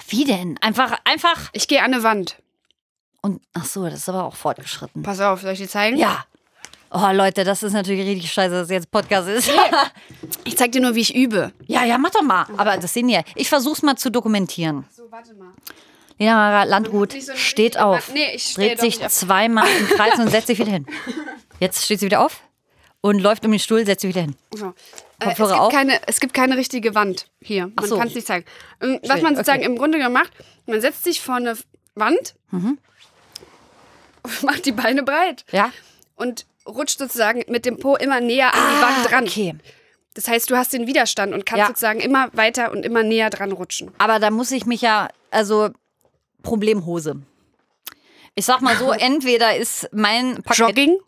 Wie 0.08 0.24
denn? 0.24 0.58
Einfach, 0.58 0.98
einfach. 1.04 1.50
Ich 1.52 1.68
gehe 1.68 1.82
an 1.82 1.94
eine 1.94 2.02
Wand. 2.02 2.36
Und 3.22 3.42
ach 3.54 3.64
so, 3.64 3.84
das 3.84 3.94
ist 3.94 4.08
aber 4.08 4.24
auch 4.24 4.36
fortgeschritten. 4.36 5.02
Pass 5.02 5.20
auf, 5.20 5.40
soll 5.40 5.52
ich 5.52 5.58
dir 5.58 5.68
zeigen? 5.68 5.96
Ja. 5.96 6.24
Oh 6.98 7.12
Leute, 7.12 7.44
das 7.44 7.62
ist 7.62 7.74
natürlich 7.74 8.06
richtig 8.06 8.32
scheiße, 8.32 8.54
dass 8.54 8.62
es 8.64 8.70
jetzt 8.70 8.90
Podcast 8.90 9.28
ist. 9.28 9.50
Ich 10.44 10.56
zeig 10.56 10.72
dir 10.72 10.80
nur, 10.80 10.94
wie 10.94 11.00
ich 11.00 11.14
übe. 11.14 11.52
ja, 11.66 11.84
ja, 11.84 11.98
mach 11.98 12.10
doch 12.10 12.22
mal. 12.22 12.46
Aber 12.56 12.76
das 12.78 12.94
sehen 12.94 13.08
wir. 13.08 13.22
Ich 13.34 13.48
versuch's 13.48 13.82
mal 13.82 13.96
zu 13.96 14.10
dokumentieren. 14.10 14.86
So, 14.90 15.10
warte 15.10 15.34
mal. 15.34 15.52
Lena 16.18 16.34
Mara 16.36 16.62
Landrut 16.64 17.12
Nicht 17.12 17.26
so 17.26 17.36
steht 17.36 17.78
auf. 17.78 18.10
Nee, 18.14 18.34
ich 18.34 18.44
stehe 18.44 18.76
dreht 18.76 18.80
sich 18.80 19.06
zweimal 19.08 19.66
im 19.78 19.86
Kreis 19.88 20.18
und 20.18 20.30
setzt 20.30 20.46
sich 20.46 20.58
wieder 20.58 20.70
hin. 20.70 20.86
Jetzt 21.60 21.84
steht 21.84 22.00
sie 22.00 22.06
wieder 22.06 22.24
auf 22.24 22.40
und 23.02 23.20
läuft 23.20 23.44
um 23.44 23.50
den 23.50 23.60
Stuhl, 23.60 23.84
setzt 23.84 24.00
sich 24.02 24.08
wieder 24.10 24.22
hin. 24.22 24.36
So. 24.54 24.72
Äh, 25.18 25.30
es, 25.32 25.36
gibt 25.36 25.40
auf? 25.52 25.72
keine, 25.72 26.00
es 26.06 26.20
gibt 26.20 26.32
keine 26.32 26.56
richtige 26.56 26.94
Wand 26.94 27.26
hier. 27.42 27.70
Man 27.74 27.84
so. 27.84 27.98
kann 27.98 28.08
es 28.08 28.14
nicht 28.14 28.26
zeigen. 28.26 28.46
Ähm, 28.80 29.00
Was 29.02 29.12
Schön, 29.14 29.22
man 29.24 29.36
sozusagen 29.36 29.60
okay. 29.62 29.70
im 29.70 29.76
Grunde 29.76 29.98
gemacht, 29.98 30.30
man 30.66 30.80
setzt 30.80 31.04
sich 31.04 31.20
vor 31.20 31.34
eine 31.36 31.56
Wand, 31.94 32.34
Mhm. 32.50 32.78
macht 34.42 34.64
die 34.64 34.72
Beine 34.72 35.02
breit 35.02 35.44
Ja? 35.52 35.70
und 36.14 36.46
rutscht 36.66 36.98
sozusagen 36.98 37.42
mit 37.48 37.64
dem 37.66 37.78
Po 37.78 37.96
immer 37.96 38.20
näher 38.20 38.52
an 38.54 38.60
die 38.60 38.82
Wand 38.82 39.10
dran. 39.10 39.24
Ah, 39.24 39.28
Okay. 39.28 39.54
Das 40.14 40.28
heißt, 40.28 40.48
du 40.50 40.56
hast 40.56 40.72
den 40.72 40.86
Widerstand 40.86 41.34
und 41.34 41.44
kannst 41.44 41.60
Ja. 41.60 41.66
sozusagen 41.66 42.00
immer 42.00 42.28
weiter 42.32 42.72
und 42.72 42.84
immer 42.86 43.02
näher 43.02 43.28
dran 43.28 43.52
rutschen. 43.52 43.90
Aber 43.98 44.18
da 44.18 44.30
muss 44.30 44.50
ich 44.50 44.64
mich 44.64 44.80
ja, 44.80 45.08
also 45.30 45.68
Problemhose. 46.42 47.20
Ich 48.34 48.44
sag 48.46 48.60
mal 48.62 48.76
so, 48.76 48.92
entweder 48.92 49.56
ist 49.56 49.88
mein 49.92 50.42
Paket 50.42 50.58
Jogging? 50.68 50.98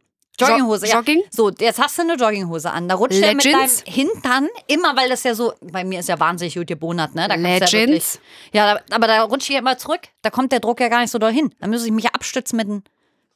Jogginghose, 0.40 0.86
Jo- 0.86 0.90
ja. 0.92 0.96
Jogging? 0.98 1.22
So, 1.30 1.50
jetzt 1.50 1.80
hast 1.80 1.98
du 1.98 2.02
eine 2.02 2.14
Jogginghose 2.14 2.70
an. 2.70 2.86
Da 2.88 2.94
rutscht 2.96 3.20
er 3.20 3.34
mit 3.34 3.44
deinem 3.44 3.54
Legends? 3.54 3.82
Hintern, 3.86 4.48
immer 4.66 4.94
weil 4.96 5.08
das 5.08 5.24
ja 5.24 5.34
so, 5.34 5.52
bei 5.62 5.84
mir 5.84 6.00
ist 6.00 6.08
ja 6.10 6.20
wahnsinnig 6.20 6.54
gut 6.54 6.66
gebonert, 6.66 7.14
ne? 7.14 7.26
Da 7.28 7.36
du 7.36 7.42
Ja, 7.42 7.48
Legends? 7.54 7.72
wirklich, 7.72 8.18
ja, 8.52 8.78
aber 8.90 9.06
da 9.06 9.22
rutsche 9.22 9.48
ich 9.48 9.54
ja 9.54 9.58
immer 9.60 9.78
zurück. 9.78 10.00
Da 10.22 10.30
kommt 10.30 10.52
der 10.52 10.60
Druck 10.60 10.80
ja 10.80 10.88
gar 10.88 11.00
nicht 11.00 11.10
so 11.10 11.18
doll 11.18 11.32
hin. 11.32 11.52
Da 11.60 11.66
muss 11.66 11.84
ich 11.84 11.90
mich 11.92 12.04
ja 12.04 12.10
abstützen 12.12 12.56
mit 12.56 12.68
dem, 12.68 12.82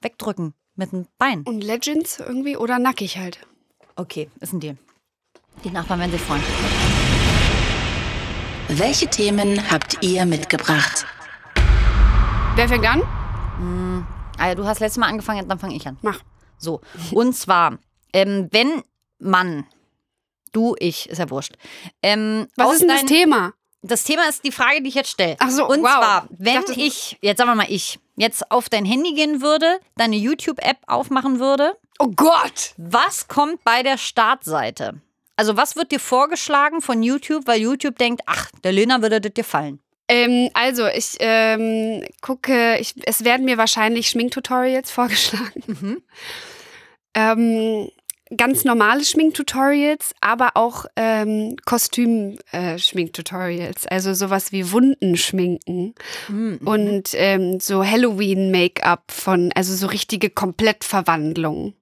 wegdrücken 0.03 0.53
mit 0.83 0.92
dem 0.92 1.07
Bein. 1.18 1.42
Und 1.42 1.62
Legends 1.62 2.18
irgendwie 2.18 2.57
oder 2.57 2.79
nackig 2.79 3.18
halt. 3.18 3.38
Okay, 3.97 4.29
ist 4.40 4.53
ein 4.53 4.61
Deal. 4.61 4.77
Die 5.64 5.71
Nachbarn 5.71 6.01
werden 6.01 6.12
sich 6.12 6.21
freuen. 6.21 6.42
Welche 8.68 9.07
Themen 9.09 9.71
habt 9.71 9.99
ihr 10.03 10.25
mitgebracht? 10.25 11.07
Wer 12.57 12.68
fängt 12.68 12.87
an? 12.87 13.03
Ah 14.38 14.49
ja, 14.49 14.55
du 14.55 14.64
hast 14.66 14.81
letztes 14.81 14.99
Mal 14.99 15.09
angefangen, 15.09 15.49
dann 15.49 15.59
fange 15.59 15.75
ich 15.77 15.87
an. 15.87 15.99
Mach. 16.03 16.21
So, 16.59 16.81
und 17.12 17.35
zwar, 17.37 17.79
ähm, 18.12 18.49
wenn 18.51 18.83
man, 19.18 19.66
du, 20.53 20.75
ich, 20.79 21.09
ist 21.09 21.18
ja 21.18 21.29
wurscht. 21.31 21.55
Ähm, 22.03 22.47
Was 22.57 22.73
ist 22.75 22.81
denn 22.83 22.88
das 22.88 22.99
dein- 23.01 23.07
Thema? 23.07 23.53
Das 23.83 24.05
Thema 24.05 24.29
ist 24.29 24.45
die 24.45 24.53
Frage, 24.53 24.81
die 24.81 24.88
ich 24.88 24.95
jetzt 24.95 25.11
stelle. 25.11 25.37
Ach 25.40 25.51
so, 25.51 25.66
Und 25.68 25.83
wow. 25.83 25.88
zwar, 25.90 26.29
Ich 26.31 26.37
wenn 26.38 26.62
ich, 26.77 27.18
jetzt 27.21 27.38
sagen 27.38 27.51
wir 27.51 27.57
mal 27.57 27.66
ich, 27.68 27.99
jetzt 28.16 28.51
auf 28.51 28.68
dein 28.68 28.85
Handy 28.85 29.14
gehen 29.14 29.42
würde, 29.42 29.79
deine 29.96 30.16
YouTube-App 30.16 30.79
aufmachen 30.87 31.38
würde, 31.38 31.77
Oh 31.98 32.09
Gott! 32.09 32.75
was 32.77 33.29
kommt 33.29 33.62
bei 33.64 33.83
der 33.83 33.98
Startseite? 33.98 35.01
Also 35.37 35.57
was 35.57 35.77
wird 35.77 35.92
dir 35.92 36.01
vorgeschlagen 36.01 36.81
von 36.81 37.03
YouTube, 37.03 37.46
weil 37.46 37.61
YouTube 37.61 37.98
denkt, 37.98 38.22
ach, 38.27 38.51
der 38.64 38.72
Lena 38.72 39.03
würde 39.03 39.20
das 39.20 39.33
dir 39.33 39.44
fallen. 39.44 39.81
Ähm, 40.09 40.51
also, 40.53 40.87
ich 40.88 41.16
ähm, 41.20 42.05
gucke, 42.20 42.77
ich, 42.79 42.94
es 43.07 43.25
werden 43.25 43.46
mir 43.46 43.57
wahrscheinlich 43.57 44.11
Schminktutorials 44.11 44.90
vorgeschlagen. 44.92 45.62
Mhm. 45.66 46.03
Ähm, 47.14 47.88
ganz 48.37 48.64
normale 48.64 49.05
Schminktutorials, 49.05 50.12
aber 50.21 50.53
auch 50.57 50.87
ähm, 50.97 51.57
Kostüm-Schminktutorials. 52.53 53.87
also 53.87 54.14
sowas 54.14 54.53
wie 54.53 54.71
Wunden 54.73 55.16
schminken 55.16 55.95
Mhm. 56.29 56.61
und 56.64 57.11
ähm, 57.14 57.61
so 57.61 57.85
Halloween-Make-up 57.85 59.11
von, 59.11 59.53
also 59.55 59.75
so 59.75 59.87
richtige 59.87 60.31
Komplettverwandlungen. 60.31 61.75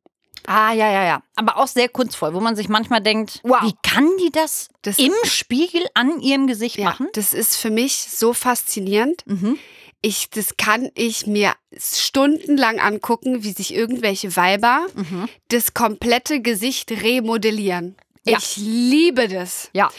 Ah, 0.47 0.73
ja, 0.73 0.91
ja, 0.91 1.05
ja. 1.05 1.23
Aber 1.37 1.59
auch 1.59 1.67
sehr 1.67 1.89
kunstvoll, 1.91 2.33
wo 2.35 2.41
man 2.41 2.57
sich 2.57 2.69
manchmal 2.69 3.01
denkt, 3.03 3.41
Wow. 3.43 3.59
wie 3.63 3.75
kann 3.83 4.09
die 4.25 4.31
das, 4.33 4.69
Das- 4.83 4.99
im 4.99 5.13
Spiegel 5.25 5.85
an 5.95 6.21
ihrem 6.21 6.47
Gesicht 6.47 6.77
Ja, 6.79 6.85
machen? 6.87 7.09
das 7.13 7.35
ist 7.35 7.57
für 7.57 7.71
mich 7.71 7.95
so 7.97 8.33
faszinierend. 8.33 9.23
Mhm. 9.27 9.59
Ich, 10.03 10.31
das 10.31 10.57
kann 10.57 10.91
ich 10.95 11.27
mir 11.27 11.53
stundenlang 11.77 12.81
angucken, 12.81 13.45
wie 13.45 13.53
sich 13.53 13.75
irgendwelche 13.75 14.35
Weiber 14.37 14.87
Mhm. 14.95 15.29
das 15.49 15.75
komplette 15.75 16.41
Gesicht 16.41 16.91
remodellieren. 16.91 17.97
Ja. 18.25 18.39
Ich 18.39 18.57
liebe 18.57 19.29
das. 19.29 19.71
Ja. 19.73 19.91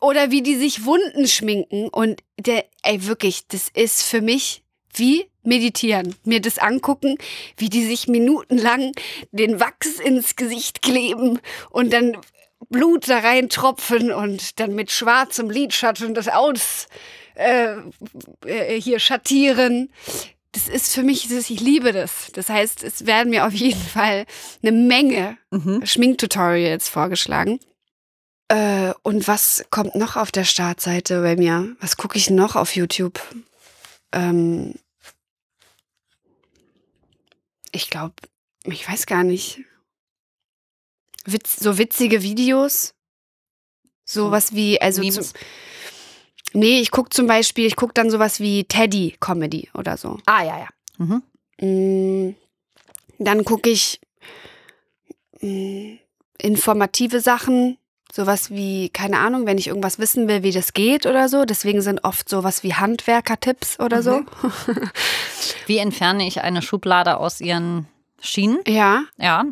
Oder 0.00 0.30
wie 0.30 0.42
die 0.42 0.56
sich 0.56 0.84
Wunden 0.84 1.26
schminken. 1.26 1.88
Und 1.88 2.22
der, 2.38 2.64
ey, 2.82 3.06
wirklich, 3.06 3.46
das 3.48 3.68
ist 3.74 4.02
für 4.02 4.20
mich 4.20 4.62
wie 4.94 5.26
meditieren. 5.42 6.14
Mir 6.24 6.40
das 6.40 6.58
angucken, 6.58 7.16
wie 7.56 7.68
die 7.68 7.84
sich 7.84 8.08
minutenlang 8.08 8.92
den 9.30 9.60
Wachs 9.60 10.00
ins 10.00 10.36
Gesicht 10.36 10.82
kleben 10.82 11.38
und 11.70 11.92
dann 11.92 12.16
Blut 12.68 13.08
da 13.08 13.18
reintropfen 13.18 14.10
und 14.12 14.58
dann 14.58 14.74
mit 14.74 14.90
schwarzem 14.90 15.50
Lidschatten 15.50 16.14
das 16.14 16.28
aus 16.28 16.86
äh, 17.36 17.76
äh, 18.46 18.80
hier 18.80 18.98
schattieren. 18.98 19.90
Das 20.52 20.68
ist 20.68 20.94
für 20.94 21.02
mich, 21.02 21.28
das, 21.28 21.50
ich 21.50 21.60
liebe 21.60 21.92
das. 21.92 22.30
Das 22.32 22.48
heißt, 22.48 22.82
es 22.82 23.06
werden 23.06 23.30
mir 23.30 23.46
auf 23.46 23.52
jeden 23.52 23.80
Fall 23.96 24.26
eine 24.62 24.72
Menge 24.72 25.38
Mhm. 25.50 25.84
Schminktutorials 25.86 26.88
vorgeschlagen. 26.88 27.60
Äh, 28.48 28.92
und 29.02 29.26
was 29.26 29.64
kommt 29.70 29.94
noch 29.96 30.16
auf 30.16 30.30
der 30.30 30.44
Startseite 30.44 31.20
bei 31.22 31.36
mir? 31.36 31.76
Was 31.80 31.96
gucke 31.96 32.16
ich 32.18 32.30
noch 32.30 32.56
auf 32.56 32.76
YouTube? 32.76 33.20
Ähm, 34.12 34.74
ich 37.72 37.90
glaube, 37.90 38.14
ich 38.64 38.88
weiß 38.88 39.06
gar 39.06 39.24
nicht. 39.24 39.60
Witz, 41.24 41.56
so 41.56 41.78
witzige 41.78 42.22
Videos. 42.22 42.94
Sowas 44.04 44.54
wie, 44.54 44.80
also 44.80 45.02
zum, 45.02 45.10
Memes. 45.10 45.32
Nee, 46.52 46.80
ich 46.80 46.90
gucke 46.90 47.10
zum 47.10 47.26
Beispiel, 47.26 47.66
ich 47.66 47.76
gucke 47.76 47.94
dann 47.94 48.10
sowas 48.10 48.40
wie 48.40 48.64
Teddy 48.64 49.16
Comedy 49.20 49.68
oder 49.74 49.96
so. 49.96 50.18
Ah, 50.26 50.42
ja, 50.42 50.58
ja. 50.58 50.68
Mhm. 50.98 51.22
Mm, 51.60 52.34
Dann 53.18 53.44
gucke 53.44 53.70
ich 53.70 54.00
mm, 55.40 55.94
informative 56.38 57.20
Sachen, 57.20 57.78
sowas 58.12 58.50
wie, 58.50 58.88
keine 58.90 59.18
Ahnung, 59.18 59.46
wenn 59.46 59.58
ich 59.58 59.66
irgendwas 59.68 59.98
wissen 59.98 60.28
will, 60.28 60.42
wie 60.42 60.52
das 60.52 60.72
geht 60.72 61.06
oder 61.06 61.28
so. 61.28 61.44
Deswegen 61.44 61.82
sind 61.82 62.04
oft 62.04 62.28
sowas 62.28 62.62
wie 62.62 62.74
Handwerker-Tipps 62.74 63.78
oder 63.80 64.02
so. 64.02 64.22
Wie 65.66 65.78
entferne 65.78 66.26
ich 66.26 66.42
eine 66.42 66.62
Schublade 66.62 67.16
aus 67.18 67.40
ihren 67.40 67.88
Schienen? 68.20 68.60
Ja, 68.68 69.02
Ja, 69.18 69.44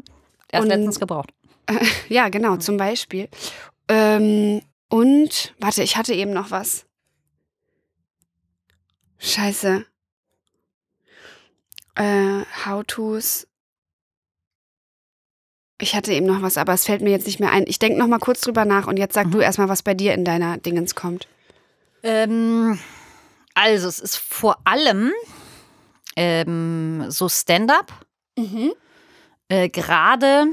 erst 0.51 0.63
Und- 0.65 0.69
letztens 0.69 1.01
gebraucht. 1.01 1.31
ja, 2.09 2.29
genau, 2.29 2.57
zum 2.59 2.77
Beispiel. 2.77 3.29
Ähm, 3.89 4.61
und, 4.95 5.53
warte, 5.59 5.83
ich 5.83 5.97
hatte 5.97 6.15
eben 6.15 6.33
noch 6.33 6.53
was. 6.53 6.87
Scheiße. 9.19 9.85
Äh, 11.97 12.43
How-Tos. 12.65 13.49
Ich 15.81 15.97
hatte 15.97 16.13
eben 16.13 16.27
noch 16.27 16.43
was, 16.43 16.57
aber 16.57 16.75
es 16.75 16.85
fällt 16.85 17.03
mir 17.03 17.11
jetzt 17.11 17.27
nicht 17.27 17.41
mehr 17.41 17.51
ein. 17.51 17.65
Ich 17.67 17.81
denke 17.81 17.99
noch 17.99 18.07
mal 18.07 18.21
kurz 18.21 18.43
drüber 18.43 18.65
nach 18.65 18.87
und 18.87 18.97
jetzt 18.97 19.15
sag 19.15 19.33
du 19.33 19.41
erstmal, 19.41 19.69
was 19.69 19.83
bei 19.83 19.95
dir 19.95 20.15
in 20.15 20.25
deiner 20.25 20.59
Dingens 20.59 20.95
kommt. 20.95 21.27
Ähm, 22.05 22.79
also, 23.55 23.89
es 23.89 23.99
ist 23.99 24.17
vor 24.17 24.59
allem 24.65 25.11
ähm, 26.15 27.11
so 27.11 27.29
Stand-up. 27.29 27.93
Äh, 29.49 29.69
Gerade, 29.71 30.47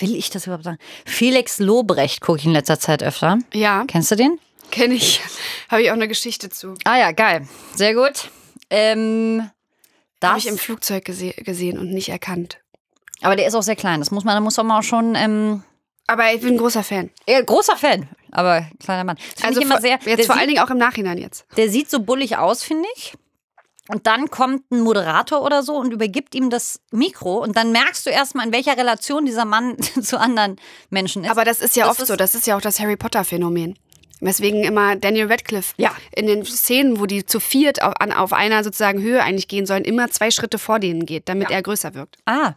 will 0.00 0.14
ich 0.16 0.30
das 0.30 0.46
überhaupt 0.46 0.64
sagen. 0.64 0.78
Felix 1.04 1.58
Lobrecht 1.58 2.20
gucke 2.20 2.38
ich 2.38 2.44
in 2.46 2.52
letzter 2.52 2.78
Zeit 2.80 3.02
öfter. 3.02 3.38
Ja, 3.52 3.84
Kennst 3.86 4.10
du 4.10 4.16
den? 4.16 4.38
kenne 4.70 4.94
ich. 4.94 5.20
Habe 5.70 5.82
ich 5.82 5.90
auch 5.90 5.94
eine 5.94 6.08
Geschichte 6.08 6.50
zu. 6.50 6.74
Ah 6.84 6.98
ja, 6.98 7.12
geil. 7.12 7.48
Sehr 7.74 7.94
gut. 7.94 8.30
Ähm, 8.70 9.50
das, 10.20 10.28
Habe 10.30 10.38
ich 10.40 10.46
im 10.48 10.58
Flugzeug 10.58 11.04
gese 11.04 11.30
gesehen 11.32 11.78
und 11.78 11.90
nicht 11.90 12.08
erkannt. 12.10 12.58
aber 13.22 13.34
der 13.36 13.46
ist 13.46 13.54
auch 13.54 13.62
sehr 13.62 13.76
klein. 13.76 14.00
Das 14.00 14.10
muss 14.10 14.24
man, 14.24 14.34
da 14.34 14.40
muss 14.40 14.56
man 14.58 14.70
auch 14.72 14.82
schon. 14.82 15.14
Ähm, 15.14 15.62
Aber 16.06 16.32
ich 16.34 16.40
bin 16.40 16.54
ein 16.54 16.58
großer 16.58 16.82
Fan. 16.84 17.10
ja, 17.26 17.40
großer 17.40 17.76
Fan, 17.76 18.08
aber 18.30 18.66
kleiner 18.82 19.04
Mann. 19.04 19.16
Das 19.36 19.44
Also 19.44 19.60
ich 19.60 19.66
immer 19.66 19.76
vor, 19.76 19.80
sehr. 19.82 19.98
jetzt 20.04 20.26
vor 20.26 20.34
sieht- 20.34 20.40
allen 20.40 20.48
Dingen 20.48 20.60
auch 20.62 20.70
im 20.70 20.78
Nachhinein 20.78 21.16
jetzt. 21.18 21.46
Der 21.56 21.70
sieht 21.70 21.88
so 21.90 22.00
bullig 22.00 22.36
aus, 22.36 22.62
finde 22.62 22.86
ich. 22.96 23.14
Und 23.88 24.06
dann 24.06 24.30
kommt 24.30 24.70
ein 24.70 24.80
Moderator 24.80 25.42
oder 25.42 25.62
so 25.62 25.76
und 25.76 25.92
übergibt 25.92 26.34
ihm 26.34 26.50
das 26.50 26.80
Mikro. 26.92 27.42
Und 27.42 27.56
dann 27.56 27.72
merkst 27.72 28.04
du 28.06 28.10
erstmal, 28.10 28.46
in 28.46 28.52
welcher 28.52 28.76
Relation 28.76 29.24
dieser 29.26 29.44
Mann 29.46 29.76
zu 30.02 30.20
anderen 30.20 30.56
Menschen 30.90 31.24
ist. 31.24 31.30
Aber 31.30 31.44
das 31.44 31.60
ist 31.60 31.74
ja 31.76 31.84
Das 31.84 31.92
oft 31.92 32.00
ist- 32.02 32.08
so. 32.08 32.16
Das 32.16 32.34
ist 32.34 32.46
ja 32.46 32.56
auch 32.56 32.60
das 32.60 32.78
Harry 32.80 32.96
Potter-Phänomen. 32.96 33.78
Weswegen 34.20 34.64
immer 34.64 34.96
Daniel 34.96 35.28
Radcliffe 35.30 35.74
Ja. 35.78 35.94
in 36.14 36.26
den 36.26 36.44
Szenen, 36.44 36.98
wo 37.00 37.06
die 37.06 37.24
zu 37.24 37.38
viert 37.40 37.80
auf, 37.82 37.94
an, 38.00 38.12
auf 38.12 38.32
einer 38.32 38.64
sozusagen 38.64 39.00
Höhe 39.00 39.22
eigentlich 39.22 39.46
gehen 39.48 39.64
sollen, 39.64 39.84
immer 39.84 40.10
zwei 40.10 40.30
Schritte 40.32 40.58
vor 40.58 40.80
denen 40.80 41.06
geht, 41.06 41.28
damit 41.28 41.50
er 41.50 41.62
größer 41.62 41.94
wirkt. 41.94 42.16
ah. 42.26 42.54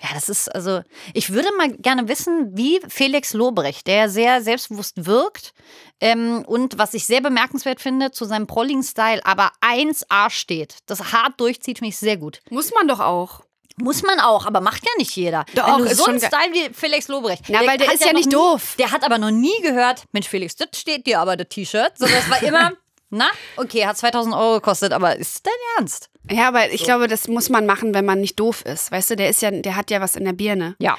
Ja, 0.00 0.10
das 0.14 0.28
ist 0.28 0.54
also. 0.54 0.82
Ich 1.12 1.32
würde 1.32 1.48
mal 1.58 1.72
gerne 1.72 2.06
wissen, 2.06 2.56
wie 2.56 2.78
Felix 2.88 3.32
Lobrecht, 3.32 3.88
der 3.88 4.08
sehr 4.08 4.40
selbstbewusst 4.42 5.06
wirkt 5.06 5.52
ähm, 6.00 6.44
und 6.46 6.78
was 6.78 6.94
ich 6.94 7.06
sehr 7.06 7.20
bemerkenswert 7.20 7.80
finde, 7.80 8.10
zu 8.10 8.24
seinem 8.24 8.46
prolligen 8.46 8.82
Style, 8.82 9.20
aber 9.24 9.50
1A 9.60 10.30
steht, 10.30 10.76
das 10.86 11.12
hart 11.12 11.40
durchzieht, 11.40 11.78
finde 11.78 11.90
ich 11.90 11.98
sehr 11.98 12.16
gut. 12.16 12.40
Muss 12.50 12.72
man 12.72 12.86
doch 12.88 13.00
auch. 13.00 13.42
Muss 13.80 14.02
man 14.02 14.18
auch, 14.18 14.46
aber 14.46 14.60
macht 14.60 14.84
ja 14.84 14.90
nicht 14.98 15.14
jeder. 15.14 15.44
Doch, 15.54 15.78
Wenn 15.78 15.84
du 15.84 15.94
so 15.94 16.06
einen 16.06 16.18
Style 16.18 16.52
wie 16.52 16.74
Felix 16.74 17.06
Lobrecht. 17.06 17.44
Na, 17.48 17.64
weil 17.64 17.78
der 17.78 17.92
ist 17.92 18.00
ja 18.00 18.08
noch 18.08 18.14
nicht 18.14 18.26
nie, 18.26 18.32
doof. 18.32 18.74
Der 18.78 18.90
hat 18.90 19.04
aber 19.04 19.18
noch 19.18 19.30
nie 19.30 19.60
gehört, 19.62 20.02
Mensch, 20.10 20.28
Felix, 20.28 20.56
das 20.56 20.68
steht 20.74 21.06
dir 21.06 21.20
aber, 21.20 21.36
das 21.36 21.48
T-Shirt. 21.48 21.92
Sondern 21.96 22.18
das 22.18 22.28
war 22.28 22.42
immer, 22.42 22.72
na, 23.10 23.28
okay, 23.56 23.86
hat 23.86 23.96
2000 23.96 24.34
Euro 24.34 24.54
gekostet, 24.54 24.92
aber 24.92 25.16
ist 25.16 25.46
dein 25.46 25.52
Ernst? 25.76 26.10
Ja, 26.30 26.48
aber 26.48 26.70
ich 26.72 26.82
glaube, 26.82 27.06
das 27.06 27.28
muss 27.28 27.50
man 27.50 27.66
machen, 27.66 27.94
wenn 27.94 28.04
man 28.04 28.20
nicht 28.20 28.38
doof 28.38 28.64
ist. 28.64 28.90
Weißt 28.90 29.10
du, 29.10 29.16
der 29.16 29.30
ist 29.30 29.42
ja, 29.42 29.50
der 29.50 29.76
hat 29.76 29.90
ja 29.90 30.00
was 30.00 30.16
in 30.16 30.24
der 30.24 30.32
Birne. 30.32 30.74
Ja. 30.80 30.98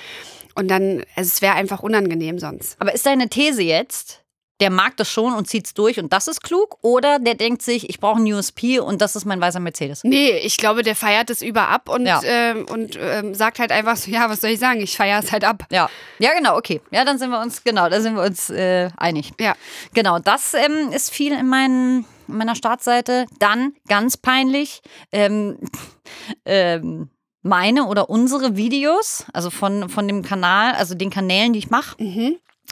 Und 0.55 0.69
dann, 0.69 1.03
also 1.15 1.27
es 1.27 1.41
wäre 1.41 1.55
einfach 1.55 1.81
unangenehm 1.81 2.39
sonst. 2.39 2.77
Aber 2.79 2.93
ist 2.93 3.05
deine 3.05 3.29
These 3.29 3.61
jetzt, 3.61 4.21
der 4.59 4.69
mag 4.69 4.97
das 4.97 5.09
schon 5.09 5.33
und 5.33 5.47
zieht's 5.47 5.73
durch 5.73 5.99
und 5.99 6.11
das 6.11 6.27
ist 6.27 6.41
klug? 6.43 6.77
Oder 6.81 7.19
der 7.19 7.35
denkt 7.35 7.61
sich, 7.61 7.89
ich 7.89 7.99
brauche 7.99 8.17
einen 8.17 8.31
USP 8.31 8.79
und 8.79 9.01
das 9.01 9.15
ist 9.15 9.25
mein 9.25 9.39
weißer 9.39 9.59
Mercedes? 9.59 10.03
Nee, 10.03 10.31
ich 10.39 10.57
glaube, 10.57 10.83
der 10.83 10.95
feiert 10.95 11.29
es 11.29 11.41
über 11.41 11.69
ab 11.69 11.89
und, 11.89 12.05
Ja. 12.05 12.21
ähm, 12.23 12.65
und 12.69 12.97
ähm, 12.99 13.33
sagt 13.33 13.59
halt 13.59 13.71
einfach 13.71 13.95
so, 13.95 14.11
ja, 14.11 14.29
was 14.29 14.41
soll 14.41 14.49
ich 14.51 14.59
sagen, 14.59 14.81
ich 14.81 14.95
feiere 14.97 15.19
es 15.19 15.31
halt 15.31 15.43
ab. 15.45 15.65
Ja, 15.71 15.89
ja, 16.19 16.33
genau, 16.33 16.57
okay. 16.57 16.81
Ja, 16.91 17.05
dann 17.05 17.17
sind 17.17 17.29
wir 17.29 17.39
uns, 17.41 17.63
genau, 17.63 17.89
da 17.89 18.01
sind 18.01 18.15
wir 18.15 18.23
uns 18.23 18.49
äh, 18.49 18.89
einig. 18.97 19.31
Ja. 19.39 19.55
Genau, 19.93 20.19
das 20.19 20.53
ähm, 20.53 20.91
ist 20.91 21.11
viel 21.11 21.33
in, 21.33 21.47
meinen, 21.47 22.05
in 22.27 22.37
meiner 22.37 22.55
Startseite. 22.55 23.25
Dann, 23.39 23.73
ganz 23.87 24.17
peinlich, 24.17 24.81
ähm, 25.11 25.57
ähm, 26.45 27.09
meine 27.41 27.85
oder 27.85 28.09
unsere 28.09 28.57
Videos, 28.57 29.23
also 29.31 29.49
von, 29.49 29.87
von 29.87 30.07
dem 30.07 30.23
Kanal, 30.23 30.73
also 30.73 30.95
den 30.95 31.09
Kanälen, 31.09 31.53
die 31.53 31.59
ich 31.59 31.69
mache. 31.69 31.95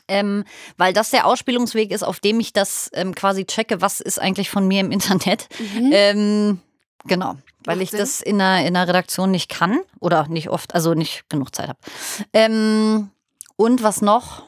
Ähm, 0.08 0.46
weil 0.78 0.94
das 0.94 1.10
der 1.10 1.26
Ausspielungsweg 1.26 1.92
ist, 1.92 2.04
auf 2.04 2.20
dem 2.20 2.40
ich 2.40 2.54
das 2.54 2.90
ähm, 2.94 3.14
quasi 3.14 3.46
checke, 3.46 3.82
was 3.82 4.00
ist 4.00 4.20
eigentlich 4.20 4.50
von 4.50 4.68
mir 4.68 4.80
im 4.80 4.92
Internet. 4.92 5.50
Ähm, 5.92 6.60
genau, 7.06 7.36
weil 7.66 7.76
Macht 7.76 7.84
ich 7.84 7.92
Sinn. 7.92 8.00
das 8.00 8.22
in 8.22 8.38
der, 8.38 8.66
in 8.66 8.74
der 8.76 8.88
Redaktion 8.88 9.32
nicht 9.32 9.50
kann 9.50 9.80
oder 10.00 10.28
nicht 10.30 10.50
oft, 10.50 10.74
also 10.76 10.94
nicht 10.94 11.30
genug 11.30 11.54
Zeit 11.54 11.68
habe. 11.70 11.80
Ähm, 12.32 13.10
und 13.58 13.84
was 13.84 14.02
noch? 14.02 14.44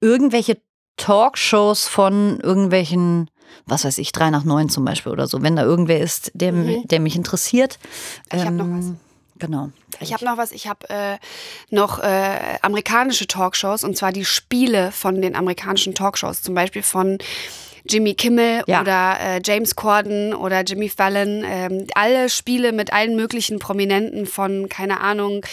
Irgendwelche 0.00 0.58
Talkshows 0.96 1.86
von 1.86 2.40
irgendwelchen, 2.40 3.28
was 3.66 3.84
weiß 3.84 3.98
ich, 3.98 4.12
drei 4.12 4.30
nach 4.30 4.44
neun 4.44 4.68
zum 4.70 4.84
Beispiel 4.84 5.12
oder 5.12 5.26
so, 5.26 5.42
wenn 5.42 5.56
da 5.56 5.62
irgendwer 5.62 6.00
ist, 6.00 6.30
der, 6.34 6.52
mi- 6.52 6.86
der 6.86 7.00
mich 7.00 7.16
interessiert. 7.16 7.78
Mhm. 8.32 8.38
Ich 8.38 8.46
hab 8.46 8.54
noch 8.54 8.66
was. 8.68 8.92
Genau. 9.38 9.70
Ich 10.00 10.12
habe 10.12 10.24
noch 10.24 10.36
was, 10.36 10.52
ich 10.52 10.68
habe 10.68 10.88
äh, 10.90 11.16
noch 11.70 11.98
äh, 11.98 12.38
amerikanische 12.62 13.26
Talkshows 13.26 13.82
und 13.84 13.96
zwar 13.96 14.12
die 14.12 14.24
Spiele 14.24 14.92
von 14.92 15.20
den 15.20 15.34
amerikanischen 15.34 15.94
Talkshows, 15.94 16.42
zum 16.42 16.54
Beispiel 16.54 16.82
von 16.82 17.18
Jimmy 17.86 18.14
Kimmel 18.14 18.62
Ja. 18.66 18.80
oder 18.80 19.16
äh, 19.20 19.40
James 19.44 19.76
Corden 19.76 20.34
oder 20.34 20.62
Jimmy 20.62 20.88
Fallon. 20.88 21.44
Ähm, 21.46 21.86
alle 21.94 22.30
Spiele 22.30 22.72
mit 22.72 22.92
allen 22.92 23.14
möglichen 23.16 23.58
Prominenten 23.58 24.26
von, 24.26 24.68
keine 24.68 25.00
Ahnung, 25.00 25.44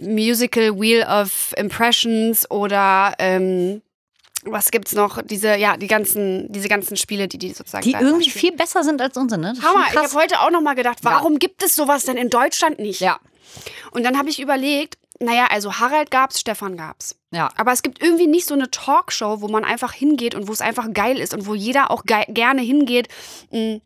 Musical 0.00 0.80
Wheel 0.80 1.04
of 1.04 1.54
Impressions 1.56 2.50
oder 2.50 3.14
ähm, 3.18 3.82
was 4.44 4.70
gibt's 4.70 4.92
noch? 4.94 5.20
Diese, 5.22 5.56
ja, 5.56 5.76
die 5.76 5.86
ganzen, 5.88 6.50
diese 6.52 6.68
ganzen 6.68 6.96
Spiele, 6.96 7.28
die 7.28 7.38
die 7.38 7.52
sozusagen. 7.52 7.82
Die 7.84 7.92
irgendwie 7.92 8.30
spielen. 8.30 8.40
viel 8.40 8.56
besser 8.56 8.84
sind 8.84 9.00
als 9.00 9.16
unsere, 9.16 9.40
ne? 9.40 9.52
Das 9.56 9.64
Hammer, 9.64 9.86
ich 9.90 9.96
habe 9.96 10.12
heute 10.14 10.40
auch 10.40 10.50
noch 10.50 10.60
mal 10.60 10.74
gedacht, 10.74 10.98
warum 11.02 11.38
gibt 11.38 11.62
es 11.62 11.74
sowas 11.74 12.04
denn 12.04 12.16
in 12.16 12.30
Deutschland 12.30 12.78
nicht? 12.78 13.00
Ja, 13.00 13.18
Und 13.90 14.04
dann 14.04 14.16
habe 14.18 14.28
ich 14.30 14.40
überlegt, 14.40 14.96
naja, 15.20 15.46
also 15.50 15.74
Harald 15.80 16.10
gab's, 16.12 16.38
Stefan 16.40 16.76
gab's. 16.76 17.16
ja. 17.32 17.48
Aber 17.56 17.72
es 17.72 17.82
gibt 17.82 18.00
irgendwie 18.00 18.28
nicht 18.28 18.46
so 18.46 18.54
eine 18.54 18.70
Talkshow, 18.70 19.40
wo 19.40 19.48
man 19.48 19.64
einfach 19.64 19.92
hingeht 19.92 20.34
und 20.36 20.46
wo 20.46 20.52
es 20.52 20.60
einfach 20.60 20.92
geil 20.92 21.18
ist 21.18 21.34
und 21.34 21.46
wo 21.46 21.54
jeder 21.54 21.90
auch 21.90 22.04
gei- 22.04 22.26
gerne 22.28 22.60
hingeht, 22.62 23.08
mh, 23.50 23.80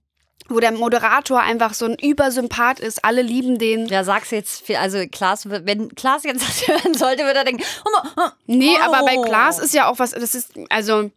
wo 0.48 0.60
der 0.60 0.72
Moderator 0.72 1.40
einfach 1.40 1.74
so 1.74 1.86
ein 1.86 1.94
Übersympath 1.98 2.80
ist. 2.80 3.04
Alle 3.04 3.22
lieben 3.22 3.58
den. 3.58 3.86
Ja, 3.86 4.04
sag's 4.04 4.30
jetzt, 4.30 4.62
viel- 4.66 4.76
also 4.76 4.98
Klaas, 5.10 5.48
wenn 5.48 5.94
Klaas 5.94 6.24
jetzt 6.24 6.42
das 6.42 6.66
hören 6.68 6.94
sollte, 6.94 7.24
würde 7.24 7.38
er 7.40 7.44
denken, 7.44 7.62
oh, 7.84 7.90
mal, 7.90 8.12
oh. 8.28 8.30
Nee, 8.46 8.76
aber 8.82 9.04
bei 9.04 9.16
Oh. 9.18 9.22
Klaas 9.22 9.58
ist 9.58 9.72
ja 9.74 9.88
auch 9.88 9.98
was, 9.98 10.10
das 10.10 10.34
ist, 10.34 10.52
also, 10.68 11.10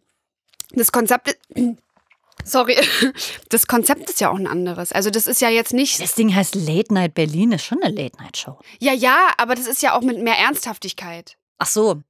das 0.72 0.92
Konzept, 0.92 1.28
ist- 1.28 1.38
sorry, 2.44 2.76
das 3.50 3.66
Konzept 3.66 4.08
ist 4.10 4.20
ja 4.20 4.30
auch 4.30 4.36
ein 4.38 4.46
anderes. 4.46 4.92
Also 4.92 5.10
das 5.10 5.26
ist 5.26 5.40
ja 5.40 5.48
jetzt 5.48 5.72
nicht, 5.72 6.00
Das 6.00 6.14
Ding 6.14 6.34
heißt 6.34 6.54
Late 6.54 6.94
Night 6.94 7.14
Berlin, 7.14 7.52
ist 7.52 7.64
schon 7.64 7.82
eine 7.82 7.94
Late 7.94 8.16
Night 8.22 8.36
Show. 8.36 8.58
ja, 8.78 8.92
ja, 8.92 9.30
aber 9.38 9.54
das 9.54 9.66
ist 9.66 9.82
ja 9.82 9.94
auch 9.94 10.02
mit 10.02 10.18
mehr 10.22 10.38
Ernsthaftigkeit. 10.38 11.36
Ach 11.58 11.66
so, 11.66 12.02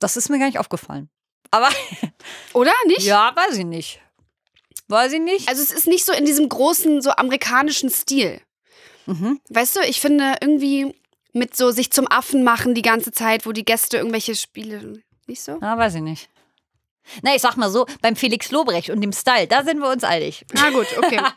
das 0.00 0.16
ist 0.16 0.28
mir 0.28 0.38
gar 0.38 0.46
nicht 0.46 0.58
aufgefallen. 0.58 1.08
Aber 1.50 1.68
Oder 2.52 2.72
nicht? 2.86 3.02
ja, 3.02 3.32
weiß 3.34 3.56
ich 3.56 3.64
nicht. 3.64 4.00
Weiß 4.88 5.12
ich 5.12 5.20
nicht. 5.20 5.48
Also 5.48 5.62
es 5.62 5.70
ist 5.70 5.86
nicht 5.86 6.04
so 6.04 6.12
in 6.12 6.24
diesem 6.24 6.48
großen, 6.48 7.02
so 7.02 7.10
amerikanischen 7.10 7.90
Stil. 7.90 8.40
Mhm. 9.06 9.40
Weißt 9.50 9.76
du, 9.76 9.80
ich 9.80 10.00
finde 10.00 10.36
irgendwie, 10.40 10.94
Mit 11.34 11.54
so 11.54 11.70
sich 11.70 11.90
zum 11.92 12.10
Affen 12.10 12.42
machen 12.42 12.74
die 12.74 12.82
ganze 12.82 13.12
Zeit, 13.12 13.44
wo 13.46 13.52
die 13.52 13.64
Gäste 13.64 13.98
irgendwelche 13.98 14.34
Spiele. 14.34 15.02
Nicht 15.26 15.42
so? 15.42 15.58
Na, 15.60 15.76
weiß 15.76 15.96
ich 15.96 16.00
nicht. 16.00 16.30
Na, 17.22 17.34
ich 17.34 17.42
sag 17.42 17.56
mal 17.56 17.70
so, 17.70 17.86
beim 18.00 18.16
Felix 18.16 18.50
Lobrecht 18.50 18.90
und 18.90 19.00
dem 19.02 19.12
Style, 19.12 19.46
da 19.46 19.62
sind 19.62 19.78
wir 19.78 19.90
uns 19.90 20.04
einig. 20.04 20.44
Na 20.54 20.70
gut, 20.70 20.86
okay. 20.98 21.20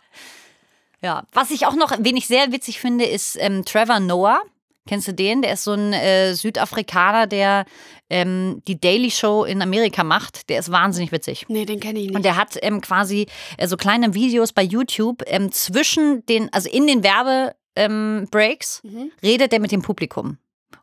Ja, 1.04 1.24
was 1.34 1.50
ich 1.50 1.66
auch 1.66 1.74
noch, 1.74 1.92
wen 1.98 2.16
ich 2.16 2.28
sehr 2.28 2.52
witzig 2.52 2.80
finde, 2.80 3.06
ist 3.06 3.36
ähm, 3.40 3.66
Trevor 3.66 4.00
Noah. 4.00 4.40
Kennst 4.88 5.08
du 5.08 5.14
den? 5.14 5.42
Der 5.44 5.54
ist 5.54 5.64
so 5.64 5.74
ein 5.74 5.94
äh, 5.94 6.34
Südafrikaner, 6.34 7.28
der 7.28 7.66
ähm, 8.10 8.62
die 8.68 8.80
Daily 8.82 9.12
Show 9.12 9.44
in 9.44 9.62
Amerika 9.62 10.04
macht. 10.04 10.50
Der 10.50 10.60
ist 10.60 10.72
wahnsinnig 10.72 11.12
witzig. 11.12 11.46
nee, 11.50 11.66
den 11.66 11.80
kenne 11.80 12.00
ich 12.00 12.08
nicht. 12.08 12.16
Und 12.16 12.24
der 12.26 12.36
hat 12.36 12.58
ähm, 12.62 12.82
quasi 12.82 13.28
äh, 13.58 13.68
so 13.68 13.78
kleine 13.78 14.14
Videos 14.16 14.54
bei 14.54 14.64
YouTube 14.64 15.22
ähm, 15.28 15.52
zwischen 15.52 16.26
den, 16.26 16.52
also 16.52 16.68
in 16.70 16.88
den 16.88 17.04
Werbebreaks 17.04 18.82
ähm, 18.84 18.92
Mhm. 18.92 19.12
redet 19.24 19.54
er 19.54 19.60
mit 19.60 19.72
dem 19.72 19.82
Publikum. 19.82 20.38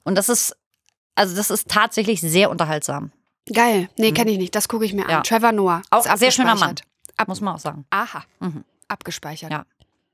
Und 0.05 0.15
das 0.15 0.29
ist, 0.29 0.57
also 1.15 1.35
das 1.37 1.51
ist 1.51 1.69
tatsächlich 1.69 2.21
sehr 2.21 2.51
unterhaltsam. 2.51 3.11
Geil. 3.53 3.89
Nee, 3.97 4.13
kenne 4.13 4.31
ich 4.31 4.39
nicht. 4.39 4.55
Das 4.55 4.69
gucke 4.69 4.85
ich 4.85 4.93
mir 4.93 5.03
an. 5.03 5.07
Mhm. 5.07 5.11
Ja. 5.13 5.21
Trevor 5.23 5.53
Noah. 5.53 5.83
Auch 5.91 6.05
sehr 6.17 6.31
schöner 6.31 6.55
Mann. 6.55 6.71
abgespeichert. 7.17 7.29
Muss 7.29 7.41
man 7.41 7.55
auch 7.57 7.59
sagen. 7.59 7.85
Aha. 7.91 8.25
Mhm. 8.41 8.65
Abgespeichert. 8.87 9.51
Ja. 9.51 9.65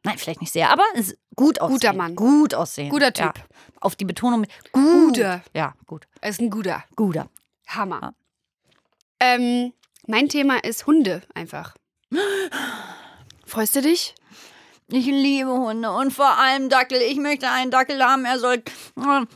Nein, 0.04 0.18
vielleicht 0.18 0.40
nicht 0.42 0.52
sehr, 0.52 0.70
aber 0.70 0.84
ist 0.94 1.16
gut 1.34 1.60
aussehen. 1.60 1.74
Guter 1.76 1.92
Mann. 1.94 2.14
Gut 2.14 2.54
aussehen. 2.54 2.90
Guter 2.90 3.12
Typ. 3.12 3.38
Ja. 3.38 3.44
Auf 3.80 3.96
die 3.96 4.04
Betonung 4.04 4.40
mit 4.40 4.50
gut. 4.70 5.14
Guter. 5.14 5.42
Ja, 5.54 5.74
gut. 5.86 6.06
Er 6.20 6.30
ist 6.30 6.40
ein 6.40 6.50
guter. 6.50 6.84
Guter. 6.94 7.28
Hammer. 7.66 8.00
Ja. 8.02 8.14
Ähm, 9.20 9.72
mein 10.06 10.28
Thema 10.28 10.62
ist 10.62 10.86
Hunde 10.86 11.22
einfach. 11.34 11.74
Freust 13.46 13.76
du 13.76 13.80
dich? 13.80 14.14
Ich 14.92 15.06
liebe 15.06 15.50
Hunde 15.50 15.90
und 15.90 16.12
vor 16.12 16.36
allem 16.38 16.68
Dackel. 16.68 17.00
Ich 17.00 17.16
möchte 17.16 17.48
einen 17.48 17.70
Dackel 17.70 18.02
haben. 18.04 18.24
Er 18.24 18.38
soll. 18.38 18.62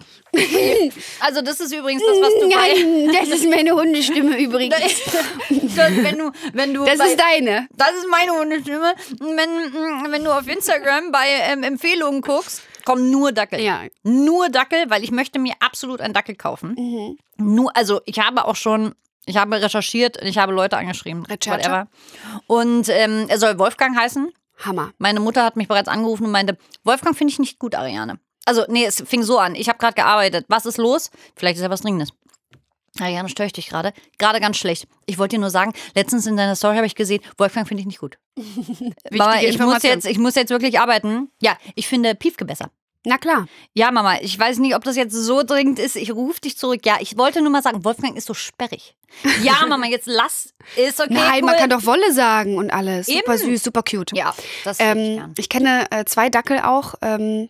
Also, 1.21 1.41
das 1.41 1.59
ist 1.59 1.73
übrigens 1.73 2.03
das, 2.03 2.21
was 2.21 2.35
du 2.35 2.49
bei. 2.51 3.19
das 3.19 3.29
ist 3.31 3.49
meine 3.49 3.73
Hundestimme 3.73 4.39
übrigens. 4.39 4.77
wenn 5.49 6.19
du, 6.19 6.31
wenn 6.53 6.75
du 6.75 6.85
Das 6.85 6.99
bei, 6.99 7.07
ist 7.07 7.19
deine. 7.19 7.67
Das 7.77 7.93
ist 7.93 8.07
meine 8.11 8.33
Hundestimme. 8.33 8.95
Wenn, 9.21 10.13
wenn 10.13 10.25
du 10.25 10.31
auf 10.31 10.47
Instagram 10.47 11.11
bei 11.13 11.27
ähm, 11.51 11.63
Empfehlungen 11.63 12.21
guckst, 12.21 12.63
kommen 12.85 13.11
nur 13.11 13.33
Dackel. 13.33 13.61
Ja. 13.61 13.85
Nur 14.03 14.51
Dackel, 14.51 14.91
weil 14.91 15.03
ich 15.03 15.11
möchte 15.11 15.39
mir 15.39 15.55
absolut 15.61 16.03
einen 16.03 16.13
Dackel 16.13 16.37
kaufen. 16.37 16.75
Mhm. 16.77 17.19
Nur, 17.39 17.75
also 17.75 18.03
ich 18.05 18.19
habe 18.19 18.45
auch 18.45 18.57
schon, 18.57 18.95
ich 19.25 19.39
habe 19.39 19.61
recherchiert, 19.63 20.23
ich 20.23 20.37
habe 20.37 20.53
Leute 20.53 20.77
angeschrieben. 20.77 21.25
Recherche? 21.25 21.59
whatever. 21.59 21.89
Und 22.47 22.91
ähm, 22.91 23.27
er 23.29 23.39
soll 23.39 23.59
Wolfgang 23.59 23.97
heißen. 23.97 24.31
Hammer. 24.59 24.93
Meine 24.99 25.21
Mutter 25.21 25.45
hat 25.45 25.57
mich 25.57 25.69
bereits 25.69 25.89
angerufen 25.89 26.25
und 26.25 26.31
meinte, 26.31 26.59
Wolfgang 26.85 27.17
finde 27.17 27.33
ich 27.33 27.39
nicht 27.39 27.59
gut, 27.59 27.75
Ariane. 27.75 28.19
Also, 28.45 28.65
nee, 28.69 28.85
es 28.85 29.03
fing 29.07 29.23
so 29.23 29.39
an. 29.39 29.55
Ich 29.55 29.69
habe 29.69 29.79
gerade 29.79 29.95
gearbeitet. 29.95 30.47
Was 30.49 30.67
ist 30.67 30.79
los? 30.79 31.11
Vielleicht 31.37 31.57
ist 31.57 31.63
ja 31.63 31.71
was 31.71 31.83
Dringendes. 31.83 32.13
Ariane, 32.99 33.29
störe 33.29 33.47
ich 33.47 33.53
dich 33.53 33.69
gerade? 33.69 33.93
Gerade 34.19 34.41
ganz 34.41 34.57
schlecht. 34.57 34.89
Ich 35.07 35.19
wollte 35.19 35.37
dir 35.37 35.41
nur 35.41 35.51
sagen, 35.51 35.73
letztens 35.95 36.27
in 36.27 36.37
deiner 36.37 36.57
Story 36.57 36.77
habe 36.77 36.87
ich 36.87 36.95
gesehen, 36.95 37.23
Wolfgang 37.37 37.69
finde 37.69 37.83
ich 37.83 37.87
nicht 37.87 38.01
gut. 38.01 38.19
Mama, 39.11 39.41
ich 39.41 39.59
muss, 39.59 39.83
jetzt, 39.83 40.07
ich 40.07 40.19
muss 40.19 40.35
jetzt 40.35 40.51
wirklich 40.51 40.81
arbeiten. 40.81 41.31
Ja, 41.41 41.57
ich 41.75 41.87
finde 41.87 42.15
Piefke 42.15 42.45
besser. 42.45 42.71
Na 43.09 43.17
klar. 43.17 43.47
Ja, 43.73 43.91
Mama, 43.91 44.17
ich 44.21 44.39
weiß 44.39 44.59
nicht, 44.59 44.77
ob 44.77 44.85
das 44.85 44.95
jetzt 44.95 45.15
so 45.15 45.43
dringend 45.43 45.79
ist. 45.79 45.97
Ich 45.97 46.13
rufe 46.13 46.43
dich 46.43 46.59
zurück. 46.59 46.85
Ja, 46.85 46.99
ich 47.01 47.17
wollte 47.17 47.41
nur 47.41 47.51
mal 47.51 47.63
sagen, 47.63 47.83
Wolfgang 47.83 48.17
ist 48.19 48.27
so 48.27 48.35
sperrig. 48.35 48.97
Ja, 49.43 49.65
Mama, 49.69 49.87
jetzt 49.87 50.07
lass. 50.07 50.53
Ist 50.77 51.01
okay. 51.01 51.15
Nein, 51.15 51.41
cool. 51.41 51.47
man 51.51 51.57
kann 51.57 51.71
doch 51.71 51.87
Wolle 51.87 52.13
sagen 52.13 52.59
und 52.59 52.71
alles. 52.71 53.07
Super 53.07 53.35
Eben. 53.37 53.45
süß, 53.53 53.63
super 53.65 53.83
cute. 53.83 54.13
Ja, 54.15 54.35
das 54.65 54.79
hätte 54.79 54.99
ich 55.01 55.07
Ähm, 55.09 55.17
gern. 55.17 55.35
ich 55.39 55.49
kenne 55.49 55.87
äh, 55.91 56.05
zwei 56.05 56.29
Dackel 56.29 56.61
auch, 56.61 56.97
ähm, 57.01 57.49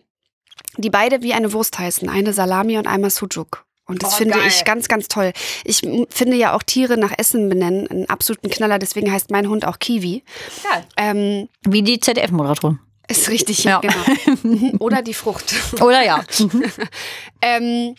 die 0.77 0.89
beide 0.89 1.21
wie 1.23 1.33
eine 1.33 1.51
Wurst 1.51 1.77
heißen. 1.77 2.07
Eine 2.07 2.31
Salami 2.31 2.77
und 2.77 2.87
einmal 2.87 3.09
Sujuk. 3.09 3.65
Und 3.85 4.01
das 4.03 4.13
Oh, 4.13 4.17
finde 4.17 4.35
geil. 4.37 4.47
ich 4.47 4.63
ganz, 4.63 4.87
ganz 4.87 5.07
toll. 5.09 5.33
Ich 5.65 5.81
finde 6.09 6.37
ja 6.37 6.55
auch 6.55 6.63
Tiere 6.63 6.95
nach 6.95 7.11
Essen 7.17 7.49
benennen 7.49 7.85
einen 7.87 8.07
absoluten 8.09 8.49
Knaller. 8.49 8.79
Deswegen 8.79 9.11
heißt 9.11 9.29
mein 9.31 9.49
Hund 9.49 9.65
auch 9.65 9.79
Kiwi. 9.79 10.23
Geil. 10.63 10.85
Ähm, 10.95 11.49
Wie 11.67 11.81
die 11.81 11.99
ZDF-Moderatorin. 11.99 12.79
Ist 13.09 13.29
richtig, 13.29 13.63
Ja. 13.65 13.79
genau. 13.81 14.73
Oder 14.79 15.01
die 15.01 15.13
Frucht. 15.13 15.53
Oder 15.81 16.03
ja. 16.05 16.23
Ähm, 17.41 17.95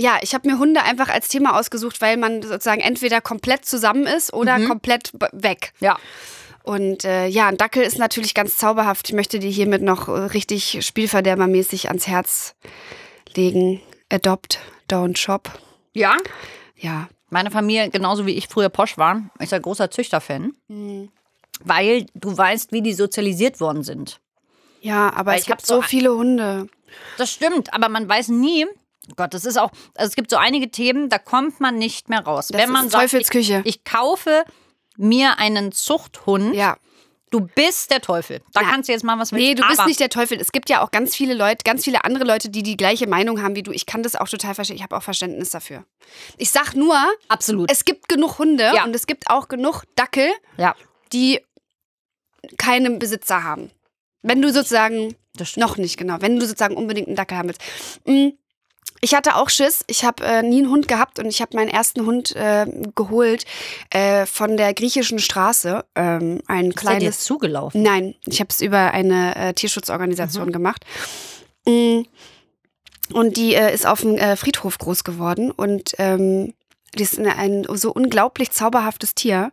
ja, 0.00 0.18
ich 0.22 0.34
habe 0.34 0.48
mir 0.50 0.58
Hunde 0.58 0.82
einfach 0.82 1.08
als 1.08 1.28
Thema 1.28 1.58
ausgesucht, 1.58 2.00
weil 2.00 2.16
man 2.16 2.42
sozusagen 2.42 2.80
entweder 2.80 3.20
komplett 3.20 3.64
zusammen 3.64 4.06
ist 4.06 4.32
oder 4.32 4.58
Mhm. 4.58 4.68
komplett 4.68 5.12
weg. 5.32 5.72
ja. 5.80 5.98
Und 6.64 7.04
äh, 7.04 7.26
ja, 7.26 7.48
ein 7.48 7.56
Dackel 7.56 7.82
ist 7.82 7.98
natürlich 7.98 8.34
ganz 8.34 8.56
zauberhaft. 8.56 9.08
Ich 9.08 9.14
möchte 9.16 9.40
dir 9.40 9.50
hiermit 9.50 9.82
noch 9.82 10.06
äh, 10.06 10.12
richtig 10.12 10.78
spielverderbermäßig 10.86 11.88
ans 11.88 12.06
Herz 12.06 12.54
legen. 13.34 13.80
Adopt, 14.12 14.60
don't 14.88 15.16
shop. 15.16 15.50
Ja? 15.92 16.14
Ja. 16.76 17.08
Meine 17.30 17.50
Familie, 17.50 17.90
genauso 17.90 18.26
wie 18.26 18.36
ich 18.36 18.46
früher 18.46 18.68
Posch 18.68 18.96
war, 18.96 19.22
ist 19.40 19.52
ein 19.52 19.60
großer 19.60 19.90
Züchterfan. 19.90 20.52
Mhm. 20.68 21.08
Weil 21.64 22.06
du 22.14 22.36
weißt, 22.36 22.72
wie 22.72 22.82
die 22.82 22.92
sozialisiert 22.92 23.60
worden 23.60 23.82
sind. 23.82 24.20
Ja, 24.80 25.12
aber 25.14 25.32
Weil 25.32 25.40
es 25.40 25.46
gibt 25.46 25.64
so 25.64 25.80
viele 25.82 26.14
Hunde. 26.14 26.68
Das 27.18 27.30
stimmt, 27.30 27.72
aber 27.72 27.88
man 27.88 28.08
weiß 28.08 28.28
nie. 28.28 28.66
Gott, 29.16 29.34
das 29.34 29.44
ist 29.44 29.56
auch. 29.58 29.70
Also 29.94 30.10
es 30.10 30.14
gibt 30.16 30.30
so 30.30 30.36
einige 30.36 30.70
Themen, 30.70 31.08
da 31.08 31.18
kommt 31.18 31.60
man 31.60 31.76
nicht 31.76 32.08
mehr 32.08 32.20
raus. 32.24 32.48
Das 32.48 32.60
Wenn 32.60 32.70
man 32.70 32.86
ist 32.86 32.92
sagt, 32.92 33.02
Teufelsküche. 33.04 33.62
Ich, 33.64 33.76
ich 33.76 33.84
kaufe 33.84 34.44
mir 34.96 35.38
einen 35.38 35.72
Zuchthund. 35.72 36.54
Ja. 36.54 36.76
Du 37.30 37.40
bist 37.40 37.90
der 37.90 38.02
Teufel. 38.02 38.42
Da 38.52 38.60
Ja. 38.60 38.68
kannst 38.68 38.88
du 38.90 38.92
jetzt 38.92 39.04
mal 39.04 39.18
was 39.18 39.32
willst. 39.32 39.42
Nee, 39.42 39.54
du 39.54 39.66
bist 39.66 39.86
nicht 39.86 39.98
der 40.00 40.10
Teufel. 40.10 40.38
Es 40.38 40.52
gibt 40.52 40.68
ja 40.68 40.82
auch 40.84 40.90
ganz 40.90 41.16
viele 41.16 41.32
Leute, 41.32 41.64
ganz 41.64 41.82
viele 41.82 42.04
andere 42.04 42.24
Leute, 42.24 42.50
die 42.50 42.62
die 42.62 42.76
gleiche 42.76 43.06
Meinung 43.06 43.40
haben 43.42 43.56
wie 43.56 43.62
du. 43.62 43.72
Ich 43.72 43.86
kann 43.86 44.02
das 44.02 44.16
auch 44.16 44.28
total 44.28 44.54
verstehen. 44.54 44.76
Ich 44.76 44.82
habe 44.82 44.94
auch 44.96 45.02
Verständnis 45.02 45.48
dafür. 45.50 45.84
Ich 46.36 46.50
sag 46.50 46.74
nur, 46.74 46.94
Absolut. 47.28 47.70
es 47.72 47.86
gibt 47.86 48.08
genug 48.10 48.38
Hunde 48.38 48.70
Ja. 48.74 48.84
und 48.84 48.94
es 48.94 49.06
gibt 49.06 49.30
auch 49.30 49.48
genug 49.48 49.84
Dackel, 49.96 50.30
ja, 50.58 50.74
die 51.14 51.40
keinen 52.58 52.98
Besitzer 52.98 53.42
haben. 53.44 53.70
Wenn 54.22 54.40
du 54.42 54.52
sozusagen 54.52 55.14
das 55.34 55.48
stimmt. 55.50 55.66
Noch 55.66 55.76
nicht, 55.78 55.96
genau. 55.96 56.16
Wenn 56.20 56.38
du 56.38 56.46
sozusagen 56.46 56.76
unbedingt 56.76 57.06
einen 57.08 57.16
Dackel 57.16 57.38
haben 57.38 57.48
willst. 57.48 57.62
Mm, 58.04 58.36
Ich 59.00 59.14
hatte 59.14 59.34
auch 59.36 59.48
Schiss. 59.48 59.82
Ich 59.86 60.04
habe 60.04 60.22
äh, 60.24 60.42
nie 60.42 60.58
einen 60.58 60.70
Hund 60.70 60.86
gehabt 60.88 61.18
und 61.18 61.26
ich 61.26 61.40
habe 61.40 61.56
meinen 61.56 61.70
ersten 61.70 62.04
Hund 62.06 62.36
äh, 62.36 62.66
geholt 62.94 63.46
äh, 63.90 64.26
von 64.26 64.56
der 64.58 64.74
griechischen 64.74 65.18
Straße. 65.18 65.84
Ähm, 65.96 66.42
ein 66.46 66.66
Ist 66.70 66.82
der 66.82 66.90
dir 66.92 66.98
kleines. 66.98 67.20
zugelaufen? 67.24 67.82
Nein, 67.82 68.14
ich 68.26 68.40
habe 68.40 68.50
es 68.50 68.60
über 68.60 68.92
eine 68.92 69.34
äh, 69.36 69.54
Tierschutzorganisation 69.54 70.52
gemacht. 70.52 70.84
Mm, 71.66 72.02
Und 73.12 73.36
die 73.36 73.54
äh, 73.54 73.74
ist 73.74 73.86
auf 73.86 74.02
dem 74.02 74.16
äh, 74.16 74.36
Friedhof 74.36 74.78
groß 74.78 75.02
geworden 75.04 75.50
und 75.50 75.94
ähm, 75.98 76.54
die 76.94 77.02
ist 77.02 77.18
eine, 77.18 77.36
ein 77.36 77.64
so 77.74 77.90
unglaublich 77.92 78.50
zauberhaftes 78.50 79.14
Tier. 79.14 79.50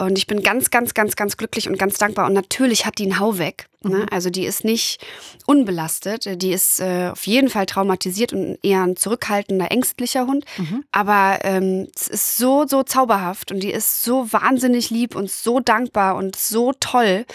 Und 0.00 0.16
ich 0.16 0.26
bin 0.26 0.42
ganz, 0.42 0.70
ganz, 0.70 0.94
ganz, 0.94 1.14
ganz 1.14 1.36
glücklich 1.36 1.68
und 1.68 1.78
ganz 1.78 1.98
dankbar. 1.98 2.26
Und 2.26 2.32
natürlich 2.32 2.86
hat 2.86 2.98
die 2.98 3.04
einen 3.04 3.20
Hau 3.20 3.36
weg. 3.36 3.68
Ne? 3.82 4.06
Also 4.10 4.30
die 4.30 4.46
ist 4.46 4.64
nicht 4.64 5.04
unbelastet. 5.46 6.42
Die 6.42 6.52
ist 6.52 6.80
äh, 6.80 7.10
auf 7.12 7.26
jeden 7.26 7.50
Fall 7.50 7.66
traumatisiert 7.66 8.32
und 8.32 8.58
eher 8.62 8.82
ein 8.82 8.96
zurückhaltender, 8.96 9.70
ängstlicher 9.70 10.26
Hund. 10.26 10.46
Aber 10.90 11.38
ähm, 11.42 11.86
es 11.94 12.08
ist 12.08 12.36
so, 12.38 12.66
so 12.66 12.82
zauberhaft 12.82 13.52
und 13.52 13.60
die 13.60 13.70
ist 13.70 14.02
so 14.02 14.32
wahnsinnig 14.32 14.88
lieb 14.88 15.14
und 15.14 15.30
so 15.30 15.60
dankbar 15.60 16.16
und 16.16 16.34
so 16.34 16.72
toll, 16.80 17.26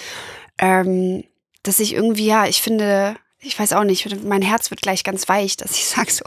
ähm, 0.57 1.23
dass 1.61 1.79
ich 1.79 1.93
irgendwie, 1.93 2.25
ja, 2.25 2.47
ich 2.47 2.61
finde, 2.63 3.15
ich 3.39 3.59
weiß 3.59 3.73
auch 3.73 3.83
nicht, 3.83 4.23
mein 4.23 4.41
Herz 4.41 4.71
wird 4.71 4.81
gleich 4.81 5.03
ganz 5.03 5.29
weich, 5.29 5.55
dass 5.55 5.71
ich 5.71 5.85
sage 5.85 6.11
so, 6.11 6.25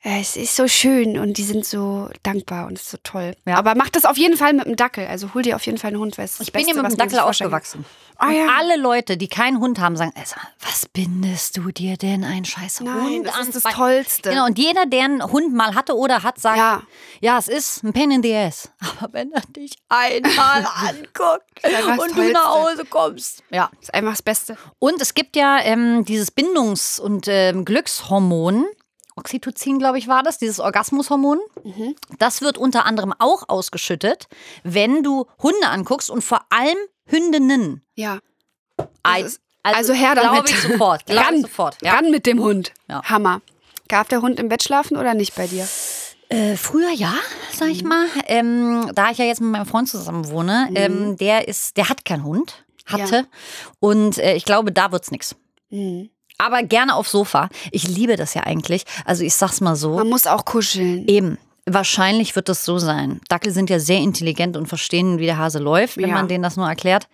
es 0.00 0.36
ist 0.36 0.54
so 0.54 0.68
schön 0.68 1.18
und 1.18 1.38
die 1.38 1.42
sind 1.44 1.66
so 1.66 2.08
dankbar 2.22 2.66
und 2.66 2.74
es 2.74 2.82
ist 2.82 2.90
so 2.92 2.98
toll. 3.02 3.34
Ja. 3.46 3.56
Aber 3.56 3.74
mach 3.74 3.88
das 3.88 4.04
auf 4.04 4.16
jeden 4.16 4.36
Fall 4.36 4.52
mit 4.52 4.64
dem 4.66 4.76
Dackel. 4.76 5.06
Also 5.06 5.34
hol 5.34 5.42
dir 5.42 5.56
auf 5.56 5.66
jeden 5.66 5.76
Fall 5.78 5.88
einen 5.88 5.98
Hund, 6.00 6.16
weil 6.18 6.24
es 6.24 6.32
ist 6.32 6.40
das 6.40 6.46
Ich 6.48 6.52
bin 6.52 6.60
Beste, 6.62 6.76
ja 6.76 6.82
mit 6.82 6.86
was 6.92 6.96
dem 6.96 6.98
Dackel 7.08 7.18
aufgewachsen. 7.18 7.84
Ah, 8.20 8.30
ja. 8.30 8.46
alle 8.58 8.76
Leute, 8.76 9.16
die 9.16 9.28
keinen 9.28 9.60
Hund 9.60 9.78
haben, 9.78 9.96
sagen, 9.96 10.12
was 10.60 10.86
bindest 10.88 11.56
du 11.56 11.70
dir 11.70 11.96
denn 11.96 12.24
ein 12.24 12.44
scheiß 12.44 12.80
Nein, 12.80 12.94
Hund 13.00 13.26
das 13.26 13.34
an? 13.36 13.48
ist 13.48 13.64
das 13.64 13.72
Tollste. 13.74 14.30
Genau, 14.30 14.46
und 14.46 14.58
jeder, 14.58 14.86
der 14.86 15.04
einen 15.04 15.22
Hund 15.22 15.54
mal 15.54 15.74
hatte 15.76 15.96
oder 15.96 16.22
hat, 16.24 16.40
sagt, 16.40 16.58
Ja. 16.58 16.82
ja, 17.20 17.38
es 17.38 17.46
ist 17.48 17.84
ein 17.84 17.92
Pain 17.92 18.10
in 18.10 18.22
the 18.22 18.34
ass. 18.34 18.70
Aber 19.00 19.12
wenn 19.12 19.30
er 19.32 19.42
dich 19.56 19.72
einmal 19.88 20.66
anguckt 20.88 21.44
das 21.62 21.98
und 21.98 22.16
du 22.16 22.32
nach. 22.32 22.54
Hause 22.54 22.84
kommst. 22.86 23.42
Ja. 23.50 23.68
Das 23.74 23.82
ist 23.84 23.94
einfach 23.94 24.10
das 24.12 24.22
Beste. 24.22 24.56
Und 24.80 25.00
es 25.00 25.14
gibt 25.14 25.36
ja 25.36 25.58
ähm, 25.60 26.04
dieses 26.04 26.30
Bindungs- 26.32 26.98
und 27.00 27.26
ähm, 27.28 27.64
Glückshormon. 27.64 28.66
Oxytocin, 29.18 29.78
glaube 29.78 29.98
ich, 29.98 30.08
war 30.08 30.22
das, 30.22 30.38
dieses 30.38 30.60
Orgasmushormon. 30.60 31.38
Mhm. 31.64 31.94
Das 32.18 32.40
wird 32.40 32.56
unter 32.58 32.86
anderem 32.86 33.12
auch 33.18 33.48
ausgeschüttet, 33.48 34.28
wenn 34.64 35.02
du 35.02 35.26
Hunde 35.42 35.68
anguckst 35.68 36.10
und 36.10 36.22
vor 36.22 36.40
allem 36.50 36.78
Hündinnen. 37.06 37.82
Ja. 37.94 38.18
Ist- 39.24 39.40
also 39.62 39.92
her 39.92 40.14
damit. 40.14 40.46
Glaube 40.46 40.48
ich 40.50 40.60
sofort. 40.60 41.06
Glaube 41.06 41.26
Ran, 41.26 41.34
ich 41.36 41.42
sofort. 41.42 41.76
Ja. 41.82 41.94
ran 41.94 42.10
mit 42.10 42.24
dem 42.26 42.40
Hund. 42.40 42.72
Ja. 42.88 43.02
Hammer. 43.04 43.42
Darf 43.88 44.08
der 44.08 44.22
Hund 44.22 44.38
im 44.40 44.48
Bett 44.48 44.62
schlafen 44.62 44.96
oder 44.96 45.12
nicht 45.14 45.34
bei 45.34 45.46
dir? 45.46 45.66
Äh, 46.30 46.56
früher 46.56 46.90
ja, 46.90 47.12
sag 47.52 47.68
ich 47.68 47.84
mal. 47.84 48.06
Ähm, 48.26 48.90
da 48.94 49.10
ich 49.10 49.18
ja 49.18 49.24
jetzt 49.24 49.40
mit 49.40 49.50
meinem 49.50 49.66
Freund 49.66 49.88
zusammen 49.88 50.30
wohne, 50.30 50.68
ähm, 50.74 51.16
der 51.16 51.48
ist, 51.48 51.76
der 51.76 51.88
hat 51.88 52.04
keinen 52.04 52.24
Hund, 52.24 52.64
hatte. 52.86 53.26
Und 53.80 54.18
äh, 54.18 54.34
ich 54.34 54.44
glaube, 54.44 54.72
da 54.72 54.92
wird's 54.92 55.10
nix. 55.10 55.34
Mhm. 55.70 56.10
Aber 56.38 56.62
gerne 56.62 56.94
aufs 56.94 57.10
Sofa. 57.10 57.48
Ich 57.72 57.88
liebe 57.88 58.16
das 58.16 58.34
ja 58.34 58.44
eigentlich. 58.44 58.84
Also 59.04 59.24
ich 59.24 59.34
sag's 59.34 59.60
mal 59.60 59.76
so. 59.76 59.96
Man 59.96 60.08
muss 60.08 60.26
auch 60.26 60.44
kuscheln. 60.44 61.06
Eben. 61.08 61.36
Wahrscheinlich 61.66 62.34
wird 62.36 62.48
es 62.48 62.64
so 62.64 62.78
sein. 62.78 63.20
Dackel 63.28 63.52
sind 63.52 63.68
ja 63.68 63.78
sehr 63.78 63.98
intelligent 63.98 64.56
und 64.56 64.66
verstehen, 64.66 65.18
wie 65.18 65.26
der 65.26 65.36
Hase 65.36 65.58
läuft, 65.58 65.96
wenn 65.98 66.08
Ja. 66.10 66.14
man 66.14 66.28
denen 66.28 66.42
das 66.42 66.56
nur 66.56 66.66
erklärt. 66.68 67.08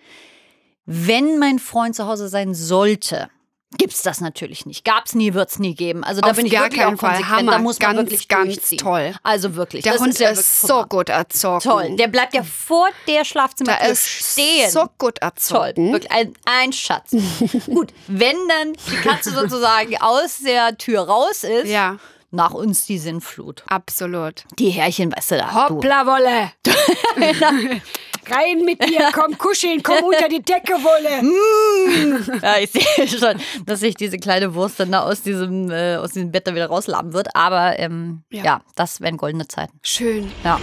Wenn 0.85 1.39
mein 1.39 1.59
Freund 1.59 1.95
zu 1.95 2.05
Hause 2.07 2.29
sein 2.29 2.53
sollte, 2.53 3.29
gibt's 3.77 4.01
das 4.01 4.21
natürlich 4.21 4.65
nicht. 4.65 4.83
Gab's 4.85 5.13
nie, 5.15 5.33
wird's 5.33 5.59
nie 5.59 5.75
geben. 5.75 6.03
Also 6.03 6.21
da 6.21 6.29
Auf 6.31 6.35
bin 6.37 6.45
ich 6.45 6.51
gar 6.51 6.63
wirklich 6.63 6.81
keinen 6.81 6.95
auch 6.95 6.99
Fall. 6.99 7.09
konsequent. 7.11 7.37
Hammer. 7.39 7.51
Da 7.53 7.59
muss 7.59 7.79
man 7.79 7.95
Ganz, 7.95 8.09
wirklich 8.09 8.27
ganz 8.27 8.69
toll. 8.77 9.13
Also 9.23 9.55
wirklich. 9.55 9.83
Der 9.83 9.93
das 9.93 10.01
Hund 10.01 10.11
ist 10.13 10.19
wirklich, 10.19 10.45
so 10.45 10.67
guck 10.67 10.75
mal. 10.77 10.83
gut 10.97 11.09
erzogen. 11.09 11.59
Toll. 11.61 11.95
Der 11.97 12.07
bleibt 12.07 12.33
ja 12.33 12.43
vor 12.43 12.87
der 13.07 13.19
Da 13.19 13.25
Schlafzimmertür 13.25 13.89
ist 13.89 14.07
stehen. 14.07 14.69
so 14.71 14.81
gut 14.97 15.17
Toll, 15.19 15.29
erzogen. 15.29 15.93
wirklich 15.93 16.11
ein, 16.11 16.33
ein 16.45 16.73
Schatz. 16.73 17.11
Gut, 17.67 17.93
wenn 18.07 18.35
dann 18.47 18.73
die 18.91 18.95
Katze 18.97 19.31
sozusagen 19.31 19.95
aus 20.01 20.39
der 20.45 20.77
Tür 20.77 21.01
raus 21.01 21.43
ist, 21.43 21.67
Ja, 21.69 21.97
nach 22.31 22.51
uns 22.51 22.85
die 22.85 22.97
Sinnflut. 22.97 23.63
absolut. 23.67 24.43
Die 24.59 24.69
Härchen, 24.69 25.11
weißt 25.15 25.31
du 25.31 25.37
da. 25.37 25.67
Du. 25.69 25.75
Wolle. 25.81 26.51
Rein 28.29 28.65
mit 28.65 28.81
dir, 28.83 29.09
komm 29.13 29.37
kuscheln, 29.37 29.81
komm 29.83 30.03
unter 30.03 30.27
die 30.27 30.41
Decke, 30.41 30.73
Wolle. 30.73 32.41
Ja, 32.41 32.57
ich 32.59 32.71
sehe 32.71 33.07
schon, 33.19 33.39
dass 33.65 33.79
sich 33.79 33.95
diese 33.95 34.17
kleine 34.17 34.53
Wurst 34.55 34.79
dann 34.79 34.91
da 34.91 35.01
aus 35.01 35.21
diesem, 35.21 35.69
äh, 35.71 35.95
aus 35.97 36.11
diesem 36.11 36.31
Bett 36.31 36.47
da 36.47 36.53
wieder 36.55 36.67
rauslaben 36.67 37.13
wird. 37.13 37.35
Aber 37.35 37.77
ähm, 37.79 38.23
ja. 38.31 38.43
Ja. 38.43 38.61
das 38.75 39.01
wären 39.01 39.17
goldene 39.17 39.47
Zeiten. 39.47 39.79
Schön. 39.81 40.31
Ja. 40.43 40.59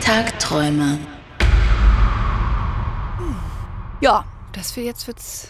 Tagträume. 0.00 0.98
Ja. 4.00 4.24
Das 4.52 4.72
für 4.72 4.82
jetzt 4.82 5.06
wird's 5.06 5.48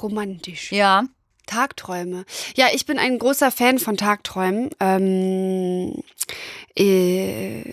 romantisch. 0.00 0.72
Ja. 0.72 1.04
Tagträume. 1.46 2.24
Ja, 2.56 2.66
ich 2.72 2.86
bin 2.86 2.98
ein 2.98 3.18
großer 3.18 3.50
Fan 3.50 3.78
von 3.78 3.96
Tagträumen. 3.96 4.70
Ähm, 4.80 6.02
äh, 6.76 7.72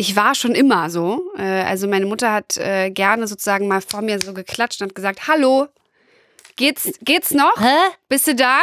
ich 0.00 0.16
war 0.16 0.34
schon 0.34 0.54
immer 0.54 0.88
so. 0.88 1.30
Äh, 1.36 1.42
also 1.42 1.86
meine 1.86 2.06
Mutter 2.06 2.32
hat 2.32 2.56
äh, 2.56 2.90
gerne 2.90 3.26
sozusagen 3.26 3.68
mal 3.68 3.82
vor 3.82 4.00
mir 4.00 4.18
so 4.18 4.32
geklatscht 4.32 4.80
und 4.80 4.88
hat 4.88 4.94
gesagt, 4.94 5.28
hallo, 5.28 5.68
geht's, 6.56 6.90
geht's 7.02 7.32
noch? 7.32 7.54
Hä? 7.60 7.76
Bist 8.08 8.26
du 8.26 8.34
da? 8.34 8.60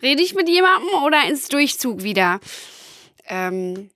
Rede 0.00 0.22
ich 0.22 0.34
mit 0.34 0.48
jemandem 0.48 0.88
oder 1.04 1.24
ins 1.28 1.48
Durchzug 1.48 2.04
wieder? 2.04 2.40
Ähm, 3.26 3.90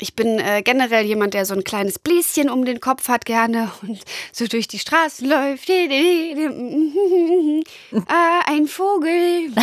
ich 0.00 0.14
bin 0.16 0.38
äh, 0.38 0.62
generell 0.62 1.04
jemand, 1.04 1.34
der 1.34 1.44
so 1.46 1.54
ein 1.54 1.64
kleines 1.64 1.98
Bläschen 1.98 2.48
um 2.50 2.64
den 2.64 2.80
Kopf 2.80 3.08
hat 3.08 3.24
gerne 3.26 3.70
und 3.82 4.00
so 4.32 4.46
durch 4.46 4.68
die 4.68 4.78
Straßen 4.78 5.28
läuft. 5.28 5.68
ah, 8.08 8.40
ein 8.46 8.66
Vogel. 8.66 9.50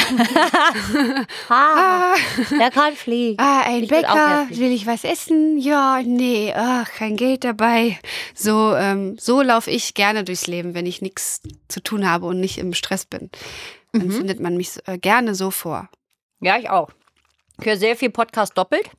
Ah, 1.50 2.16
der 2.60 2.72
kann 2.72 2.94
fliegen. 2.96 3.40
ah, 3.40 3.62
ein 3.66 3.84
Ich 3.84 3.90
will 3.90 4.02
Bäcker. 4.02 4.46
fliegen. 4.48 4.62
Will 4.62 4.72
ich 4.72 4.86
was 4.88 5.04
essen? 5.04 5.58
Ja, 5.58 6.02
nee, 6.04 6.54
ach, 6.56 6.90
kein 6.92 7.16
Geld 7.18 7.44
dabei. 7.44 8.00
So, 8.36 8.76
ähm, 8.76 9.18
so 9.20 9.42
laufe 9.42 9.72
ich 9.72 9.94
gerne 9.94 10.24
durchs 10.24 10.48
Leben, 10.48 10.74
wenn 10.74 10.86
ich 10.86 11.02
nichts 11.02 11.42
zu 11.68 11.82
tun 11.82 12.10
habe 12.10 12.26
und 12.26 12.40
nicht 12.40 12.58
im 12.58 12.74
Stress 12.74 13.06
bin. 13.06 13.30
Dann 13.94 14.08
Mhm. 14.08 14.12
findet 14.12 14.40
man 14.40 14.58
mich 14.58 14.72
äh, 14.86 14.98
gerne 14.98 15.34
so 15.36 15.52
vor. 15.52 15.90
Ja, 16.42 16.58
ich 16.58 16.70
auch. 16.70 16.90
Ich 17.60 17.66
höre 17.66 17.78
sehr 17.78 17.96
viel 17.96 18.10
Podcast 18.12 18.58
doppelt, 18.58 18.90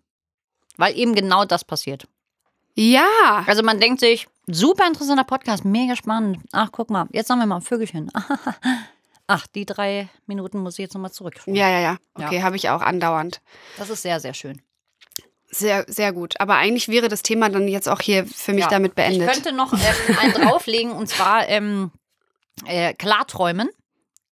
weil 0.79 0.97
eben 0.97 1.14
genau 1.14 1.45
das 1.45 1.64
passiert. 1.64 2.09
Ja. 2.74 3.45
Also 3.47 3.62
man 3.62 3.81
denkt 3.81 4.01
sich, 4.01 4.26
super 4.47 4.87
interessanter 4.87 5.24
Podcast, 5.24 5.64
mega 5.64 5.95
spannend. 5.97 6.39
Ach, 6.53 6.70
guck 6.72 6.89
mal, 6.91 7.07
jetzt 7.12 7.29
haben 7.29 7.41
wir 7.41 7.47
mal 7.47 7.57
ein 7.57 7.62
Vögelchen. 7.62 8.11
Ach, 9.26 9.47
die 9.49 9.66
drei 9.66 10.09
Minuten 10.26 10.59
muss 10.61 10.74
ich 10.74 10.85
jetzt 10.85 10.95
nochmal 10.95 11.12
zurück. 11.12 11.35
Ja, 11.47 11.68
ja, 11.68 11.81
ja. 11.81 11.97
Okay, 12.14 12.43
habe 12.43 12.57
ich 12.57 12.70
auch 12.70 12.81
andauernd. 12.81 13.43
Das 13.76 13.91
ist 13.91 14.01
sehr, 14.03 14.20
sehr 14.20 14.33
schön. 14.33 14.62
Sehr, 15.51 15.85
sehr 15.89 16.12
gut. 16.12 16.41
Aber 16.41 16.57
eigentlich 16.57 16.89
wäre 16.89 17.09
das 17.09 17.22
Thema 17.22 17.49
dann 17.51 17.68
jetzt 17.68 17.89
auch 17.89 18.01
hier 18.01 18.26
für 18.26 18.53
mich 18.53 18.64
Ja. 18.64 18.70
damit 18.70 18.93
Ich 18.93 18.97
beendet. 18.97 19.31
könnte 19.33 19.53
noch 19.53 19.72
ähm, 19.72 20.18
einen 20.20 20.33
drauflegen 20.33 20.93
und 20.93 21.09
zwar 21.09 21.49
ähm, 21.49 21.91
äh, 22.64 22.95
Klarträumen. 22.95 23.68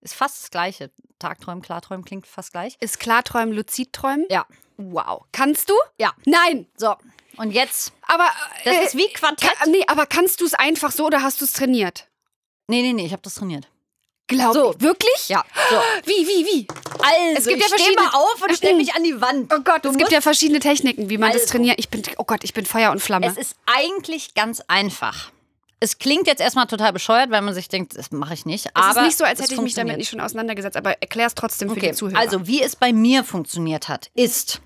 Ist 0.00 0.14
fast 0.14 0.42
das 0.42 0.50
gleiche. 0.50 0.90
Tagträumen, 1.18 1.62
Klarträumen 1.62 2.04
klingt 2.04 2.26
fast 2.26 2.52
gleich. 2.52 2.76
Ist 2.80 2.98
Klarträumen 2.98 3.52
Luzidträumen? 3.54 4.24
Ja. 4.30 4.46
Wow. 4.80 5.24
Kannst 5.32 5.68
du? 5.70 5.74
Ja. 5.98 6.12
Nein. 6.24 6.66
So, 6.76 6.94
und 7.36 7.52
jetzt, 7.52 7.92
Aber. 8.06 8.28
das 8.64 8.74
äh, 8.74 8.84
ist 8.84 8.96
wie 8.96 9.08
Quartett. 9.12 9.50
Ka 9.58 9.66
nee, 9.66 9.84
aber 9.86 10.06
kannst 10.06 10.40
du 10.40 10.46
es 10.46 10.54
einfach 10.54 10.90
so 10.92 11.06
oder 11.06 11.22
hast 11.22 11.40
du 11.40 11.44
es 11.44 11.52
trainiert? 11.52 12.06
Nee, 12.68 12.82
nee, 12.82 12.92
nee, 12.92 13.06
ich 13.06 13.12
habe 13.12 13.22
das 13.22 13.34
trainiert. 13.34 13.68
Glaub 14.26 14.54
So. 14.54 14.72
ich. 14.72 14.80
Wirklich? 14.80 15.28
Ja. 15.28 15.44
So. 15.70 15.76
Wie, 16.04 16.26
wie, 16.26 16.46
wie? 16.46 16.66
Also, 17.00 17.38
Es 17.38 17.46
gibt 17.46 17.58
ja 17.60 17.66
ich 17.66 17.72
steh 17.72 17.76
verschiedene- 17.78 18.06
mal 18.06 18.14
auf 18.16 18.42
und 18.42 18.56
stell 18.56 18.76
mich 18.76 18.94
an 18.94 19.02
die 19.02 19.20
Wand. 19.20 19.52
Oh 19.52 19.58
Gott, 19.60 19.84
Du 19.84 19.90
es 19.90 19.96
gibt 19.96 20.12
ja 20.12 20.20
verschiedene 20.20 20.60
Techniken, 20.60 21.10
wie 21.10 21.18
man 21.18 21.32
das 21.32 21.42
Also. 21.42 21.52
trainiert. 21.54 21.78
Ich 21.80 21.88
bin, 21.88 22.02
oh 22.16 22.24
Gott, 22.24 22.44
ich 22.44 22.54
bin 22.54 22.64
Feuer 22.64 22.92
und 22.92 23.00
Flamme. 23.00 23.26
Es 23.26 23.36
ist 23.36 23.56
eigentlich 23.66 24.34
ganz 24.34 24.60
einfach. 24.68 25.32
Es 25.80 25.98
klingt 25.98 26.26
jetzt 26.28 26.40
erstmal 26.40 26.66
total 26.68 26.92
bescheuert, 26.92 27.30
weil 27.30 27.40
man 27.42 27.54
sich 27.54 27.68
denkt, 27.68 27.96
das 27.98 28.12
mache 28.12 28.34
ich 28.34 28.44
nicht. 28.46 28.66
es 28.66 28.72
aber 28.74 29.00
ist 29.00 29.06
nicht 29.06 29.18
so, 29.18 29.24
als 29.24 29.40
es 29.40 29.46
hätte 29.46 29.54
ich 29.54 29.60
mich 29.62 29.74
damit 29.74 29.96
nicht 29.96 30.10
schon 30.10 30.20
auseinandergesetzt, 30.20 30.76
aber 30.76 30.92
erklär 31.02 31.26
es 31.26 31.34
trotzdem 31.34 31.68
für 31.70 31.76
Okay, 31.76 31.88
die 31.90 31.94
Zuhörer. 31.96 32.18
also 32.20 32.46
wie 32.46 32.62
es 32.62 32.76
bei 32.76 32.92
mir 32.92 33.24
funktioniert 33.24 33.88
hat, 33.88 34.10
ist, 34.14 34.60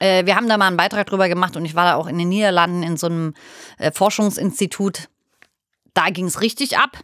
äh, 0.00 0.26
wir 0.26 0.34
haben 0.34 0.48
da 0.48 0.56
mal 0.58 0.66
einen 0.66 0.76
Beitrag 0.76 1.06
drüber 1.06 1.28
gemacht 1.28 1.56
und 1.56 1.64
ich 1.64 1.76
war 1.76 1.84
da 1.84 1.94
auch 1.94 2.08
in 2.08 2.18
den 2.18 2.28
Niederlanden 2.28 2.82
in 2.82 2.96
so 2.96 3.06
einem 3.06 3.34
äh, 3.78 3.92
Forschungsinstitut. 3.92 5.08
Da 5.94 6.10
ging 6.10 6.26
es 6.26 6.40
richtig 6.40 6.78
ab. 6.78 6.98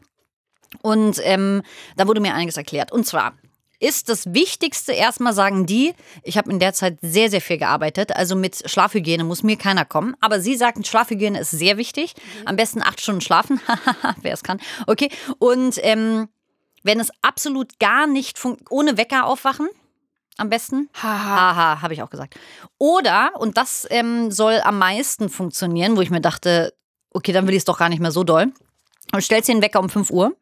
Und 0.82 1.20
ähm, 1.22 1.62
da 1.97 2.09
wurde 2.09 2.20
mir 2.20 2.34
einiges 2.34 2.57
erklärt. 2.57 2.90
Und 2.90 3.07
zwar 3.07 3.34
ist 3.78 4.09
das 4.09 4.32
Wichtigste 4.32 4.92
erstmal, 4.92 5.32
sagen 5.32 5.66
die, 5.66 5.94
ich 6.22 6.38
habe 6.38 6.51
in 6.51 6.59
der 6.59 6.72
Zeit 6.72 6.99
sehr, 7.03 7.30
sehr 7.30 7.40
viel 7.40 7.59
gearbeitet, 7.59 8.14
also 8.16 8.34
mit 8.34 8.68
Schlafhygiene 8.68 9.22
muss 9.22 9.42
mir 9.42 9.57
keiner 9.57 9.84
kommen, 9.84 10.16
aber 10.20 10.40
sie 10.40 10.57
sagten, 10.57 10.82
Schlafhygiene 10.82 11.38
ist 11.38 11.51
sehr 11.51 11.76
wichtig, 11.76 12.14
am 12.47 12.57
besten 12.57 12.80
acht 12.80 13.01
Stunden 13.01 13.20
schlafen, 13.20 13.61
wer 14.22 14.32
es 14.32 14.42
kann, 14.42 14.61
okay, 14.86 15.11
und 15.38 15.78
ähm, 15.82 16.28
wenn 16.84 17.01
es 17.01 17.11
absolut 17.20 17.78
gar 17.78 18.07
nicht 18.07 18.40
ohne 18.70 18.97
Wecker 18.97 19.26
aufwachen, 19.26 19.68
am 20.39 20.49
besten. 20.49 20.89
Haha. 20.95 21.55
Haha, 21.57 21.82
habe 21.82 21.95
ich 21.95 22.03
auch 22.03 22.11
gesagt. 22.11 22.39
Oder, 22.78 23.30
und 23.39 23.57
das 23.57 23.87
ähm, 23.91 24.30
soll 24.30 24.61
am 24.62 24.78
meisten 24.78 25.28
funktionieren, 25.28 25.97
wo 25.97 26.01
ich 26.03 26.11
mir 26.11 26.20
dachte, 26.20 26.74
okay, 27.11 27.32
dann 27.32 27.47
will 27.47 27.55
ich 27.55 27.61
es 27.61 27.64
doch 27.64 27.78
gar 27.78 27.89
nicht 27.89 28.01
mehr 28.01 28.12
so 28.12 28.24
doll. 28.24 28.53
Du 29.12 29.20
stellst 29.20 29.49
dir 29.49 29.53
einen 29.53 29.62
Wecker 29.62 29.80
um 29.80 29.89
5 29.89 30.11
Uhr, 30.11 30.37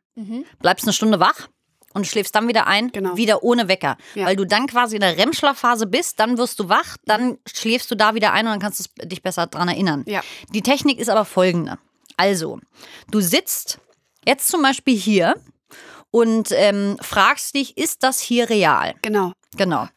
bleibst 0.61 0.85
eine 0.87 0.93
Stunde 0.93 1.21
wach 1.21 1.49
und 1.93 2.07
schläfst 2.07 2.35
dann 2.35 2.49
wieder 2.49 2.67
ein, 2.67 2.91
Genau. 2.91 3.17
wieder 3.17 3.43
ohne 3.45 3.69
Wecker. 3.69 3.97
Ja. 4.15 4.27
Weil 4.27 4.37
du 4.37 4.45
dann 4.45 4.67
quasi 4.67 4.97
in 4.97 5.01
der 5.01 5.17
REM-Schlafphase 5.17 5.87
bist, 5.87 6.19
dann 6.19 6.39
wirst 6.39 6.59
du 6.59 6.69
wach, 6.69 6.97
dann 7.05 7.39
schläfst 7.47 7.91
du 7.91 7.95
da 7.95 8.15
wieder 8.15 8.33
ein 8.33 8.47
und 8.47 8.53
dann 8.53 8.61
kannst 8.61 8.91
du 8.99 9.07
dich 9.07 9.23
besser 9.23 9.47
dran 9.47 9.69
erinnern. 9.69 10.03
Ja. 10.09 10.23
Die 10.53 10.63
Technik 10.63 10.99
ist 10.99 11.09
aber 11.09 11.25
folgende. 11.25 11.79
Also, 12.17 12.59
du 13.11 13.21
sitzt 13.21 13.79
jetzt 14.27 14.49
zum 14.49 14.63
Beispiel 14.63 14.97
hier 14.97 15.35
und 16.15 16.53
ähm, 16.53 16.97
fragst 17.01 17.57
dich, 17.57 17.77
ist 17.77 18.05
das 18.05 18.21
hier 18.21 18.49
real? 18.49 18.95
Genau. 19.03 19.33
Genau. 19.57 19.89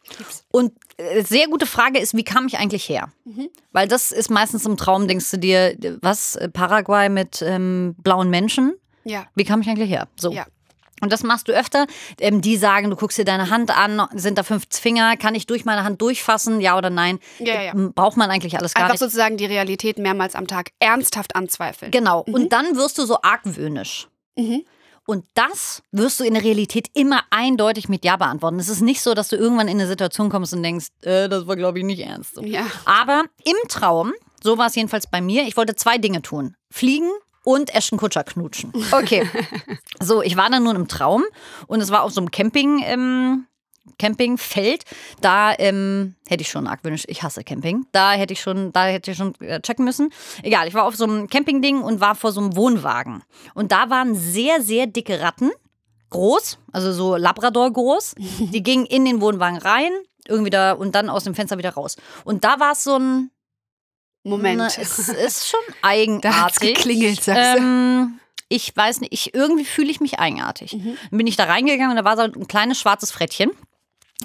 Und 0.49 0.73
äh, 0.97 1.21
sehr 1.21 1.45
gute 1.45 1.67
Frage 1.67 1.99
ist, 1.99 2.15
wie 2.15 2.23
kam 2.23 2.47
ich 2.47 2.57
eigentlich 2.57 2.89
her? 2.89 3.09
Weil 3.71 3.87
das 3.87 4.11
ist 4.11 4.31
meistens 4.31 4.65
im 4.65 4.77
Traum, 4.77 5.07
denkst 5.07 5.29
du 5.29 5.37
dir, 5.37 5.77
was, 6.01 6.35
äh, 6.35 6.49
Paraguay 6.49 7.09
mit 7.09 7.43
ähm, 7.43 7.95
blauen 7.99 8.31
Menschen? 8.31 8.73
Ja. 9.03 9.27
Wie 9.35 9.43
kam 9.43 9.61
ich 9.61 9.69
eigentlich 9.69 9.91
her? 9.91 10.07
So. 10.19 10.31
Ja. 10.31 10.47
Und 11.01 11.13
das 11.13 11.21
machst 11.21 11.49
du 11.49 11.51
öfter. 11.51 11.85
Ähm, 12.19 12.41
die 12.41 12.57
sagen, 12.57 12.89
du 12.89 12.95
guckst 12.95 13.19
dir 13.19 13.25
deine 13.25 13.51
Hand 13.51 13.69
an, 13.69 14.07
sind 14.15 14.39
da 14.39 14.43
fünf 14.43 14.63
Finger, 14.71 15.17
kann 15.17 15.35
ich 15.35 15.45
durch 15.45 15.65
meine 15.65 15.83
Hand 15.83 16.01
durchfassen, 16.01 16.61
ja 16.61 16.75
oder 16.79 16.89
nein? 16.89 17.19
Ja, 17.37 17.61
ja, 17.61 17.73
Braucht 17.75 18.17
man 18.17 18.31
eigentlich 18.31 18.57
alles 18.57 18.73
gar 18.73 18.85
Einfach 18.85 18.93
nicht. 18.93 19.01
sozusagen 19.01 19.37
die 19.37 19.45
Realität 19.45 19.99
mehrmals 19.99 20.33
am 20.33 20.47
Tag 20.47 20.71
ernsthaft 20.79 21.35
anzweifeln. 21.35 21.91
Genau. 21.91 22.21
Und 22.21 22.51
dann 22.53 22.75
wirst 22.75 22.97
du 22.97 23.05
so 23.05 23.21
argwöhnisch. 23.21 24.07
Mhm. 24.35 24.63
Und 25.07 25.23
das 25.35 25.81
wirst 25.93 26.19
du 26.19 26.25
in 26.25 26.33
der 26.33 26.43
Realität 26.43 26.89
immer 26.93 27.23
eindeutig 27.29 27.87
mit 27.87 28.03
Ja 28.03 28.17
beantworten. 28.17 28.59
Es 28.59 28.67
ist 28.67 28.81
nicht 28.81 29.01
so, 29.01 29.13
dass 29.13 29.29
du 29.29 29.37
irgendwann 29.37 29.69
in 29.69 29.79
eine 29.79 29.87
Situation 29.87 30.29
kommst 30.29 30.53
und 30.53 30.61
denkst, 30.61 30.87
äh, 31.01 31.29
das 31.29 31.47
war, 31.47 31.55
glaube 31.55 31.79
ich, 31.79 31.85
nicht 31.85 32.01
ernst. 32.01 32.35
So. 32.35 32.41
Ja. 32.43 32.67
Aber 32.83 33.23
im 33.45 33.55
Traum, 33.69 34.11
so 34.43 34.57
war 34.57 34.67
es 34.67 34.75
jedenfalls 34.75 35.07
bei 35.07 35.21
mir, 35.21 35.47
ich 35.47 35.55
wollte 35.55 35.75
zwei 35.75 35.97
Dinge 35.97 36.21
tun. 36.21 36.55
Fliegen 36.69 37.09
und 37.45 37.73
Ashton 37.73 37.97
Kutscher 37.97 38.25
knutschen. 38.25 38.73
Okay. 38.91 39.25
so, 40.01 40.21
ich 40.21 40.35
war 40.35 40.49
dann 40.49 40.63
nun 40.63 40.75
im 40.75 40.87
Traum 40.89 41.23
und 41.67 41.79
es 41.79 41.89
war 41.89 42.03
auf 42.03 42.11
so 42.11 42.19
einem 42.19 42.29
Camping, 42.29 42.83
ähm, 42.83 43.47
Campingfeld. 43.99 44.83
Da 45.21 45.53
ähm, 45.57 46.15
hätte 46.27 46.41
ich 46.41 46.49
schon 46.49 46.67
argwöhnisch, 46.67 47.03
ich 47.07 47.23
hasse 47.23 47.43
Camping. 47.43 47.85
Da 47.91 48.13
hätte 48.13 48.33
ich 48.33 48.41
schon, 48.41 48.71
da 48.73 48.85
hätte 48.85 49.11
ich 49.11 49.17
schon 49.17 49.33
äh, 49.41 49.61
checken 49.61 49.85
müssen. 49.85 50.11
Egal, 50.43 50.67
ich 50.67 50.73
war 50.73 50.85
auf 50.85 50.95
so 50.95 51.03
einem 51.05 51.27
Campingding 51.27 51.81
und 51.81 51.99
war 52.01 52.15
vor 52.15 52.31
so 52.31 52.39
einem 52.41 52.55
Wohnwagen. 52.55 53.23
Und 53.53 53.71
da 53.71 53.89
waren 53.89 54.15
sehr, 54.15 54.61
sehr 54.61 54.87
dicke 54.87 55.21
Ratten. 55.21 55.51
Groß, 56.09 56.57
also 56.71 56.93
so 56.93 57.15
Labrador 57.17 57.71
groß. 57.71 58.15
Die 58.17 58.63
gingen 58.63 58.85
in 58.85 59.03
den 59.05 59.19
Wohnwagen 59.21 59.57
rein, 59.57 59.91
irgendwie 60.27 60.49
da 60.51 60.71
und 60.73 60.95
dann 60.95 61.09
aus 61.09 61.23
dem 61.25 61.35
Fenster 61.35 61.57
wieder 61.57 61.71
raus. 61.73 61.97
Und 62.23 62.43
da 62.43 62.59
war 62.59 62.71
es 62.73 62.83
so 62.83 62.97
ein 62.97 63.31
Moment. 64.23 64.57
na, 64.59 64.67
Es 64.67 64.99
ist 65.09 65.47
schon 65.49 65.59
eigenartig. 65.81 66.21
Da 66.37 66.45
hat's 66.45 66.59
geklingelt, 66.59 67.21
sagst 67.23 67.55
du. 67.55 67.61
ähm, 67.61 68.19
Ich 68.49 68.75
weiß 68.75 69.01
nicht, 69.01 69.13
ich, 69.13 69.33
irgendwie 69.33 69.65
fühle 69.65 69.89
ich 69.91 69.99
mich 69.99 70.19
eigenartig. 70.19 70.71
Dann 70.71 71.17
bin 71.17 71.27
ich 71.27 71.35
da 71.35 71.43
reingegangen 71.45 71.91
und 71.91 71.97
da 71.97 72.05
war 72.05 72.15
so 72.15 72.23
ein 72.23 72.47
kleines 72.47 72.79
schwarzes 72.79 73.11
Frettchen. 73.11 73.51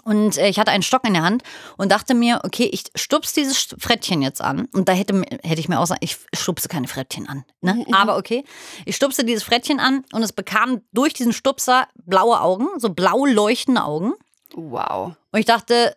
Und 0.05 0.39
äh, 0.39 0.49
ich 0.49 0.59
hatte 0.59 0.71
einen 0.71 0.83
Stock 0.83 1.07
in 1.07 1.15
der 1.15 1.23
Hand 1.23 1.43
und 1.77 1.93
dachte 1.93 2.15
mir, 2.15 2.41
okay, 2.45 2.69
ich 2.73 2.85
stups 2.95 3.35
dieses 3.35 3.75
Frettchen 3.79 4.23
jetzt 4.23 4.41
an. 4.41 4.67
Und 4.73 4.89
da 4.89 4.93
hätte, 4.93 5.23
hätte 5.43 5.61
ich 5.61 5.69
mir 5.69 5.79
auch 5.79 5.87
sagen, 5.87 6.01
ich 6.03 6.17
stupse 6.35 6.69
keine 6.69 6.89
Frettchen 6.89 7.29
an. 7.29 7.45
Ne? 7.61 7.85
Aber 7.93 8.17
okay, 8.17 8.45
ich 8.87 8.97
stupse 8.97 9.25
dieses 9.25 9.43
Frettchen 9.43 9.81
an 9.81 10.05
und 10.13 10.23
es 10.23 10.33
bekam 10.33 10.81
durch 10.93 11.13
diesen 11.13 11.33
Stupser 11.33 11.89
blaue 11.95 12.41
Augen, 12.41 12.69
so 12.79 12.89
blau 12.91 13.27
leuchtende 13.27 13.85
Augen. 13.85 14.15
Wow. 14.55 15.15
Und 15.31 15.39
ich 15.39 15.47
dachte, 15.47 15.97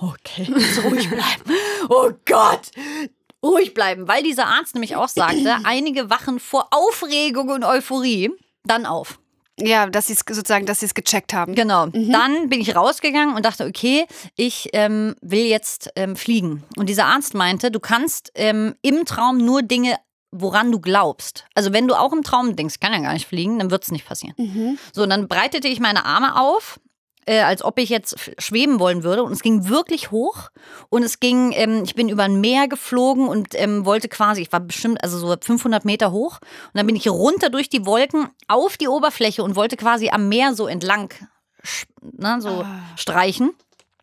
okay, 0.00 0.52
ruhig 0.84 1.10
bleiben. 1.10 1.58
Oh 1.90 2.10
Gott, 2.24 2.70
ruhig 3.42 3.74
bleiben. 3.74 4.08
Weil 4.08 4.22
dieser 4.22 4.46
Arzt 4.46 4.74
nämlich 4.74 4.96
auch 4.96 5.08
sagte, 5.08 5.58
einige 5.64 6.10
wachen 6.10 6.40
vor 6.40 6.68
Aufregung 6.70 7.50
und 7.50 7.62
Euphorie 7.62 8.30
dann 8.64 8.86
auf. 8.86 9.18
Ja, 9.60 9.86
dass 9.86 10.06
sie 10.06 10.14
es 10.14 10.20
sozusagen, 10.20 10.66
dass 10.66 10.80
sie 10.80 10.86
es 10.86 10.94
gecheckt 10.94 11.32
haben. 11.34 11.54
Genau. 11.54 11.86
Dann 11.86 12.48
bin 12.48 12.60
ich 12.60 12.74
rausgegangen 12.76 13.34
und 13.34 13.44
dachte, 13.44 13.66
okay, 13.66 14.06
ich 14.36 14.70
ähm, 14.72 15.14
will 15.20 15.46
jetzt 15.46 15.90
ähm, 15.96 16.16
fliegen. 16.16 16.64
Und 16.76 16.88
dieser 16.88 17.06
Arzt 17.06 17.34
meinte, 17.34 17.70
du 17.70 17.80
kannst 17.80 18.30
ähm, 18.34 18.74
im 18.82 19.04
Traum 19.04 19.38
nur 19.38 19.62
Dinge, 19.62 19.96
woran 20.30 20.70
du 20.70 20.78
glaubst. 20.80 21.46
Also 21.54 21.72
wenn 21.72 21.88
du 21.88 21.94
auch 21.94 22.12
im 22.12 22.22
Traum 22.22 22.54
denkst, 22.54 22.74
ich 22.74 22.80
kann 22.80 22.92
ja 22.92 23.00
gar 23.00 23.14
nicht 23.14 23.26
fliegen, 23.26 23.58
dann 23.58 23.70
wird 23.70 23.84
es 23.84 23.90
nicht 23.90 24.06
passieren. 24.06 24.34
So, 24.92 25.02
und 25.02 25.10
dann 25.10 25.26
breitete 25.26 25.68
ich 25.68 25.80
meine 25.80 26.04
Arme 26.04 26.38
auf. 26.40 26.78
Äh, 27.28 27.42
als 27.42 27.62
ob 27.62 27.78
ich 27.78 27.90
jetzt 27.90 28.16
schweben 28.38 28.80
wollen 28.80 29.02
würde. 29.02 29.22
Und 29.22 29.32
es 29.32 29.42
ging 29.42 29.68
wirklich 29.68 30.10
hoch. 30.10 30.48
Und 30.88 31.02
es 31.02 31.20
ging, 31.20 31.52
ähm, 31.52 31.82
ich 31.84 31.94
bin 31.94 32.08
über 32.08 32.22
ein 32.22 32.40
Meer 32.40 32.68
geflogen 32.68 33.28
und 33.28 33.48
ähm, 33.52 33.84
wollte 33.84 34.08
quasi, 34.08 34.40
ich 34.40 34.50
war 34.50 34.60
bestimmt 34.60 35.04
also 35.04 35.18
so 35.18 35.36
500 35.38 35.84
Meter 35.84 36.10
hoch. 36.10 36.38
Und 36.40 36.72
dann 36.72 36.86
bin 36.86 36.96
ich 36.96 37.06
runter 37.06 37.50
durch 37.50 37.68
die 37.68 37.84
Wolken 37.84 38.30
auf 38.46 38.78
die 38.78 38.88
Oberfläche 38.88 39.42
und 39.42 39.56
wollte 39.56 39.76
quasi 39.76 40.08
am 40.08 40.30
Meer 40.30 40.54
so 40.54 40.66
entlang 40.66 41.12
ne, 42.00 42.40
so 42.40 42.64
streichen. 42.96 43.50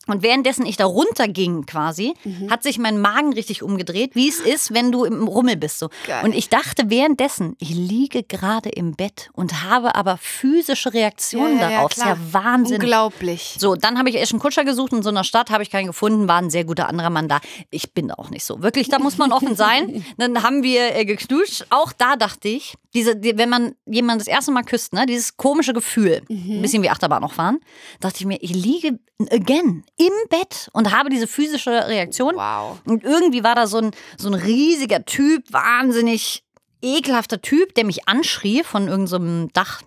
Und 0.08 0.24
währenddessen 0.24 0.66
ich 0.66 0.78
da 0.78 0.86
runterging 0.86 1.66
quasi, 1.66 2.14
hat 2.50 2.64
sich 2.64 2.78
mein 2.78 3.00
Magen 3.00 3.34
richtig 3.34 3.64
umgedreht, 3.64 4.16
wie 4.16 4.28
es 4.28 4.40
ist, 4.40 4.74
wenn 4.74 4.92
du 4.92 5.04
im 5.04 5.28
Rummel 5.28 5.58
bist. 5.58 5.80
So. 5.80 5.90
Geil. 6.06 6.24
Und 6.24 6.34
ich 6.34 6.50
dachte 6.50 6.90
währenddessen, 6.90 7.56
ich 7.60 7.70
liege 7.70 8.24
gerade 8.24 8.70
im 8.70 8.96
Bett 8.96 9.30
und 9.34 9.64
habe 9.64 9.96
aber 9.96 10.18
physische 10.18 10.94
Reaktionen 10.94 11.60
darauf. 11.60 11.94
Das 11.94 11.98
ist 12.00 12.06
ja 12.06 12.18
Wahnsinn. 12.32 12.82
Unglaublich. 12.82 13.56
So, 13.60 13.76
dann 13.76 13.98
habe 13.98 14.10
ich 14.10 14.16
erst 14.16 14.34
einen 14.34 14.40
Kutscher 14.40 14.64
gesucht 14.66 14.94
in 14.94 15.04
so 15.04 15.10
einer 15.10 15.24
Stadt, 15.24 15.50
habe 15.50 15.64
ich 15.64 15.70
keinen 15.70 15.88
gefunden, 15.88 16.28
war 16.28 16.38
ein 16.38 16.50
sehr 16.50 16.66
guter 16.66 16.88
anderer 16.88 17.10
Mann 17.10 17.28
da. 17.28 17.40
Ich 17.72 17.94
bin 17.94 18.12
auch 18.12 18.30
nicht 18.30 18.44
so. 18.44 18.62
Wirklich, 18.62 18.90
da 18.90 19.00
muss 19.00 19.18
man 19.18 19.32
offen 19.32 19.56
sein. 19.56 20.06
Dann 20.18 20.44
haben 20.44 20.64
wir 20.64 20.96
äh, 20.96 21.06
geknutscht. 21.06 21.66
Auch 21.70 21.92
da 21.94 22.16
dachte 22.16 22.48
ich, 22.48 22.76
diese, 22.94 23.16
die, 23.16 23.38
wenn 23.38 23.50
man 23.50 23.76
jemanden 23.86 24.20
das 24.20 24.28
erste 24.28 24.52
Mal 24.52 24.64
küsst, 24.64 24.94
ne, 24.94 25.06
dieses 25.06 25.38
komische 25.38 25.74
Gefühl, 25.74 26.22
ein 26.30 26.62
bisschen 26.62 26.82
wie 26.82 26.90
Achterbahn 26.90 27.24
auch 27.24 27.34
fahren, 27.34 27.60
dachte 28.00 28.18
ich 28.20 28.26
mir, 28.26 28.38
ich 28.42 28.54
liege 28.54 29.00
again 29.32 29.84
im 29.98 30.14
Bett 30.30 30.70
und 30.74 30.96
habe 30.96 31.10
diese 31.10 31.28
physische 31.28 31.88
Reaktion. 31.88 32.36
Wow. 32.36 32.80
Und 32.86 33.04
irgendwie 33.04 33.44
war 33.44 33.56
da 33.56 33.68
so 33.68 33.78
ein, 33.78 33.92
so 34.18 34.30
ein 34.30 34.34
riesiger 34.34 35.06
Typ, 35.06 35.44
wahnsinnig 35.52 36.44
ekelhafter 36.82 37.42
Typ, 37.42 37.74
der 37.76 37.86
mich 37.86 38.08
anschrie 38.08 38.64
von 38.64 38.88
irgendeinem 38.88 39.52
Dach. 39.54 39.82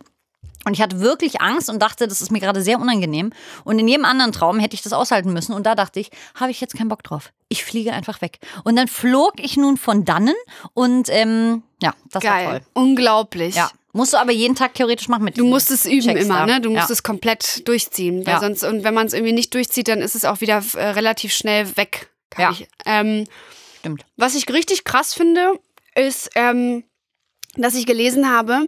Und 0.65 0.75
ich 0.75 0.83
hatte 0.83 1.01
wirklich 1.01 1.41
Angst 1.41 1.71
und 1.71 1.81
dachte, 1.81 2.09
das 2.09 2.21
ist 2.21 2.31
mir 2.31 2.41
gerade 2.41 2.61
sehr 2.63 2.79
unangenehm. 2.79 3.33
Und 3.65 3.79
in 3.79 3.89
jedem 3.89 4.05
anderen 4.05 4.33
Traum 4.33 4.59
hätte 4.59 4.75
ich 4.75 4.83
das 4.83 4.93
aushalten 4.93 5.33
müssen. 5.33 5.53
Und 5.55 5.65
da 5.65 5.75
dachte 5.75 6.01
ich, 6.01 6.11
habe 6.35 6.51
ich 6.51 6.61
jetzt 6.61 6.77
keinen 6.77 6.89
Bock 6.89 7.03
drauf. 7.03 7.33
Ich 7.49 7.65
fliege 7.65 7.93
einfach 7.93 8.21
weg. 8.21 8.39
Und 8.65 8.77
dann 8.77 8.89
flog 8.89 9.35
ich 9.37 9.57
nun 9.57 9.77
von 9.77 10.05
dannen 10.05 10.35
und 10.75 11.09
ähm, 11.11 11.63
ja, 11.83 11.95
das 12.11 12.25
war 12.25 12.33
Geil. 12.33 12.47
toll. 12.47 12.61
Unglaublich. 12.75 13.55
Ja. 13.55 13.71
Musst 13.93 14.13
du 14.13 14.19
aber 14.19 14.33
jeden 14.33 14.55
Tag 14.55 14.75
theoretisch 14.75 15.09
machen 15.09 15.25
mit 15.25 15.39
Du 15.39 15.47
musst 15.47 15.71
es 15.71 15.87
üben 15.87 16.03
Checks 16.03 16.25
immer, 16.25 16.41
da. 16.41 16.47
ne? 16.47 16.61
Du 16.61 16.71
musst 16.71 16.89
ja. 16.91 16.93
es 16.93 17.03
komplett 17.03 17.67
durchziehen. 17.67 18.27
Weil 18.27 18.35
Ja. 18.35 18.41
sonst, 18.41 18.63
und 18.63 18.85
wenn 18.85 18.95
man 18.95 19.07
es 19.07 19.13
irgendwie 19.15 19.33
nicht 19.33 19.55
durchzieht, 19.55 19.89
dann 19.89 20.01
ist 20.01 20.15
es 20.15 20.25
auch 20.25 20.41
wieder 20.41 20.63
äh, 20.75 20.89
relativ 20.91 21.33
schnell 21.33 21.77
weg. 21.77 22.11
Ja. 22.37 22.51
Ich. 22.51 22.69
Ähm, 22.85 23.25
Stimmt. 23.79 24.05
was 24.17 24.35
ich 24.35 24.47
richtig 24.53 24.85
krass 24.85 25.15
finde, 25.15 25.53
ist, 25.95 26.31
ähm, 26.35 26.85
dass 27.57 27.75
ich 27.75 27.87
gelesen 27.87 28.31
habe, 28.31 28.67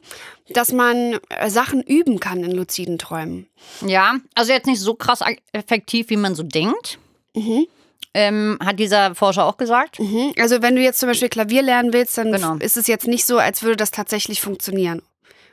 dass 0.49 0.73
man 0.73 1.19
äh, 1.29 1.51
Sachen 1.51 1.83
üben 1.83 2.19
kann 2.19 2.43
in 2.43 2.51
luziden 2.53 2.99
Träumen. 2.99 3.47
Ja, 3.87 4.17
also 4.35 4.53
jetzt 4.53 4.67
nicht 4.67 4.81
so 4.81 4.95
krass 4.95 5.21
effektiv, 5.53 6.09
wie 6.09 6.17
man 6.17 6.35
so 6.35 6.43
denkt. 6.43 6.99
Mhm. 7.37 7.67
Ähm, 8.13 8.59
hat 8.65 8.81
dieser 8.81 9.15
Forscher 9.15 9.45
auch 9.45 9.57
gesagt. 9.59 10.01
Mhm. 10.01 10.33
Also 10.39 10.63
wenn 10.63 10.75
du 10.75 10.83
jetzt 10.83 10.99
zum 10.99 11.09
Beispiel 11.09 11.29
Klavier 11.29 11.63
lernen 11.63 11.93
willst, 11.93 12.19
dann 12.19 12.33
Genau. 12.33 12.57
ist 12.57 12.77
es 12.77 12.89
jetzt 12.89 13.07
nicht 13.07 13.25
so, 13.25 13.39
als 13.39 13.63
würde 13.63 13.77
das 13.77 13.93
tatsächlich 13.93 14.41
funktionieren. 14.41 15.03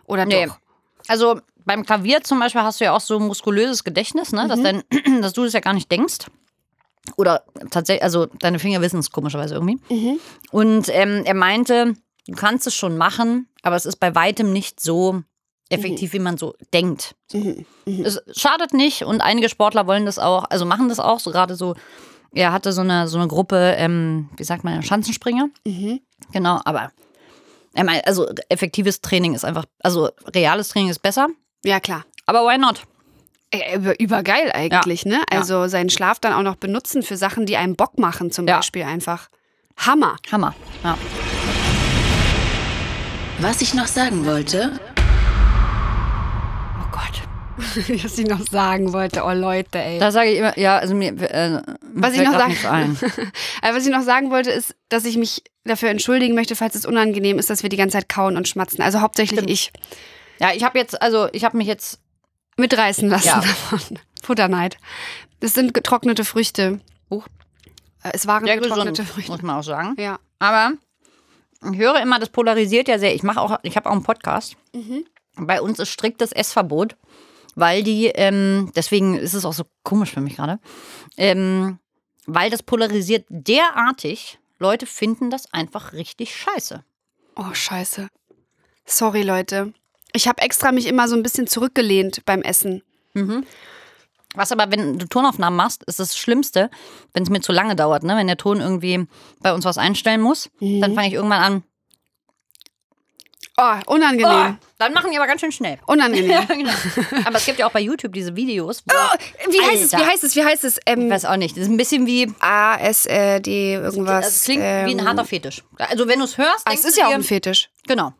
Oder 0.07 0.25
Nee. 0.25 0.47
doch? 0.47 0.57
Also 1.07 1.39
beim 1.65 1.85
Klavier 1.85 2.23
zum 2.23 2.39
Beispiel 2.39 2.61
hast 2.61 2.79
du 2.79 2.85
ja 2.85 2.95
auch 2.95 3.01
so 3.01 3.19
muskulöses 3.19 3.83
Gedächtnis, 3.83 4.31
ne? 4.31 4.47
dass, 4.47 4.61
dein, 4.61 4.83
dass 5.21 5.33
du 5.33 5.43
das 5.43 5.53
ja 5.53 5.59
gar 5.59 5.73
nicht 5.73 5.91
denkst. 5.91 6.25
Oder 7.15 7.43
tatsächlich, 7.69 8.03
also 8.03 8.25
deine 8.39 8.59
Finger 8.59 8.81
wissen 8.81 8.99
es 8.99 9.11
komischerweise 9.11 9.53
irgendwie. 9.55 9.79
Und 10.51 10.89
ähm, 10.89 11.21
er 11.25 11.33
meinte, 11.35 11.93
du 12.27 12.35
kannst 12.35 12.67
es 12.67 12.75
schon 12.75 12.97
machen, 12.97 13.47
aber 13.61 13.75
es 13.77 13.85
ist 13.85 13.97
bei 13.97 14.13
weitem 14.15 14.51
nicht 14.51 14.79
so 14.81 15.21
effektiv, 15.69 16.13
wie 16.13 16.19
man 16.19 16.37
so 16.37 16.55
denkt. 16.73 17.15
Es 18.03 18.21
schadet 18.35 18.73
nicht 18.73 19.03
und 19.03 19.21
einige 19.21 19.47
Sportler 19.49 19.87
wollen 19.87 20.05
das 20.05 20.19
auch, 20.19 20.45
also 20.49 20.65
machen 20.65 20.89
das 20.89 20.99
auch, 20.99 21.19
so 21.19 21.31
gerade 21.31 21.55
so. 21.55 21.75
Er 22.33 22.51
hatte 22.51 22.71
so 22.73 22.81
eine, 22.81 23.07
so 23.07 23.17
eine 23.17 23.27
Gruppe, 23.27 23.75
ähm, 23.77 24.29
wie 24.37 24.43
sagt 24.43 24.63
man, 24.65 24.83
Schanzenspringer. 24.83 25.49
Genau, 26.33 26.59
aber 26.65 26.79
er 26.79 26.91
also 27.77 28.27
effektives 28.49 29.01
Training 29.01 29.33
ist 29.35 29.45
einfach, 29.45 29.65
also 29.83 30.09
reales 30.33 30.69
Training 30.69 30.89
ist 30.89 30.99
besser, 30.99 31.27
Ja, 31.63 31.79
klar. 31.79 32.05
aber 32.25 32.41
why 32.47 32.57
not? 32.57 32.81
Über, 33.73 33.97
übergeil 33.99 34.51
eigentlich, 34.51 35.05
ne? 35.05 35.21
Ja. 35.31 35.39
Also 35.39 35.67
seinen 35.67 35.89
Schlaf 35.89 36.19
dann 36.19 36.33
auch 36.33 36.41
noch 36.41 36.55
benutzen 36.57 37.01
für 37.03 37.15
Sachen, 37.15 37.45
die 37.45 37.55
einem 37.55 37.75
Bock 37.75 37.97
machen, 37.97 38.29
zum 38.31 38.45
Ja. 38.47 38.57
Beispiel 38.57 38.83
einfach. 38.83 39.29
Hammer. 39.77 40.17
Hammer. 40.31 40.53
Ja. 40.83 40.97
Was 43.39 43.61
ich 43.61 43.73
noch 43.73 43.87
sagen 43.87 44.25
wollte, 44.25 44.79
Oh 46.79 46.89
Gott. 46.91 47.21
Was 48.03 48.17
ich 48.17 48.27
noch 48.27 48.41
sagen 48.47 48.93
wollte, 48.93 49.23
oh 49.23 49.31
Leute, 49.31 49.79
ey. 49.79 49.99
Da 49.99 50.11
sage 50.11 50.29
ich 50.29 50.37
immer, 50.39 50.57
ja, 50.57 50.77
also 50.77 50.93
mir, 50.95 51.09
äh, 51.19 51.61
Was 51.93 52.13
ich 52.13 52.21
noch 52.23 52.33
sagen-. 52.33 52.97
Aber 53.61 53.75
was 53.75 53.85
ich 53.85 53.91
noch 53.91 54.03
sagen 54.03 54.29
wollte, 54.31 54.51
ist, 54.51 54.75
dass 54.89 55.05
ich 55.05 55.17
mich 55.17 55.43
dafür 55.65 55.89
entschuldigen 55.89 56.35
möchte, 56.35 56.55
falls 56.55 56.75
es 56.75 56.85
unangenehm 56.85 57.39
ist, 57.39 57.49
dass 57.49 57.63
wir 57.63 57.69
die 57.69 57.77
ganze 57.77 57.97
Zeit 57.97 58.09
kauen 58.09 58.37
und 58.37 58.47
schmatzen. 58.47 58.81
Also 58.81 59.01
hauptsächlich 59.01 59.47
ich 59.49 59.71
Ja, 60.39 60.51
ich 60.53 60.63
habe 60.63 60.77
jetzt, 60.77 61.01
also 61.01 61.27
ich 61.33 61.43
habe 61.43 61.57
mich 61.57 61.67
jetzt, 61.67 61.99
mitreißen 62.57 63.07
lassen 63.09 63.27
Ja. 63.27 63.41
davon. 63.41 63.99
Futterneid. 64.23 64.77
Das 65.39 65.53
sind 65.53 65.73
getrocknete 65.73 66.25
Früchte. 66.25 66.79
Huch. 67.09 67.27
Äh, 68.03 68.11
Es 68.13 68.25
waren 68.27 68.45
sehr 68.45 68.57
getrocknete 68.57 68.91
gesund, 68.91 69.09
Früchte. 69.09 69.31
muss 69.31 69.41
man 69.41 69.57
auch 69.57 69.63
sagen. 69.63 69.95
Ja. 69.99 70.19
Aber 70.39 70.73
ich 71.71 71.77
höre 71.77 71.99
immer, 72.01 72.19
das 72.19 72.29
polarisiert 72.29 72.87
ja 72.87 72.97
sehr. 72.99 73.13
Ich 73.15 73.23
mache 73.23 73.41
auch, 73.41 73.59
ich 73.63 73.75
habe 73.75 73.87
auch 73.89 73.93
einen 73.93 74.03
Podcast. 74.03 74.55
Mhm. 74.73 75.05
Bei 75.39 75.61
uns 75.61 75.77
ist 75.79 75.89
striktes 75.89 76.31
Essverbot, 76.31 76.95
weil 77.57 77.81
die, 77.83 78.05
ähm, 78.05 78.71
deswegen 78.75 79.15
ist 79.17 79.33
es 79.33 79.43
auch 79.43 79.53
so 79.53 79.63
komisch 79.83 80.11
für 80.11 80.21
mich 80.21 80.35
gerade, 80.35 80.59
ähm, 81.17 81.79
weil 82.27 82.49
das 82.51 82.61
polarisiert 82.61 83.25
derartig. 83.29 84.37
Leute 84.59 84.85
finden 84.85 85.29
das 85.31 85.51
einfach 85.53 85.93
richtig 85.93 86.35
scheiße. 86.35 86.83
Oh, 87.35 87.53
scheiße. 87.53 88.07
Sorry, 88.85 89.23
Leute. 89.23 89.73
Ich 90.13 90.27
habe 90.27 90.41
extra 90.41 90.71
mich 90.71 90.85
immer 90.87 91.07
so 91.07 91.15
ein 91.15 91.23
bisschen 91.23 91.47
zurückgelehnt 91.47 92.23
beim 92.25 92.41
Essen. 92.43 92.81
Was 94.35 94.51
aber, 94.51 94.71
wenn 94.71 94.99
du 94.99 95.07
Tonaufnahmen 95.07 95.57
machst, 95.57 95.83
ist 95.85 95.99
das 95.99 96.15
Schlimmste, 96.17 96.69
wenn 97.13 97.23
es 97.23 97.29
mir 97.29 97.41
zu 97.41 97.51
lange 97.51 97.75
dauert. 97.75 98.03
Ne? 98.03 98.15
Wenn 98.15 98.27
der 98.27 98.37
Ton 98.37 98.59
irgendwie 98.61 99.07
bei 99.41 99.53
uns 99.53 99.65
was 99.65 99.77
einstellen 99.79 100.21
muss, 100.21 100.49
Mhm. 100.59 100.81
dann 100.81 100.93
fange 100.95 101.07
ich 101.07 101.13
irgendwann 101.13 101.41
an. 101.41 101.63
Oh, 103.59 103.73
unangenehm. 103.87 104.57
Oh, 104.61 104.65
dann 104.77 104.93
machen 104.93 105.09
die 105.09 105.17
aber 105.17 105.25
ganz 105.25 105.41
schön 105.41 105.51
schnell. 105.51 105.79
Unangenehm. 105.87 106.45
genau. 106.47 106.71
Aber 107.25 107.37
es 107.37 107.45
gibt 107.45 107.57
ja 107.57 107.65
auch 107.65 107.71
bei 107.71 107.79
YouTube 107.79 108.13
diese 108.13 108.35
Videos. 108.35 108.83
Oh, 108.87 109.49
Wie 109.51 109.59
heißt 109.61 109.83
es? 109.85 109.91
Wie 109.93 110.05
heißt 110.05 110.23
es? 110.23 110.35
Wie 110.35 110.43
heißt 110.45 110.63
es? 110.63 110.77
Ich 110.77 110.83
Ähm, 110.85 111.09
weiß 111.09 111.25
auch 111.25 111.37
nicht. 111.37 111.57
Das 111.57 111.63
ist 111.63 111.69
ein 111.69 111.77
bisschen 111.77 112.05
wie. 112.05 112.31
ASD 112.39 113.73
irgendwas. 113.73 114.25
Das 114.25 114.43
klingt 114.43 114.61
wie 114.61 114.65
ein 114.67 114.99
ähm, 114.99 115.07
harter 115.07 115.25
Fetisch. 115.25 115.63
Also, 115.77 116.07
wenn 116.07 116.19
du 116.19 116.25
es 116.25 116.37
hörst, 116.37 116.61
Ah, 116.65 116.71
Es 116.73 116.85
ist 116.85 116.97
ja 116.97 117.07
auch 117.07 117.13
ein 117.13 117.23
Fetisch. 117.23 117.69
Genau. 117.87 118.13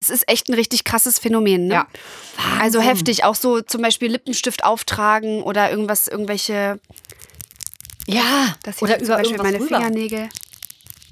Es 0.00 0.10
ist 0.10 0.28
echt 0.28 0.48
ein 0.48 0.54
richtig 0.54 0.84
krasses 0.84 1.18
Phänomen, 1.18 1.66
ne? 1.66 1.74
Ja. 1.74 1.86
Also 2.60 2.78
Wahnsinn. 2.78 2.94
heftig. 2.94 3.24
Auch 3.24 3.34
so 3.34 3.62
zum 3.62 3.82
Beispiel 3.82 4.12
Lippenstift 4.12 4.62
auftragen 4.62 5.42
oder 5.42 5.70
irgendwas, 5.70 6.06
irgendwelche. 6.08 6.78
Ja. 8.06 8.54
Das 8.62 8.80
Oder 8.82 8.96
hier 8.96 8.98
zum 8.98 9.06
über 9.06 9.16
Beispiel 9.16 9.36
irgendwas 9.38 9.52
meine 9.52 9.64
rüber. 9.64 9.76
Fingernägel. 9.78 10.28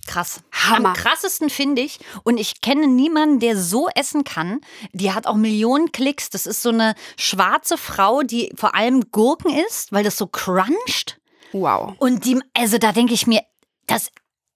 Krass. 0.07 0.43
Hammer. 0.53 0.91
Am 0.91 0.95
krassesten 0.95 1.49
finde 1.49 1.83
ich, 1.83 2.01
und 2.25 2.39
ich 2.39 2.61
kenne 2.61 2.87
niemanden, 2.89 3.41
der 3.41 3.57
so 3.57 3.89
essen 3.95 4.25
kann. 4.25 4.61
Die 4.93 5.13
hat 5.13 5.27
auch 5.27 5.37
Millionen 5.37 5.93
Klicks. 5.93 6.31
Das 6.31 6.47
ist 6.47 6.63
so 6.63 6.71
eine 6.71 6.95
schwarze 7.17 7.79
Frau, 7.79 8.23
die 8.23 8.53
vor 8.57 8.75
allem 8.75 9.11
Gurken 9.13 9.53
isst, 9.67 9.93
weil 9.93 10.05
das 10.05 10.17
so 10.17 10.27
cruncht. 10.27 11.21
Wow. 11.53 11.95
Und 11.99 12.25
die, 12.25 12.41
also 12.55 12.79
da 12.79 12.93
denke 12.93 13.15
ich 13.15 13.27
mir, 13.27 13.43
das, 13.87 14.11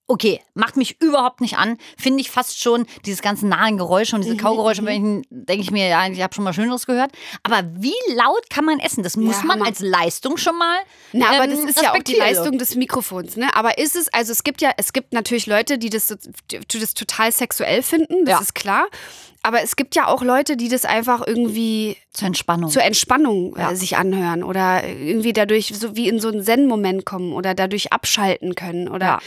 Okay, 0.09 0.39
macht 0.53 0.77
mich 0.77 1.01
überhaupt 1.01 1.41
nicht 1.41 1.57
an. 1.57 1.77
Finde 1.97 2.21
ich 2.21 2.31
fast 2.31 2.61
schon 2.61 2.85
dieses 3.05 3.21
ganze 3.21 3.45
nahen 3.45 3.77
Geräusche 3.77 4.15
und 4.15 4.21
diese 4.23 4.35
Mhm, 4.35 4.39
Kaugeräusche, 4.39 4.81
denke 4.81 5.61
ich 5.61 5.69
mir, 5.69 5.87
ja, 5.89 6.07
ich 6.07 6.21
habe 6.21 6.33
schon 6.33 6.45
mal 6.45 6.53
Schöneres 6.53 6.85
gehört. 6.85 7.11
Aber 7.43 7.61
wie 7.75 7.93
laut 8.15 8.49
kann 8.49 8.63
man 8.63 8.79
essen? 8.79 9.03
Das 9.03 9.17
muss 9.17 9.39
Ja, 9.41 9.43
man 9.43 9.61
als 9.61 9.79
Leistung 9.81 10.37
schon 10.37 10.57
mal. 10.57 10.77
Na, 11.11 11.31
aber 11.31 11.43
ähm, 11.43 11.49
das 11.51 11.75
ist 11.75 11.81
ja 11.81 11.93
auch 11.93 11.97
die. 11.99 12.15
Leistung 12.15 12.57
des 12.57 12.75
Mikrofons, 12.75 13.35
ne? 13.35 13.53
Aber 13.53 13.77
ist 13.77 13.97
es, 13.97 14.07
also 14.13 14.31
es 14.31 14.43
gibt 14.43 14.61
ja, 14.61 14.71
es 14.77 14.93
gibt 14.93 15.11
natürlich 15.11 15.45
Leute, 15.45 15.77
die 15.77 15.89
das, 15.89 16.07
die 16.07 16.79
das 16.79 16.93
total 16.93 17.31
sexuell 17.33 17.83
finden, 17.83 18.23
das 18.23 18.31
Ja. 18.35 18.39
ist 18.39 18.55
klar. 18.55 18.87
Aber 19.43 19.61
es 19.61 19.75
gibt 19.75 19.93
ja 19.95 20.07
auch 20.07 20.23
Leute, 20.23 20.55
die 20.57 20.69
das 20.69 20.85
einfach 20.85 21.21
irgendwie 21.27 21.97
Zur 22.11 22.27
Entspannung. 22.27 22.69
zur 22.69 22.83
Entspannung 22.83 23.55
Ja. 23.57 23.71
äh, 23.71 23.75
sich 23.75 23.97
anhören 23.97 24.43
oder 24.43 24.85
irgendwie 24.87 25.33
dadurch 25.33 25.73
so 25.77 25.95
wie 25.97 26.07
in 26.07 26.19
so 26.21 26.29
einen 26.29 26.43
Zen-Moment 26.43 27.05
kommen 27.05 27.33
oder 27.33 27.53
dadurch 27.53 27.91
abschalten 27.91 28.55
können 28.55 28.87
oder. 28.87 29.19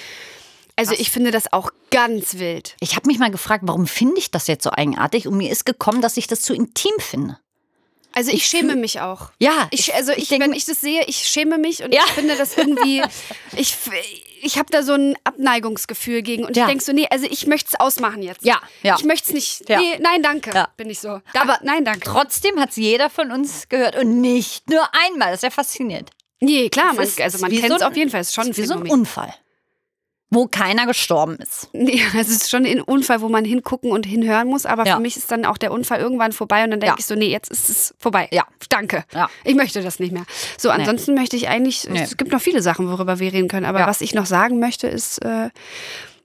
Also 0.77 0.93
ich 0.95 1.11
finde 1.11 1.31
das 1.31 1.53
auch 1.53 1.71
ganz 1.91 2.35
wild. 2.39 2.77
ich 2.81 2.97
habe 2.97 3.07
mich 3.07 3.19
mal 3.19 3.31
gefragt, 3.31 3.65
warum 3.67 3.87
finde 3.87 4.19
ich 4.19 4.31
das 4.31 4.47
jetzt 4.47 4.65
so 4.65 4.71
eigenartig? 4.71 5.27
Und 5.29 5.37
mir 5.37 5.51
ist 5.51 5.65
gekommen, 5.67 6.01
dass 6.03 6.17
ich 6.17 6.27
das 6.27 6.41
zu 6.43 6.55
intim 6.55 6.93
finde. 6.99 7.39
Also 8.13 8.33
ich, 8.33 8.45
schäme 8.47 8.75
mich 8.75 9.01
auch. 9.01 9.31
Ja, 9.39 9.69
Ich, 9.71 9.95
also 9.95 10.11
ich, 10.13 10.29
denk- 10.29 10.43
wenn 10.43 10.53
ich 10.53 10.65
das 10.65 10.81
sehe, 10.81 11.05
ich 11.07 11.17
schäme 11.29 11.59
mich 11.59 11.85
und 11.85 11.95
Ja. 11.95 12.03
ich 12.07 12.11
finde 12.13 12.37
das 12.37 12.57
irgendwie, 12.57 13.03
ich, 13.57 13.77
ich 14.43 14.59
habe 14.59 14.67
da 14.73 14.83
so 14.83 14.95
ein 14.95 15.17
Abneigungsgefühl 15.23 16.23
gegen 16.23 16.45
und 16.45 16.57
Ja. 16.57 16.65
ich 16.65 16.69
denke 16.71 16.83
so, 16.85 16.93
nee, 16.93 17.07
also 17.09 17.27
ich 17.31 17.47
möchte 17.47 17.69
es 17.73 17.79
ausmachen 17.79 18.23
jetzt. 18.23 18.45
Ja, 18.45 18.61
ja. 18.83 18.97
Ich 18.99 19.05
möchte 19.05 19.29
es 19.29 19.35
nicht. 19.35 19.69
Ja. 19.69 19.79
Nee, 19.79 19.99
nein, 20.01 20.23
danke, 20.25 20.51
Ja. 20.53 20.69
bin 20.77 20.91
ich 20.91 20.99
so. 20.99 21.21
Da, 21.35 21.43
Aber 21.43 21.61
nein, 21.63 21.85
danke. 21.85 22.01
Trotzdem 22.09 22.59
hat 22.59 22.71
es 22.71 22.77
jeder 22.77 23.11
von 23.11 23.31
uns 23.31 23.69
gehört 23.69 23.97
und 23.97 24.21
nicht 24.21 24.69
nur 24.69 24.83
einmal. 25.07 25.29
Das 25.29 25.39
ist 25.39 25.43
ja 25.45 25.51
faszinierend. 25.51 26.11
Nee, 26.41 26.69
klar, 26.71 26.95
man, 26.95 27.07
also 27.07 27.39
man 27.39 27.51
kennt 27.53 27.69
so 27.69 27.75
es 27.77 27.83
ein- 27.83 27.89
auf 27.91 27.97
jeden 27.97 28.11
Fall. 28.11 28.23
Es 28.23 28.29
ist 28.29 28.35
schon 28.35 28.47
ein 28.47 28.57
wie 28.57 28.65
so 28.65 28.75
ein 28.75 28.79
Phänomen. 28.81 28.93
Unfall, 29.01 29.35
wo 30.33 30.47
keiner 30.47 30.87
gestorben 30.87 31.37
ist. 31.37 31.69
Nee, 31.73 32.01
es 32.17 32.29
ist 32.29 32.51
schon 32.51 32.65
ein 32.65 32.81
Unfall, 32.81 33.21
wo 33.21 33.29
man 33.29 33.45
hingucken 33.45 33.91
und 33.91 34.07
hinhören 34.07 34.47
muss, 34.49 34.65
aber 34.65 34.87
Ja. 34.87 34.95
für 34.95 35.01
mich 35.03 35.17
ist 35.17 35.31
dann 35.33 35.45
auch 35.45 35.59
der 35.59 35.73
Unfall 35.73 35.99
irgendwann 36.01 36.31
vorbei 36.33 36.63
und 36.65 36.71
dann 36.71 36.79
denke 36.81 36.95
Ja. 36.95 36.99
ich 36.99 37.07
so, 37.07 37.15
nee, 37.17 37.29
jetzt 37.29 37.51
ist 37.51 37.69
es 37.69 37.95
vorbei. 37.99 38.29
Ja. 38.31 38.45
Danke. 38.69 39.05
Ja. 39.13 39.29
Ich 39.45 39.55
möchte 39.57 39.83
das 39.83 39.99
nicht 39.99 40.13
mehr. 40.13 40.25
So, 40.57 40.71
ansonsten 40.71 41.15
möchte 41.15 41.35
ich 41.37 41.49
eigentlich, 41.49 41.89
Nee. 41.89 42.03
es 42.03 42.17
gibt 42.17 42.31
noch 42.31 42.41
viele 42.41 42.63
Sachen, 42.63 42.89
worüber 42.89 43.19
wir 43.19 43.33
reden 43.33 43.49
können, 43.49 43.67
aber 43.67 43.81
Ja. 43.81 43.87
was 43.89 44.01
ich 44.01 44.15
noch 44.15 44.27
sagen 44.27 44.61
möchte, 44.61 44.87
ist, 44.87 45.25
äh, 45.25 45.51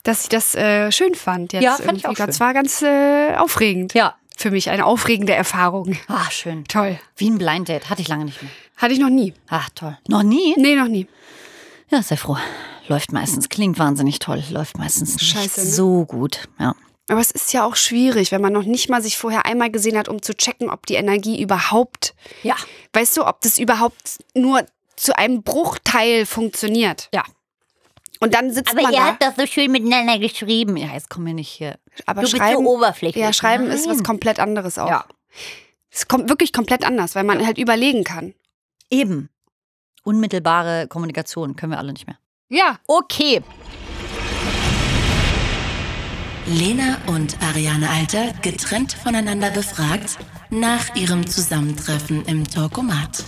dass 0.03 0.21
ich 0.23 0.29
das 0.29 0.53
äh, 0.53 0.91
schön 0.91 1.15
fand. 1.15 1.53
Jetzt 1.53 1.63
Ja, 1.63 1.75
fand 1.77 1.97
ich 1.97 2.07
auch 2.07 2.13
Das 2.13 2.37
schön. 2.37 2.39
war 2.45 2.53
ganz 2.53 2.83
äh, 2.83 3.35
aufregend. 3.37 3.95
Ja. 3.95 4.15
Für 4.37 4.51
mich 4.51 4.69
eine 4.69 4.85
aufregende 4.85 5.33
Erfahrung. 5.33 5.95
Ah, 6.07 6.29
schön. 6.29 6.65
Toll. 6.65 6.99
Wie 7.17 7.29
ein 7.29 7.37
Blind 7.39 7.69
Date. 7.69 7.89
Hatte 7.89 8.01
ich 8.03 8.07
lange 8.09 8.25
nicht 8.25 8.41
mehr. 8.43 8.51
Hatte 8.77 8.93
ich 8.93 8.99
noch 8.99 9.09
nie. 9.09 9.33
Ach, 9.49 9.69
toll. 9.73 9.97
Noch 10.09 10.21
nie? 10.23 10.53
Nee, 10.57 10.75
noch 10.75 10.89
nie. 10.89 11.07
Ja, 11.89 12.03
sehr 12.03 12.17
froh. 12.17 12.37
Läuft 12.87 13.11
meistens. 13.11 13.49
Klingt 13.49 13.79
wahnsinnig 13.79 14.19
toll. 14.19 14.43
Läuft 14.49 14.77
meistens 14.77 15.15
nicht 15.15 15.25
Scheiße, 15.31 15.61
ne? 15.61 15.65
so 15.67 16.05
gut. 16.05 16.47
Ja. 16.59 16.75
Aber 17.07 17.19
es 17.19 17.31
ist 17.31 17.53
ja 17.53 17.65
auch 17.65 17.75
schwierig, 17.75 18.31
wenn 18.31 18.41
man 18.41 18.53
noch 18.53 18.63
nicht 18.63 18.89
mal 18.89 19.01
sich 19.01 19.17
vorher 19.17 19.45
einmal 19.45 19.69
gesehen 19.69 19.97
hat, 19.97 20.07
um 20.09 20.21
zu 20.21 20.33
checken, 20.35 20.69
ob 20.69 20.85
die 20.85 20.95
Energie 20.95 21.39
überhaupt 21.41 22.15
Ja. 22.43 22.55
Weißt 22.93 23.15
du, 23.17 23.25
ob 23.25 23.41
das 23.41 23.59
überhaupt 23.59 24.17
nur 24.35 24.65
zu 24.95 25.15
einem 25.17 25.43
Bruchteil 25.43 26.25
funktioniert? 26.25 27.09
Ja. 27.13 27.23
Und 28.19 28.33
dann 28.33 28.51
sitzt 28.51 28.71
Aber 28.71 28.83
man 28.83 28.93
ihr 28.93 28.99
da. 28.99 29.05
habt 29.07 29.21
das 29.21 29.35
so 29.35 29.45
schön 29.45 29.71
miteinander 29.71 30.17
geschrieben. 30.19 30.77
Ja, 30.77 30.93
jetzt 30.93 31.09
kommen 31.09 31.27
wir 31.27 31.33
nicht 31.33 31.49
hier. 31.49 31.77
aber 32.05 32.21
du 32.21 32.27
bist 32.27 32.37
schreiben, 32.37 32.63
so 32.63 32.71
oberflächlich. 32.71 33.21
ja, 33.21 33.33
schreiben 33.33 33.67
ist 33.67 33.87
was 33.87 33.97
Nein. 33.97 34.05
komplett 34.05 34.39
anderes 34.39 34.79
auch. 34.79 34.89
Ja. 34.89 35.05
Es 35.91 36.07
kommt 36.07 36.29
wirklich 36.29 36.53
komplett 36.53 36.85
anders, 36.85 37.13
weil 37.15 37.23
man 37.23 37.45
halt 37.45 37.57
überlegen 37.57 38.03
kann. 38.03 38.33
Eben. 38.89 39.29
Unmittelbare 40.03 40.87
Kommunikation 40.87 41.55
können 41.55 41.71
wir 41.73 41.79
alle 41.79 41.93
nicht 41.93 42.07
mehr. 42.07 42.17
Ja. 42.49 42.77
Okay. 42.87 43.41
Lena 46.45 46.99
und 47.07 47.41
Ariane 47.41 47.89
Alter 47.89 48.33
getrennt 48.43 48.93
voneinander 48.93 49.49
befragt 49.49 50.19
nach 50.51 50.95
ihrem 50.95 51.25
Zusammentreffen 51.25 52.23
im 52.25 52.47
Talkomat. 52.47 53.25